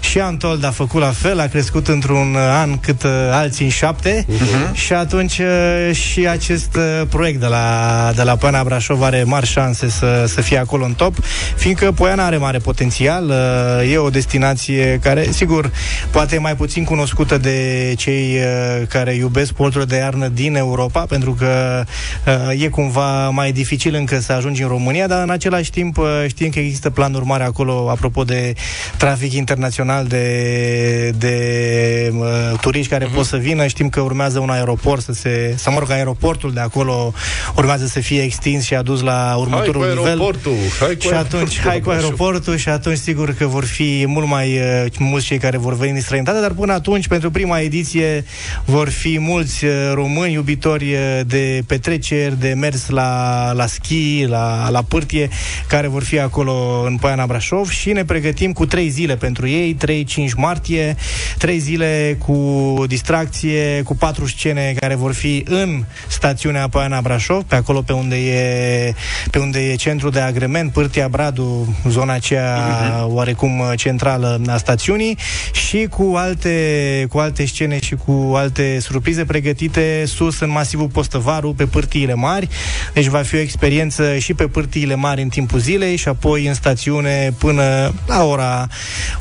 și 0.00 0.20
Antold 0.20 0.64
a 0.64 0.70
făcut 0.70 1.00
la 1.00 1.10
fel, 1.10 1.40
a 1.40 1.46
crescut 1.46 1.88
într-un 1.88 2.34
uh, 2.34 2.40
an 2.40 2.78
cât 2.78 3.02
uh, 3.02 3.10
alții 3.30 3.64
în 3.64 3.70
șapte 3.70 4.26
uh-huh. 4.28 4.72
și 4.72 4.92
atunci 4.92 5.38
uh, 5.38 5.94
și 5.94 6.28
acest 6.28 6.76
uh, 6.76 7.06
proiect 7.08 7.40
de 7.40 7.46
la, 7.46 8.12
de 8.14 8.22
la 8.22 8.36
Poiana 8.36 8.64
Brașov 8.64 9.02
are 9.02 9.22
mari 9.24 9.46
șanse 9.46 9.88
să, 9.88 10.24
să 10.26 10.40
fie 10.40 10.58
acolo 10.58 10.84
în 10.84 10.92
top, 10.92 11.14
fiindcă 11.56 11.92
Poiana 11.92 12.24
are 12.24 12.36
mare 12.36 12.58
potențial, 12.58 13.24
uh, 13.28 13.92
e 13.92 13.98
o 13.98 14.10
destinație 14.10 14.98
care, 15.02 15.26
sigur, 15.30 15.70
poate 16.10 16.34
e 16.34 16.38
mai 16.38 16.56
puțin 16.56 16.84
cunoscută 16.84 17.38
de 17.38 17.92
cei 17.96 18.36
uh, 18.36 18.86
care 19.06 19.18
iubesc 19.18 19.48
sporturile 19.48 19.84
de 19.84 19.96
iarnă 19.96 20.28
din 20.28 20.56
Europa, 20.56 21.00
pentru 21.00 21.32
că 21.32 21.84
uh, 22.26 22.62
e 22.62 22.68
cumva 22.68 23.30
mai 23.30 23.52
dificil 23.52 23.94
încă 23.94 24.20
să 24.20 24.32
ajungi 24.32 24.62
în 24.62 24.68
România, 24.68 25.06
dar 25.06 25.22
în 25.22 25.30
același 25.30 25.70
timp 25.70 25.98
uh, 25.98 26.06
știm 26.26 26.50
că 26.50 26.58
există 26.58 26.90
planuri 26.90 27.24
mari 27.24 27.42
acolo, 27.42 27.90
apropo 27.90 28.24
de 28.24 28.54
trafic 28.96 29.32
internațional 29.32 30.06
de, 30.06 31.10
de 31.18 32.12
uh, 32.14 32.58
turiști 32.60 32.90
care 32.90 33.06
uh-huh. 33.06 33.14
pot 33.14 33.24
să 33.24 33.36
vină. 33.36 33.66
Știm 33.66 33.88
că 33.88 34.00
urmează 34.00 34.38
un 34.38 34.50
aeroport 34.50 35.02
să 35.02 35.12
se, 35.12 35.54
să 35.56 35.70
mă 35.70 35.78
rog, 35.78 35.90
aeroportul 35.90 36.52
de 36.52 36.60
acolo 36.60 37.12
urmează 37.56 37.86
să 37.86 38.00
fie 38.00 38.22
extins 38.22 38.64
și 38.64 38.74
adus 38.74 39.00
la 39.00 39.34
următorul 39.38 39.82
Hai 39.82 39.90
cu 39.90 39.96
nivel. 39.96 40.06
aeroportul, 40.06 40.56
hai 40.80 40.94
cu 40.94 41.00
și 41.00 41.08
atunci, 41.08 41.32
aeroportul, 41.32 41.62
hai 41.70 41.78
cu 41.78 41.84
Brașov. 41.84 42.02
aeroportul 42.02 42.56
și 42.56 42.68
atunci 42.68 42.98
sigur 42.98 43.34
că 43.34 43.46
vor 43.46 43.64
fi 43.64 44.04
mult 44.06 44.26
mai 44.26 44.58
uh, 44.58 44.86
mulți 44.98 45.26
cei 45.26 45.38
care 45.38 45.58
vor 45.58 45.76
veni 45.76 45.92
din 45.92 46.02
străinătate, 46.02 46.40
dar 46.40 46.50
până 46.50 46.72
atunci, 46.72 47.08
pentru 47.08 47.30
prima 47.30 47.60
ediție, 47.60 48.24
vor 48.64 48.88
fi 48.96 49.18
mulți 49.18 49.64
uh, 49.64 49.72
români 49.94 50.32
iubitori 50.32 50.92
uh, 50.92 51.20
de 51.26 51.62
petreceri, 51.66 52.40
de 52.40 52.54
mers 52.56 52.88
la, 52.88 53.52
la 53.52 53.66
schi, 53.66 54.24
la, 54.28 54.68
la 54.70 54.82
pârtie, 54.82 55.28
care 55.68 55.86
vor 55.86 56.02
fi 56.02 56.18
acolo 56.18 56.82
în 56.86 56.96
Poiana 56.96 57.26
Brașov 57.26 57.68
și 57.68 57.92
ne 57.92 58.04
pregătim 58.04 58.52
cu 58.52 58.66
trei 58.66 58.88
zile 58.88 59.16
pentru 59.16 59.48
ei, 59.48 59.76
3-5 59.86 60.34
martie, 60.36 60.96
trei 61.38 61.58
zile 61.58 62.18
cu 62.26 62.74
distracție, 62.86 63.82
cu 63.82 63.96
patru 63.96 64.26
scene 64.26 64.74
care 64.80 64.94
vor 64.94 65.12
fi 65.12 65.44
în 65.48 65.84
stațiunea 66.08 66.68
Poiana 66.68 67.00
Brașov, 67.00 67.42
pe 67.42 67.54
acolo 67.54 67.82
pe 67.82 67.92
unde 67.92 68.16
e, 68.16 68.94
pe 69.30 69.38
unde 69.38 69.58
e 69.58 69.74
centrul 69.74 70.10
de 70.10 70.20
agrement, 70.20 70.72
Pârtia 70.72 71.08
Bradu, 71.08 71.76
zona 71.88 72.12
aceea 72.12 72.58
uh-huh. 72.58 73.06
oarecum 73.06 73.58
uh, 73.58 73.72
centrală 73.76 74.40
a 74.46 74.56
stațiunii 74.56 75.18
și 75.52 75.86
cu 75.90 76.12
alte, 76.16 77.06
cu 77.08 77.18
alte 77.18 77.46
scene 77.46 77.80
și 77.80 77.94
cu 77.94 78.32
alte 78.34 78.78
surprize 78.90 79.24
pregătite 79.24 80.04
sus 80.06 80.40
în 80.40 80.50
masivul 80.50 80.88
Postăvaru, 80.88 81.54
pe 81.56 81.64
pârtiile 81.64 82.14
mari. 82.14 82.48
Deci 82.92 83.06
va 83.06 83.22
fi 83.22 83.34
o 83.34 83.38
experiență 83.38 84.18
și 84.18 84.34
pe 84.34 84.46
pârtiile 84.46 84.94
mari 84.94 85.22
în 85.22 85.28
timpul 85.28 85.58
zilei 85.58 85.96
și 85.96 86.08
apoi 86.08 86.46
în 86.46 86.54
stațiune 86.54 87.34
până 87.38 87.94
la 88.06 88.24
ora 88.24 88.66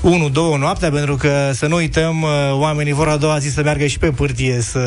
1-2 0.01 0.59
noaptea, 0.59 0.89
pentru 0.89 1.15
că 1.15 1.51
să 1.53 1.67
nu 1.67 1.75
uităm, 1.75 2.05
sperăm 2.05 2.21
uh, 2.21 2.59
oamenii 2.59 2.93
vor 2.93 3.07
a 3.07 3.17
doua 3.17 3.37
zi 3.37 3.49
să 3.49 3.61
meargă 3.63 3.85
și 3.85 3.97
pe 3.97 4.11
pârtie 4.11 4.61
să, 4.61 4.79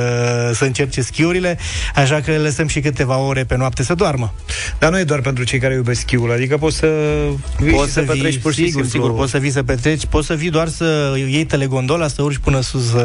să 0.54 0.64
încerce 0.64 1.00
schiurile, 1.00 1.58
așa 1.94 2.20
că 2.20 2.30
le 2.30 2.36
lăsăm 2.36 2.66
și 2.66 2.80
câteva 2.80 3.18
ore 3.18 3.44
pe 3.44 3.56
noapte 3.56 3.82
să 3.82 3.94
doarmă. 3.94 4.32
Dar 4.78 4.90
nu 4.90 4.98
e 4.98 5.04
doar 5.04 5.20
pentru 5.20 5.44
cei 5.44 5.58
care 5.58 5.74
iubesc 5.74 6.00
schiul, 6.00 6.32
adică 6.32 6.56
poți 6.56 6.76
să 6.76 6.88
vii 7.58 7.72
Poți 7.72 7.86
și 7.86 7.92
să 7.92 8.00
să 8.00 8.06
petreci 8.06 8.32
vii, 8.32 8.38
pur 8.38 8.52
și 8.52 8.64
sigur, 8.64 8.82
simplu. 8.82 8.90
sigur, 8.90 9.14
poți 9.14 9.30
să 9.30 9.38
vii 9.38 9.50
să 9.50 9.62
petreci, 9.62 10.06
poți 10.06 10.26
să 10.26 10.34
vii 10.34 10.50
doar 10.50 10.68
să 10.68 11.14
iei 11.16 11.44
telegondola, 11.44 12.08
să 12.08 12.22
urci 12.22 12.38
până 12.38 12.60
sus 12.60 12.92
uh, 12.92 13.02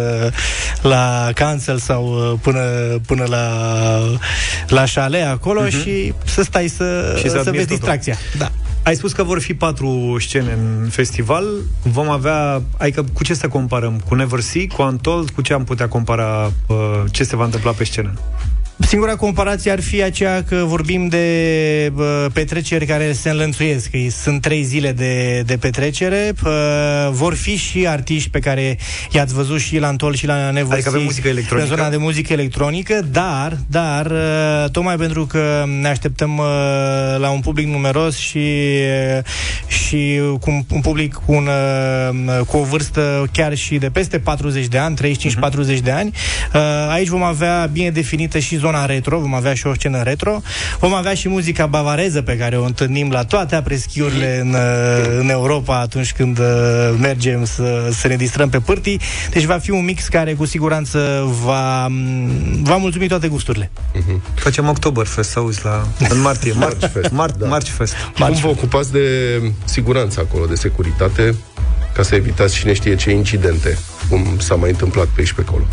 la 0.82 1.30
cancel 1.66 1.78
sau 1.78 2.06
uh, 2.32 2.40
până, 2.42 2.60
până 3.08 3.24
la, 3.28 3.48
la 4.68 4.84
chalet 4.94 5.26
acolo 5.26 5.62
Mhm. 5.62 5.70
și 5.82 6.14
să 6.26 6.42
stai 6.44 6.68
să, 6.68 7.14
Și 7.18 7.24
să 7.24 7.30
să, 7.30 7.38
admiri 7.38 7.58
vezi 7.58 7.68
totul. 7.68 7.76
distracția. 7.78 8.18
Da. 8.38 8.52
Ai 8.84 8.96
spus 8.96 9.12
că 9.12 9.24
vor 9.24 9.40
fi 9.42 9.54
patru 9.54 10.16
scene 10.20 10.58
în 10.82 10.90
festival. 10.90 11.46
Vom 11.84 12.10
avea... 12.10 12.62
Adică 12.78 13.06
cu 13.14 13.24
ce 13.24 13.34
să 13.34 13.48
comparăm? 13.48 14.02
Cu 14.08 14.16
Never 14.16 14.40
See? 14.40 14.68
Cu 14.68 14.82
Untold? 14.82 15.30
Cu 15.30 15.42
ce 15.42 15.54
am 15.54 15.64
putea 15.64 15.88
compara 15.88 16.52
uh, 16.68 16.76
ce 17.12 17.24
se 17.24 17.36
va 17.36 17.44
întâmpla 17.44 17.72
pe 17.72 17.84
scenă? 17.84 18.14
Singura 18.80 19.16
comparație 19.16 19.72
ar 19.72 19.82
fi 19.82 20.04
aceea 20.04 20.44
că 20.44 20.56
vorbim 20.56 21.08
de 21.08 21.92
bă, 21.94 22.30
petreceri 22.34 22.86
care 22.86 23.12
se 23.12 23.30
înlănțuiesc. 23.30 23.90
Că 23.90 23.98
sunt 24.10 24.42
trei 24.42 24.64
zile 24.64 24.92
de, 24.92 25.44
de 25.46 25.58
petrecere. 25.58 26.34
Bă, 26.42 27.10
vor 27.12 27.34
fi 27.34 27.56
și 27.56 27.88
artiști 27.88 28.30
pe 28.30 28.40
care 28.40 28.78
i-ați 29.12 29.34
văzut 29.34 29.60
și 29.60 29.78
la 29.78 29.88
Antol 29.88 30.16
și 30.16 30.26
la 30.26 30.52
Nevăsi. 30.52 30.74
Adică 30.74 30.90
avem 30.90 31.04
muzică 31.04 31.28
electronică? 31.28 31.70
În 31.70 31.76
zona 31.76 31.90
de 31.90 31.98
muzică 31.98 32.34
electronică, 32.34 33.06
dar, 33.12 33.58
dar, 33.68 34.06
uh, 34.06 34.70
tocmai 34.72 34.96
pentru 34.96 35.26
că 35.26 35.64
ne 35.82 35.88
așteptăm 35.88 36.38
uh, 36.38 36.46
la 37.18 37.30
un 37.30 37.40
public 37.40 37.68
numeros 37.68 38.18
și, 38.18 38.38
uh, 39.18 39.24
și 39.68 40.22
cu 40.40 40.52
un, 40.52 40.64
un 40.72 40.82
public 40.82 41.14
cu, 41.14 41.34
un, 41.34 41.50
uh, 42.28 42.46
cu 42.46 42.58
o 42.58 42.64
vârstă 42.64 43.30
chiar 43.32 43.56
și 43.56 43.78
de 43.78 43.90
peste 43.90 44.20
40 44.20 44.66
de 44.66 44.78
ani, 44.78 44.96
35-40 44.96 45.80
de 45.84 45.92
ani, 45.92 46.12
uh, 46.54 46.62
aici 46.90 47.08
vom 47.08 47.24
avea 47.24 47.70
bine 47.72 47.90
definită 47.90 48.40
și 48.40 48.56
zona 48.56 48.73
retro, 48.86 49.20
vom 49.20 49.34
avea 49.34 49.54
și 49.54 49.68
o 49.68 49.74
scenă 49.74 50.02
retro, 50.02 50.42
vom 50.80 50.94
avea 50.94 51.14
și 51.14 51.30
muzica 51.30 51.66
bavareză 51.66 52.22
pe 52.22 52.38
care 52.38 52.58
o 52.58 52.64
întâlnim 52.64 53.12
la 53.12 53.24
toate 53.24 53.56
apreschiurile 53.56 54.40
în, 54.40 54.50
uh, 54.54 55.18
în 55.20 55.30
Europa 55.30 55.80
atunci 55.80 56.14
când 56.14 56.40
uh, 56.40 56.46
mergem 57.00 57.46
să, 57.46 57.90
să 57.92 58.08
ne 58.08 58.16
distrăm 58.16 58.50
pe 58.50 58.60
pârtii. 58.60 59.00
Deci 59.30 59.44
va 59.44 59.58
fi 59.58 59.72
un 59.72 59.84
mix 59.86 60.08
care 60.08 60.34
cu 60.34 60.46
siguranță 60.46 61.30
va, 61.44 61.88
va 62.62 62.78
mulțumi 62.78 63.08
toate 63.08 63.28
gusturile. 63.28 63.72
Facem 64.36 64.68
Oktoberfest, 64.70 65.30
să 65.30 65.40
auzi, 65.40 65.60
la, 65.64 65.88
în 66.10 66.22
martie. 66.22 66.52
Mar- 66.52 66.58
Marchfest, 66.60 67.12
Mar- 67.12 67.38
da. 67.38 67.48
Marchfest. 67.48 67.94
Cum 68.18 68.34
vă 68.34 68.48
ocupați 68.48 68.92
de 68.92 69.08
siguranță 69.66 70.20
acolo, 70.20 70.46
de 70.46 70.56
securitate, 70.56 71.36
ca 71.94 72.04
să 72.04 72.16
evitați 72.16 72.56
cine 72.56 72.74
știe 72.74 72.96
ce 72.96 73.12
incidente, 73.12 73.78
cum 74.10 74.26
s-a 74.38 74.56
mai 74.56 74.70
întâmplat 74.70 75.06
pe 75.06 75.14
aici 75.18 75.34
pe 75.34 75.44
acolo? 75.48 75.64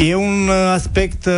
E 0.00 0.14
un 0.14 0.48
uh, 0.48 0.54
aspect 0.74 1.26
uh, 1.26 1.32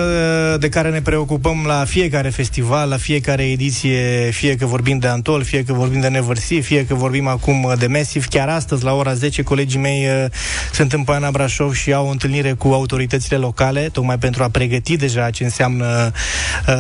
de 0.59 0.69
care 0.69 0.91
ne 0.91 1.01
preocupăm 1.03 1.65
la 1.67 1.85
fiecare 1.85 2.29
festival, 2.29 2.89
la 2.89 2.97
fiecare 2.97 3.51
ediție, 3.51 4.31
fie 4.33 4.57
că 4.57 4.67
vorbim 4.67 4.99
de 4.99 5.07
Antol, 5.07 5.43
fie 5.43 5.65
că 5.65 5.73
vorbim 5.73 6.01
de 6.01 6.09
Neversea, 6.09 6.61
fie 6.61 6.87
că 6.87 6.95
vorbim 6.95 7.27
acum 7.27 7.63
uh, 7.63 7.73
de 7.79 7.87
Massive. 7.87 8.27
Chiar 8.31 8.49
astăzi, 8.49 8.85
la 8.85 8.93
ora 8.93 9.15
10, 9.15 9.43
colegii 9.43 9.79
mei 9.79 10.07
uh, 10.07 10.31
sunt 10.73 10.93
în 10.93 11.03
Poiana 11.03 11.31
Brașov 11.31 11.75
și 11.75 11.93
au 11.93 12.07
o 12.07 12.11
întâlnire 12.11 12.53
cu 12.53 12.69
autoritățile 12.69 13.37
locale, 13.37 13.89
tocmai 13.93 14.19
pentru 14.19 14.43
a 14.43 14.49
pregăti 14.49 14.97
deja 14.97 15.31
ce 15.31 15.45
înseamnă 15.45 16.13
uh, 16.69 16.75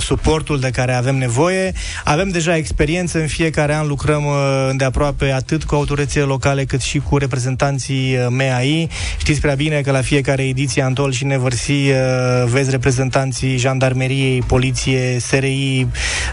suportul 0.00 0.60
de 0.60 0.70
care 0.70 0.94
avem 0.94 1.16
nevoie. 1.16 1.72
Avem 2.04 2.28
deja 2.28 2.56
experiență, 2.56 3.18
în 3.18 3.26
fiecare 3.26 3.74
an 3.74 3.86
lucrăm 3.86 4.24
uh, 4.24 4.70
de 4.76 4.84
aproape 4.84 5.30
atât 5.30 5.64
cu 5.64 5.74
autoritățile 5.74 6.24
locale 6.24 6.64
cât 6.64 6.80
și 6.80 6.98
cu 6.98 7.18
reprezentanții 7.18 8.16
uh, 8.16 8.26
MEAI. 8.30 8.88
Știți 9.18 9.40
prea 9.40 9.54
bine 9.54 9.80
că 9.80 9.90
la 9.90 10.00
fiecare 10.00 10.42
ediție 10.42 10.82
Antol 10.82 11.12
și 11.14 11.24
Neversea 11.24 11.74
uh, 11.74 12.50
vezi 12.50 12.70
reprezentanții 12.70 13.56
jandarmeriei, 13.56 14.42
poliție, 14.46 15.18
SRI, 15.18 15.86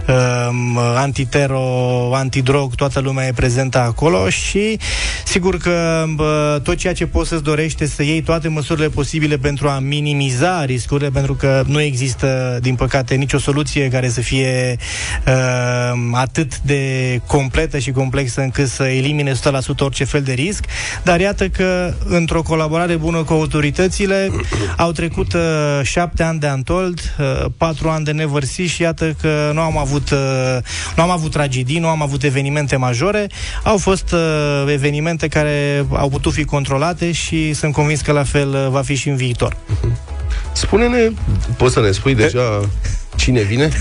um, 0.07 0.77
antitero, 0.77 2.15
antidrog, 2.15 2.75
toată 2.75 2.99
lumea 2.99 3.27
e 3.27 3.31
prezentă 3.31 3.79
acolo 3.79 4.29
și 4.29 4.79
sigur 5.25 5.57
că 5.57 6.05
bă, 6.15 6.59
tot 6.63 6.75
ceea 6.75 6.93
ce 6.93 7.05
poți 7.05 7.29
să-ți 7.29 7.43
dorești 7.43 7.83
este 7.83 7.95
să 7.95 8.03
iei 8.03 8.21
toate 8.21 8.47
măsurile 8.47 8.87
posibile 8.87 9.37
pentru 9.37 9.67
a 9.67 9.79
minimiza 9.79 10.65
riscurile, 10.65 11.09
pentru 11.09 11.33
că 11.33 11.63
nu 11.67 11.81
există, 11.81 12.59
din 12.61 12.75
păcate, 12.75 13.15
nicio 13.15 13.37
soluție 13.37 13.87
care 13.87 14.09
să 14.09 14.21
fie 14.21 14.77
uh, 15.27 15.93
atât 16.13 16.59
de 16.59 16.81
completă 17.27 17.77
și 17.77 17.91
complexă 17.91 18.41
încât 18.41 18.67
să 18.67 18.83
elimine 18.83 19.31
100% 19.31 19.35
orice 19.79 20.03
fel 20.03 20.21
de 20.21 20.33
risc, 20.33 20.65
dar 21.03 21.19
iată 21.19 21.47
că 21.47 21.93
într-o 22.05 22.41
colaborare 22.41 22.95
bună 22.95 23.23
cu 23.23 23.33
autoritățile 23.33 24.29
au 24.77 24.91
trecut 24.91 25.33
uh, 25.33 25.41
șapte 25.83 26.23
ani 26.23 26.39
de 26.39 26.47
Antold, 26.47 27.15
uh, 27.19 27.45
patru 27.57 27.89
ani 27.89 28.05
de 28.05 28.11
Neversea 28.11 28.65
și 28.65 28.81
iată 28.81 29.15
că 29.21 29.51
nu 29.53 29.61
am 29.61 29.77
avut 29.77 30.09
uh, 30.09 30.57
nu 30.95 31.03
am 31.03 31.09
avut 31.09 31.31
tragedii, 31.31 31.79
nu 31.79 31.87
am 31.87 32.01
avut 32.01 32.23
evenimente 32.23 32.75
majore, 32.75 33.27
au 33.63 33.77
fost 33.77 34.11
uh, 34.11 34.19
evenimente 34.67 35.27
care 35.27 35.85
au 35.93 36.09
putut 36.09 36.33
fi 36.33 36.43
controlate 36.43 37.11
și 37.11 37.53
sunt 37.53 37.73
convins 37.73 38.01
că 38.01 38.11
la 38.11 38.23
fel 38.23 38.49
uh, 38.49 38.67
va 38.69 38.81
fi 38.81 38.95
și 38.95 39.09
în 39.09 39.15
viitor. 39.15 39.57
Spune-ne, 40.53 41.11
poți 41.57 41.73
să 41.73 41.81
ne 41.81 41.91
spui 41.91 42.15
deja 42.15 42.69
cine 43.15 43.41
vine? 43.41 43.69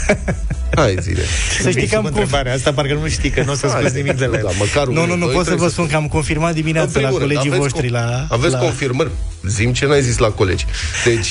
Hai, 0.75 0.97
zile. 1.01 1.23
Să 1.61 1.71
știi 1.71 1.87
că 1.87 1.97
am 1.97 2.05
întrebarea 2.05 2.53
asta, 2.55 2.73
parcă 2.73 2.95
nu 2.95 3.09
știi 3.09 3.31
că 3.31 3.43
nu 3.43 3.53
o 3.53 3.55
să 3.55 3.69
scoți 3.69 3.95
nimic 3.95 4.13
de 4.19 4.25
la 4.27 4.37
el. 4.37 4.43
Da, 4.45 4.51
măcar 4.59 4.87
Nu, 4.87 4.93
unul, 4.93 5.07
nu, 5.07 5.17
nu 5.17 5.25
doi, 5.25 5.35
pot 5.35 5.45
să 5.45 5.51
trei 5.51 5.63
vă 5.63 5.69
spun 5.69 5.87
că 5.87 5.97
am 5.97 6.09
confirmat 6.09 6.55
dimineața 6.55 6.91
În 6.95 7.03
la 7.03 7.09
primul 7.09 7.19
rând, 7.19 7.31
colegii 7.33 7.51
aveți 7.51 7.73
voștri 7.73 7.89
com- 7.89 7.93
la... 7.93 8.27
Aveți 8.31 8.53
la... 8.53 8.59
confirmări? 8.59 9.11
Zim 9.49 9.73
ce 9.73 9.87
n-ai 9.87 10.03
zis 10.03 10.19
la 10.19 10.29
colegi. 10.29 10.67
Deci, 11.05 11.29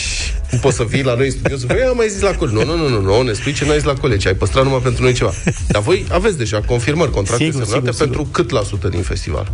nu 0.52 0.58
poți 0.58 0.76
să 0.76 0.84
vii 0.84 1.04
la 1.04 1.14
noi 1.16 1.26
în 1.26 1.32
studio 1.32 1.58
să 1.58 1.64
spui, 1.70 1.78
"Eu 1.82 1.90
am 1.90 1.96
mai 1.96 2.08
zis 2.10 2.22
la 2.22 2.32
colegi. 2.32 2.56
Nu, 2.58 2.66
nu, 2.66 2.76
nu, 2.76 2.88
nu, 2.90 3.02
nu, 3.02 3.22
ne 3.22 3.34
spui 3.34 3.54
ce 3.54 3.66
n-ai 3.66 3.76
zis 3.76 3.86
la 3.86 3.94
colegi. 3.94 4.28
Ai 4.28 4.34
păstrat 4.34 4.64
numai 4.64 4.80
pentru 4.84 5.04
noi 5.04 5.14
ceva. 5.14 5.34
Dar 5.68 5.82
voi 5.82 6.06
aveți 6.12 6.38
deja 6.38 6.62
confirmări, 6.66 7.12
contracte 7.12 7.44
Sigur, 7.44 7.64
semnate 7.64 7.92
sigur, 7.92 8.06
pentru 8.06 8.28
cât 8.32 8.50
la 8.50 8.64
sută 8.64 8.88
din 8.88 9.02
festival? 9.02 9.52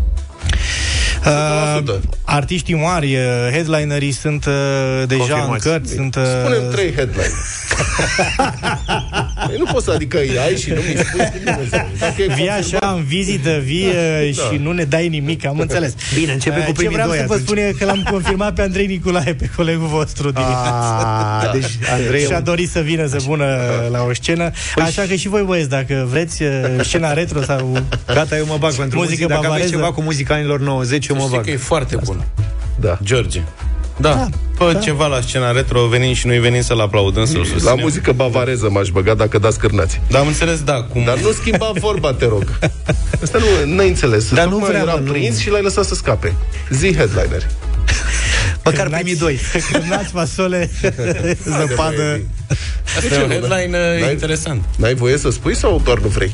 Uh, 1.25 1.95
artiștii 2.23 2.75
mari, 2.75 3.15
uh, 3.15 3.21
headlinerii 3.51 4.11
sunt 4.11 4.45
uh, 4.45 4.53
deja 5.07 5.17
Confirmați. 5.35 5.67
în 5.67 5.71
cărți, 5.71 5.93
sunt... 5.93 6.15
Uh, 6.15 6.23
Spune-mi 6.41 6.71
trei 6.73 6.93
headline. 6.93 7.27
Păi 9.55 9.63
nu 9.65 9.71
poți 9.71 9.85
să, 9.85 9.91
adică 9.91 10.17
îi 10.19 10.39
ai 10.39 10.57
și 10.57 10.69
nu 10.69 10.75
mi 10.75 10.95
spui 11.05 11.19
cum 11.31 11.41
Dumnezeu. 11.43 11.87
Dacă 11.99 12.21
e 12.21 12.33
Vii 12.35 12.49
așa 12.49 12.93
în 12.97 13.03
vizită, 13.03 13.61
vii 13.63 13.85
uh, 13.87 14.35
Da. 14.35 14.43
și 14.43 14.57
nu 14.61 14.71
ne 14.71 14.83
dai 14.83 15.07
nimic, 15.07 15.45
am 15.45 15.59
înțeles. 15.59 15.93
Bine, 16.13 16.31
începe 16.31 16.59
Uh, 16.59 16.65
cu 16.65 16.71
primii 16.71 16.95
Ce 16.95 17.01
vreau 17.01 17.07
doi 17.09 17.17
să 17.17 17.23
vă 17.27 17.33
atunci. 17.33 17.47
spun 17.47 17.57
e 17.57 17.71
că 17.77 17.85
l-am 17.85 18.07
confirmat 18.11 18.53
pe 18.53 18.61
Andrei 18.61 18.85
Nicolae, 18.87 19.33
pe 19.33 19.49
colegul 19.55 19.87
vostru 19.87 20.31
dimineața. 20.31 21.41
Ah, 21.43 21.51
deci 21.51 21.71
Andrei 21.99 22.23
și 22.25 22.31
a 22.33 22.39
dorit 22.39 22.69
să 22.69 22.79
vină 22.79 23.05
să 23.07 23.17
pună 23.25 23.45
la 23.91 24.03
o 24.09 24.13
scenă. 24.13 24.51
Așa 24.75 25.01
că 25.07 25.13
și 25.15 25.27
voi, 25.27 25.43
băieți, 25.43 25.69
dacă 25.69 26.07
vreți 26.11 26.43
uh, 26.43 26.49
scena 26.81 27.13
retro 27.13 27.41
sau 27.41 27.77
Gata, 28.13 28.37
eu 28.37 28.45
mă 28.45 28.57
bag 28.59 28.73
pentru 28.73 28.97
muzică. 28.97 28.97
muzică 28.97 29.25
Dacă 29.27 29.33
aveți 29.35 29.47
bavareză. 29.47 29.69
ceva 29.75 29.91
cu 29.91 30.01
muzica 30.01 30.33
anilor 30.33 30.59
90, 30.59 31.07
eu 31.07 31.15
mă 31.15 31.21
Știi 31.21 31.35
bag. 31.35 31.45
că 31.45 31.51
e 31.51 31.57
foarte 31.57 31.95
bun. 32.03 32.23
Da. 32.79 32.97
George. 33.03 33.41
Da, 33.97 34.09
da 34.13 34.27
fă 34.57 34.71
da. 34.73 34.79
ceva 34.79 35.07
la 35.07 35.21
scena 35.21 35.51
retro, 35.51 35.87
venim 35.87 36.13
și 36.13 36.27
noi 36.27 36.39
venim 36.39 36.61
să-l 36.61 36.79
aplaudăm, 36.79 37.25
să-l 37.25 37.45
susținem. 37.45 37.75
La 37.75 37.81
muzică 37.81 38.11
bavareză 38.11 38.69
m-aș 38.69 38.89
băga 38.89 39.13
dacă 39.13 39.37
dați 39.37 39.59
cârnați. 39.59 40.01
Da, 40.09 40.19
am 40.19 40.27
înțeles, 40.27 40.61
da. 40.61 40.73
Cum... 40.83 41.03
Dar 41.03 41.17
nu 41.17 41.31
schimba 41.31 41.71
vorba, 41.79 42.13
te 42.13 42.25
rog. 42.25 42.57
Asta 43.23 43.37
nu 43.37 43.73
n-ai 43.75 43.87
înțeles. 43.87 44.29
Dar 44.33 44.45
nu 44.45 44.51
Tocmai 44.51 44.69
vreau, 44.69 44.85
era 44.87 44.99
nu. 44.99 45.11
prins 45.11 45.37
și 45.39 45.49
l-ai 45.49 45.61
lăsat 45.61 45.85
să 45.85 45.95
scape. 45.95 46.33
Zi 46.69 46.95
headliner. 46.95 47.47
Măcar 48.63 48.87
primii 48.89 49.15
doi. 49.15 49.39
Cârnați, 49.71 50.11
fasole, 50.11 50.69
zăpadă. 51.59 52.21
Asta 52.95 52.99
De 52.99 53.05
e 53.05 53.09
ce 53.09 53.21
un 53.21 53.27
nu, 53.27 53.33
headline 53.33 53.77
uh, 53.77 54.01
N-ai- 54.01 54.11
interesant. 54.11 54.63
N-ai 54.77 54.93
voie 54.93 55.17
să 55.17 55.29
spui 55.29 55.55
sau 55.55 55.81
doar 55.83 55.97
nu 55.99 56.07
vrei? 56.07 56.33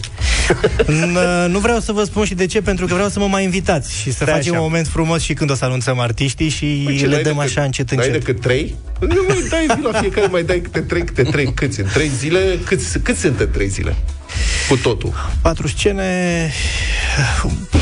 N- 0.86 1.48
Nu 1.48 1.60
vreau 1.60 1.80
să 1.80 1.92
vă 1.92 2.04
spun 2.04 2.26
și 2.26 2.34
de 2.34 2.46
ce, 2.46 2.62
pentru 2.62 2.86
că 2.86 2.94
vreau 2.94 3.10
să 3.10 3.20
mă 3.20 3.28
mai 3.28 3.44
invitați 3.44 3.96
și 4.02 4.12
să 4.12 4.24
Da, 4.26 4.32
facem 4.32 4.52
așa. 4.52 4.62
un 4.62 4.68
moment 4.68 4.88
frumos 4.88 5.22
și 5.22 5.34
când 5.34 5.52
o 5.52 5.56
să 5.56 5.66
anunțăm 5.66 6.00
artiștii 6.00 6.50
și 6.50 6.82
Păi 6.86 6.98
ce, 6.98 7.06
le 7.06 7.12
n-ai 7.14 7.24
dăm 7.24 7.34
decât- 7.34 7.48
așa 7.50 7.62
încet, 7.64 7.92
N-ai 7.92 8.06
încet. 8.08 8.26
decât 8.26 8.42
trei? 8.42 8.76
Nu 9.00 9.26
mai 9.28 9.44
dai 9.50 9.66
zi 9.76 9.82
la 9.92 10.00
fiecare, 10.00 10.28
mai 10.28 10.44
dai 10.44 10.60
câte 10.62 10.80
trei, 10.82 11.04
câte 11.04 11.24
trei. 11.24 11.54
Câți 11.54 11.80
în 11.80 11.86
trei 11.94 12.08
zile? 12.08 12.40
Câți, 12.66 13.00
câți 13.00 13.20
sunt 13.20 13.40
în 13.40 13.50
trei 13.52 13.68
zile? 13.68 13.96
Cu 14.72 14.78
totul. 14.78 15.14
Patru 15.42 15.68
scene, 15.68 16.50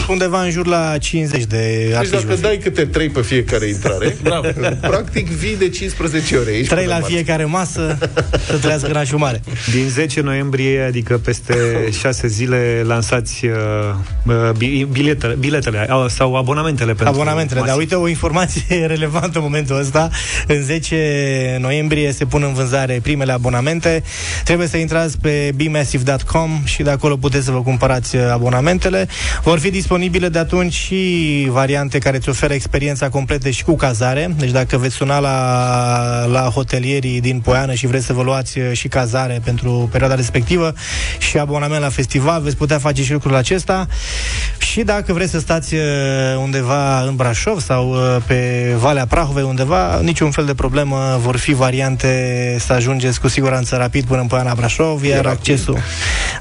undeva 0.07 0.43
în 0.43 0.49
jur 0.51 0.65
la 0.67 0.97
50 0.97 1.43
de 1.43 1.57
Deci 1.85 1.93
artiști. 1.93 2.13
dacă 2.15 2.25
vor 2.27 2.35
fi. 2.35 2.41
dai 2.41 2.57
câte 2.63 2.85
trei 2.85 3.09
pe 3.09 3.21
fiecare 3.21 3.67
intrare, 3.67 4.15
Bravo. 4.23 4.47
practic 4.81 5.27
vii 5.29 5.55
de 5.57 5.69
15 5.69 6.35
ore 6.35 6.49
aici. 6.51 6.67
Trei 6.67 6.83
până 6.83 6.93
la 6.93 6.99
marți. 6.99 7.11
fiecare 7.15 7.45
masă, 7.45 7.97
să 8.47 8.57
trăiască 8.57 8.91
nașul 8.91 9.17
mare. 9.17 9.41
Din 9.71 9.87
10 9.89 10.21
noiembrie, 10.21 10.81
adică 10.81 11.17
peste 11.17 11.53
6 12.01 12.27
zile, 12.27 12.81
lansați 12.85 13.45
uh, 13.45 13.51
uh, 14.25 14.51
bi- 14.57 14.87
biletele, 14.91 15.33
biletele 15.39 15.87
uh, 15.89 16.05
sau 16.07 16.35
abonamentele 16.35 16.93
pentru 16.93 17.07
Abonamentele, 17.07 17.59
dar 17.59 17.67
masiv. 17.69 17.81
uite 17.81 17.95
o 17.95 18.07
informație 18.07 18.85
relevantă 18.93 19.31
în 19.37 19.43
momentul 19.43 19.79
ăsta. 19.79 20.09
În 20.47 20.61
10 20.63 21.57
noiembrie 21.61 22.11
se 22.11 22.25
pun 22.25 22.43
în 22.43 22.53
vânzare 22.53 22.99
primele 23.03 23.31
abonamente. 23.31 24.03
Trebuie 24.43 24.67
să 24.67 24.77
intrați 24.77 25.17
pe 25.19 25.51
bmassive.com 25.55 26.61
și 26.63 26.78
de 26.83 26.89
acolo 26.89 27.17
puteți 27.17 27.45
să 27.45 27.51
vă 27.51 27.61
cumpărați 27.61 28.15
uh, 28.15 28.21
abonamentele. 28.31 29.07
Vor 29.43 29.59
fi 29.59 29.69
disponibile 29.69 30.29
de 30.29 30.39
atunci 30.39 30.73
și 30.73 31.47
variante 31.49 31.97
care 31.97 32.17
îți 32.17 32.29
oferă 32.29 32.53
experiența 32.53 33.09
completă 33.09 33.49
și 33.49 33.63
cu 33.63 33.75
cazare. 33.75 34.35
Deci 34.37 34.51
dacă 34.51 34.77
veți 34.77 34.95
suna 34.95 35.19
la, 35.19 36.25
la 36.25 36.41
hotelierii 36.41 37.21
din 37.21 37.39
Poiană 37.39 37.73
și 37.73 37.87
vreți 37.87 38.05
să 38.05 38.13
vă 38.13 38.21
luați 38.21 38.59
uh, 38.59 38.71
și 38.71 38.87
cazare 38.87 39.41
pentru 39.43 39.87
perioada 39.91 40.15
respectivă 40.15 40.73
și 41.17 41.37
abonament 41.37 41.81
la 41.81 41.89
festival, 41.89 42.41
veți 42.41 42.57
putea 42.57 42.77
face 42.77 43.03
și 43.03 43.11
lucrul 43.11 43.35
acesta. 43.35 43.87
Și 44.57 44.81
dacă 44.81 45.13
vreți 45.13 45.31
să 45.31 45.39
stați 45.39 45.73
uh, 45.73 45.81
undeva 46.41 47.01
în 47.01 47.15
Brașov 47.15 47.61
sau 47.61 47.89
uh, 47.89 48.17
pe 48.25 48.73
Valea 48.77 49.05
Prahovei 49.05 49.43
undeva, 49.43 49.99
niciun 50.01 50.31
fel 50.31 50.45
de 50.45 50.53
problemă, 50.53 51.19
vor 51.21 51.37
fi 51.37 51.53
variante 51.53 52.55
să 52.59 52.73
ajungeți 52.73 53.19
cu 53.19 53.27
siguranță 53.27 53.75
rapid 53.75 54.05
până 54.05 54.21
în 54.21 54.27
Poiana 54.27 54.53
Brașov, 54.53 55.03
iar 55.03 55.25
accesul... 55.25 55.77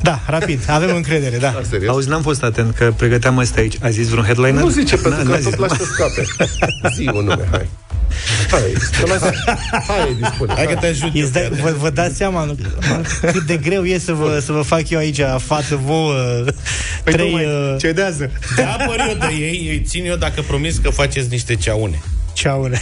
Da, 0.00 0.20
rapid, 0.30 0.60
avem 0.68 0.96
încredere, 0.96 1.36
da. 1.36 1.54
Auzi, 1.86 2.08
n-am 2.08 2.22
fost 2.22 2.42
atent 2.42 2.74
că 2.74 2.92
pregăteam 2.96 3.38
asta 3.38 3.60
aici. 3.60 3.74
A 3.82 3.88
zis 3.90 4.08
vreun 4.08 4.24
headliner? 4.24 4.62
Nu 4.62 4.68
zice, 4.68 4.96
pentru 4.96 5.20
N- 5.20 5.24
că 5.24 5.28
n-a 5.28 5.34
tot 5.34 5.42
zis. 5.44 5.54
lași 5.56 5.74
să 5.76 5.84
scape. 5.84 6.24
Zi 6.94 7.08
un 7.14 7.24
nume, 7.24 7.48
hai. 7.50 7.68
Hai, 8.50 8.60
să 8.92 9.04
lasă. 9.06 9.32
Hai, 9.86 10.16
dispune. 10.20 10.52
Hai 10.56 10.66
că 10.66 10.74
te 10.74 10.86
ajut. 10.86 11.14
Îți 11.14 11.32
dai, 11.32 11.50
vă, 11.62 11.74
vă 11.78 11.90
dați 11.90 12.16
seama 12.16 12.44
nu, 12.44 12.56
cât 13.32 13.42
de 13.42 13.56
greu 13.56 13.84
e 13.84 13.98
să 13.98 14.12
vă, 14.12 14.38
să 14.44 14.52
vă 14.52 14.62
fac 14.62 14.90
eu 14.90 14.98
aici 14.98 15.20
față 15.38 15.80
vouă 15.84 16.14
Păi 17.04 17.12
trei... 17.12 17.24
tocmai, 17.30 17.44
uh, 17.44 17.74
cedează. 17.78 18.30
Te 18.56 18.62
apăr 18.62 18.96
eu 19.08 19.28
de 19.28 19.34
ei, 19.34 19.68
îi 19.70 19.82
țin 19.86 20.04
eu 20.06 20.16
dacă 20.16 20.42
promis 20.46 20.78
că 20.78 20.90
faceți 20.90 21.28
niște 21.30 21.54
ceaune. 21.54 22.02
Ceaune. 22.42 22.80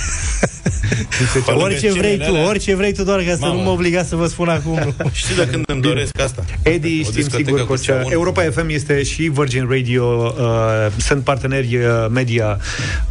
Pe 1.32 1.50
lângă 1.50 1.62
orice 1.62 1.90
vrei 1.92 2.00
celele 2.02 2.24
tu, 2.24 2.30
alea. 2.30 2.46
orice 2.48 2.74
vrei 2.74 2.92
tu, 2.92 3.02
doar 3.02 3.22
ca 3.22 3.32
să 3.32 3.38
Mamă. 3.40 3.54
nu 3.54 3.60
mă 3.62 3.70
obliga 3.70 4.02
să 4.02 4.16
vă 4.16 4.26
spun 4.26 4.48
acum. 4.48 4.94
Știi 5.12 5.34
de 5.36 5.46
când 5.50 5.64
îmi 5.68 5.80
doresc 5.80 6.20
asta? 6.20 6.44
Edi, 6.62 7.00
O 7.00 7.02
știm 7.02 7.14
discotecă 7.14 7.48
sigur 7.48 7.66
cu 7.66 7.72
că 7.72 7.78
ceaune. 7.80 8.06
Europa 8.10 8.42
FM 8.42 8.68
este 8.68 9.02
și 9.02 9.22
Virgin 9.22 9.66
Radio, 9.70 10.34
uh, 10.38 10.92
sunt 10.96 11.22
parteneri 11.24 11.76
uh, 11.76 12.06
media 12.10 12.58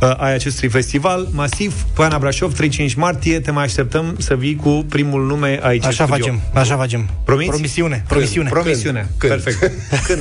uh, 0.02 0.12
ai 0.18 0.34
acestui 0.34 0.68
festival 0.68 1.28
masiv. 1.32 1.86
Poiana 1.94 2.18
Brașov, 2.18 2.54
35 2.54 2.94
martie, 2.94 3.40
te 3.40 3.52
mai 3.52 3.64
așteptăm 3.64 4.16
să 4.20 4.36
vii 4.36 4.56
cu 4.56 4.86
primul 4.90 5.26
nume 5.26 5.60
aici 5.62 5.86
Așa 5.86 6.04
în 6.04 6.10
studio. 6.10 6.26
facem, 6.26 6.42
așa 6.54 6.76
facem. 6.76 7.10
Promiți? 7.24 7.50
Promisiune, 7.50 8.04
promisiune. 8.08 8.50
Promisiune. 8.50 9.10
Când? 9.18 9.32
Perfect. 9.42 9.72
Când? 10.08 10.20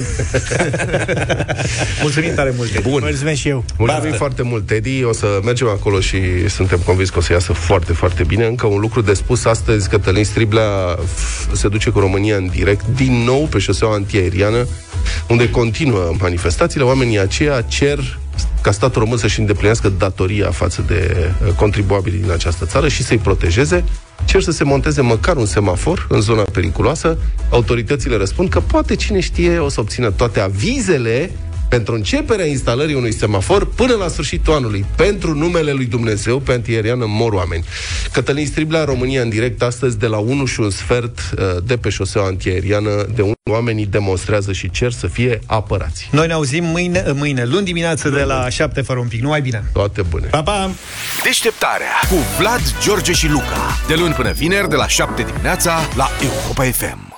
Mulțumim 2.03 2.35
tare 2.35 2.53
mult, 2.57 2.75
Edi. 2.75 2.89
Bun. 2.89 3.01
Mulțumesc 3.03 3.41
și 3.41 3.49
eu. 3.49 3.65
Mulțumim 3.79 4.13
foarte 4.13 4.43
mult, 4.43 4.67
Teddy. 4.67 5.05
O 5.05 5.13
să 5.13 5.27
mergem 5.45 5.69
acolo 5.69 6.01
și 6.01 6.14
suntem 6.49 6.79
convins 6.79 7.11
că 7.11 7.19
o 7.19 7.21
să 7.21 7.33
iasă 7.33 7.53
foarte, 7.53 7.93
foarte 7.93 8.25
bine. 8.25 8.47
Încă 8.47 8.67
un 8.67 8.81
lucru 8.81 9.01
de 9.01 9.15
spus 9.15 9.45
astăzi, 9.45 9.89
Cătălin 9.89 10.25
Striblea 10.25 10.99
f- 10.99 11.53
se 11.53 11.69
duce 11.69 11.91
cu 11.91 11.99
România 11.99 12.37
în 12.37 12.47
direct, 12.47 12.85
din 12.97 13.13
nou 13.13 13.47
pe 13.51 13.59
șoseaua 13.59 13.95
antiaeriană, 13.95 14.67
unde 15.29 15.51
continuă 15.51 16.13
manifestațiile. 16.21 16.85
Oamenii 16.85 17.19
aceia 17.21 17.61
cer 17.61 18.19
ca 18.61 18.71
statul 18.71 19.03
român 19.03 19.19
să-și 19.19 19.41
îndeplinească 19.41 19.89
datoria 19.89 20.51
față 20.51 20.85
de 20.87 21.31
uh, 21.47 21.53
contribuabilii 21.53 22.21
din 22.21 22.31
această 22.31 22.65
țară 22.67 22.89
și 22.89 23.03
să-i 23.03 23.19
protejeze. 23.19 23.85
Cer 24.25 24.43
să 24.43 24.51
se 24.51 24.65
monteze 24.65 25.01
măcar 25.01 25.37
un 25.37 25.47
semafor 25.47 26.07
în 26.09 26.21
zona 26.21 26.43
periculoasă. 26.43 27.19
Autoritățile 27.51 28.17
răspund 28.17 28.49
că 28.49 28.61
poate 28.61 28.95
cine 28.95 29.21
știe 29.21 29.59
o 29.59 29.69
să 29.69 29.81
obțină 29.81 30.11
toate 30.11 30.41
avizele 30.41 31.31
pentru 31.69 31.95
începerea 31.95 32.47
instalării 32.47 32.95
unui 32.95 33.13
semafor 33.13 33.67
până 33.67 33.95
la 33.95 34.09
sfârșitul 34.09 34.55
anului. 34.55 34.85
Pentru 34.97 35.35
numele 35.35 35.73
lui 35.73 35.87
Dumnezeu, 35.87 36.39
pe 36.39 36.53
antiaeriană 36.53 37.05
mor 37.09 37.33
oameni. 37.33 37.65
Cătălin 38.13 38.47
Striblea, 38.47 38.85
România 38.85 39.23
în 39.23 39.29
direct, 39.29 39.63
astăzi 39.63 39.99
de 39.99 40.07
la 40.07 40.19
1 40.19 40.45
și 40.45 40.61
un 40.61 40.71
sfert 40.71 41.19
uh, 41.19 41.45
de 41.67 41.77
pe 41.77 41.89
șoseaua 41.89 42.27
antiaeriană, 42.27 43.07
de 43.15 43.23
unde 43.23 43.33
oamenii 43.51 43.87
demonstrează 43.87 44.53
și 44.53 44.71
cer 44.71 44.93
să 44.93 45.07
fie 45.07 45.39
apărați. 45.47 46.09
Noi 46.11 46.27
ne 46.27 46.33
auzim 46.33 46.65
mâine, 46.65 47.05
mâine 47.15 47.45
luni 47.45 47.65
dimineață 47.65 48.09
de 48.09 48.23
la 48.23 48.49
7 48.49 48.81
fără 48.81 48.99
un 48.99 49.09
pic. 49.09 49.21
Numai 49.21 49.41
bine! 49.41 49.65
Toate 49.73 50.03
bune! 50.03 50.27
Pa, 50.27 50.43
pa! 50.43 50.71
Deșteptarea 51.23 51.93
cu 52.09 52.17
Vlad, 52.39 52.61
George 52.83 53.13
și 53.13 53.29
Luca. 53.29 53.79
De 53.87 53.95
luni 53.95 54.15
până 54.15 54.33
vineri, 54.33 54.69
de 54.69 54.77
la 54.77 54.89
7 54.89 55.23
dimineața, 55.23 55.81
la 55.97 56.09
Europa 56.23 56.65
FM. 56.65 57.14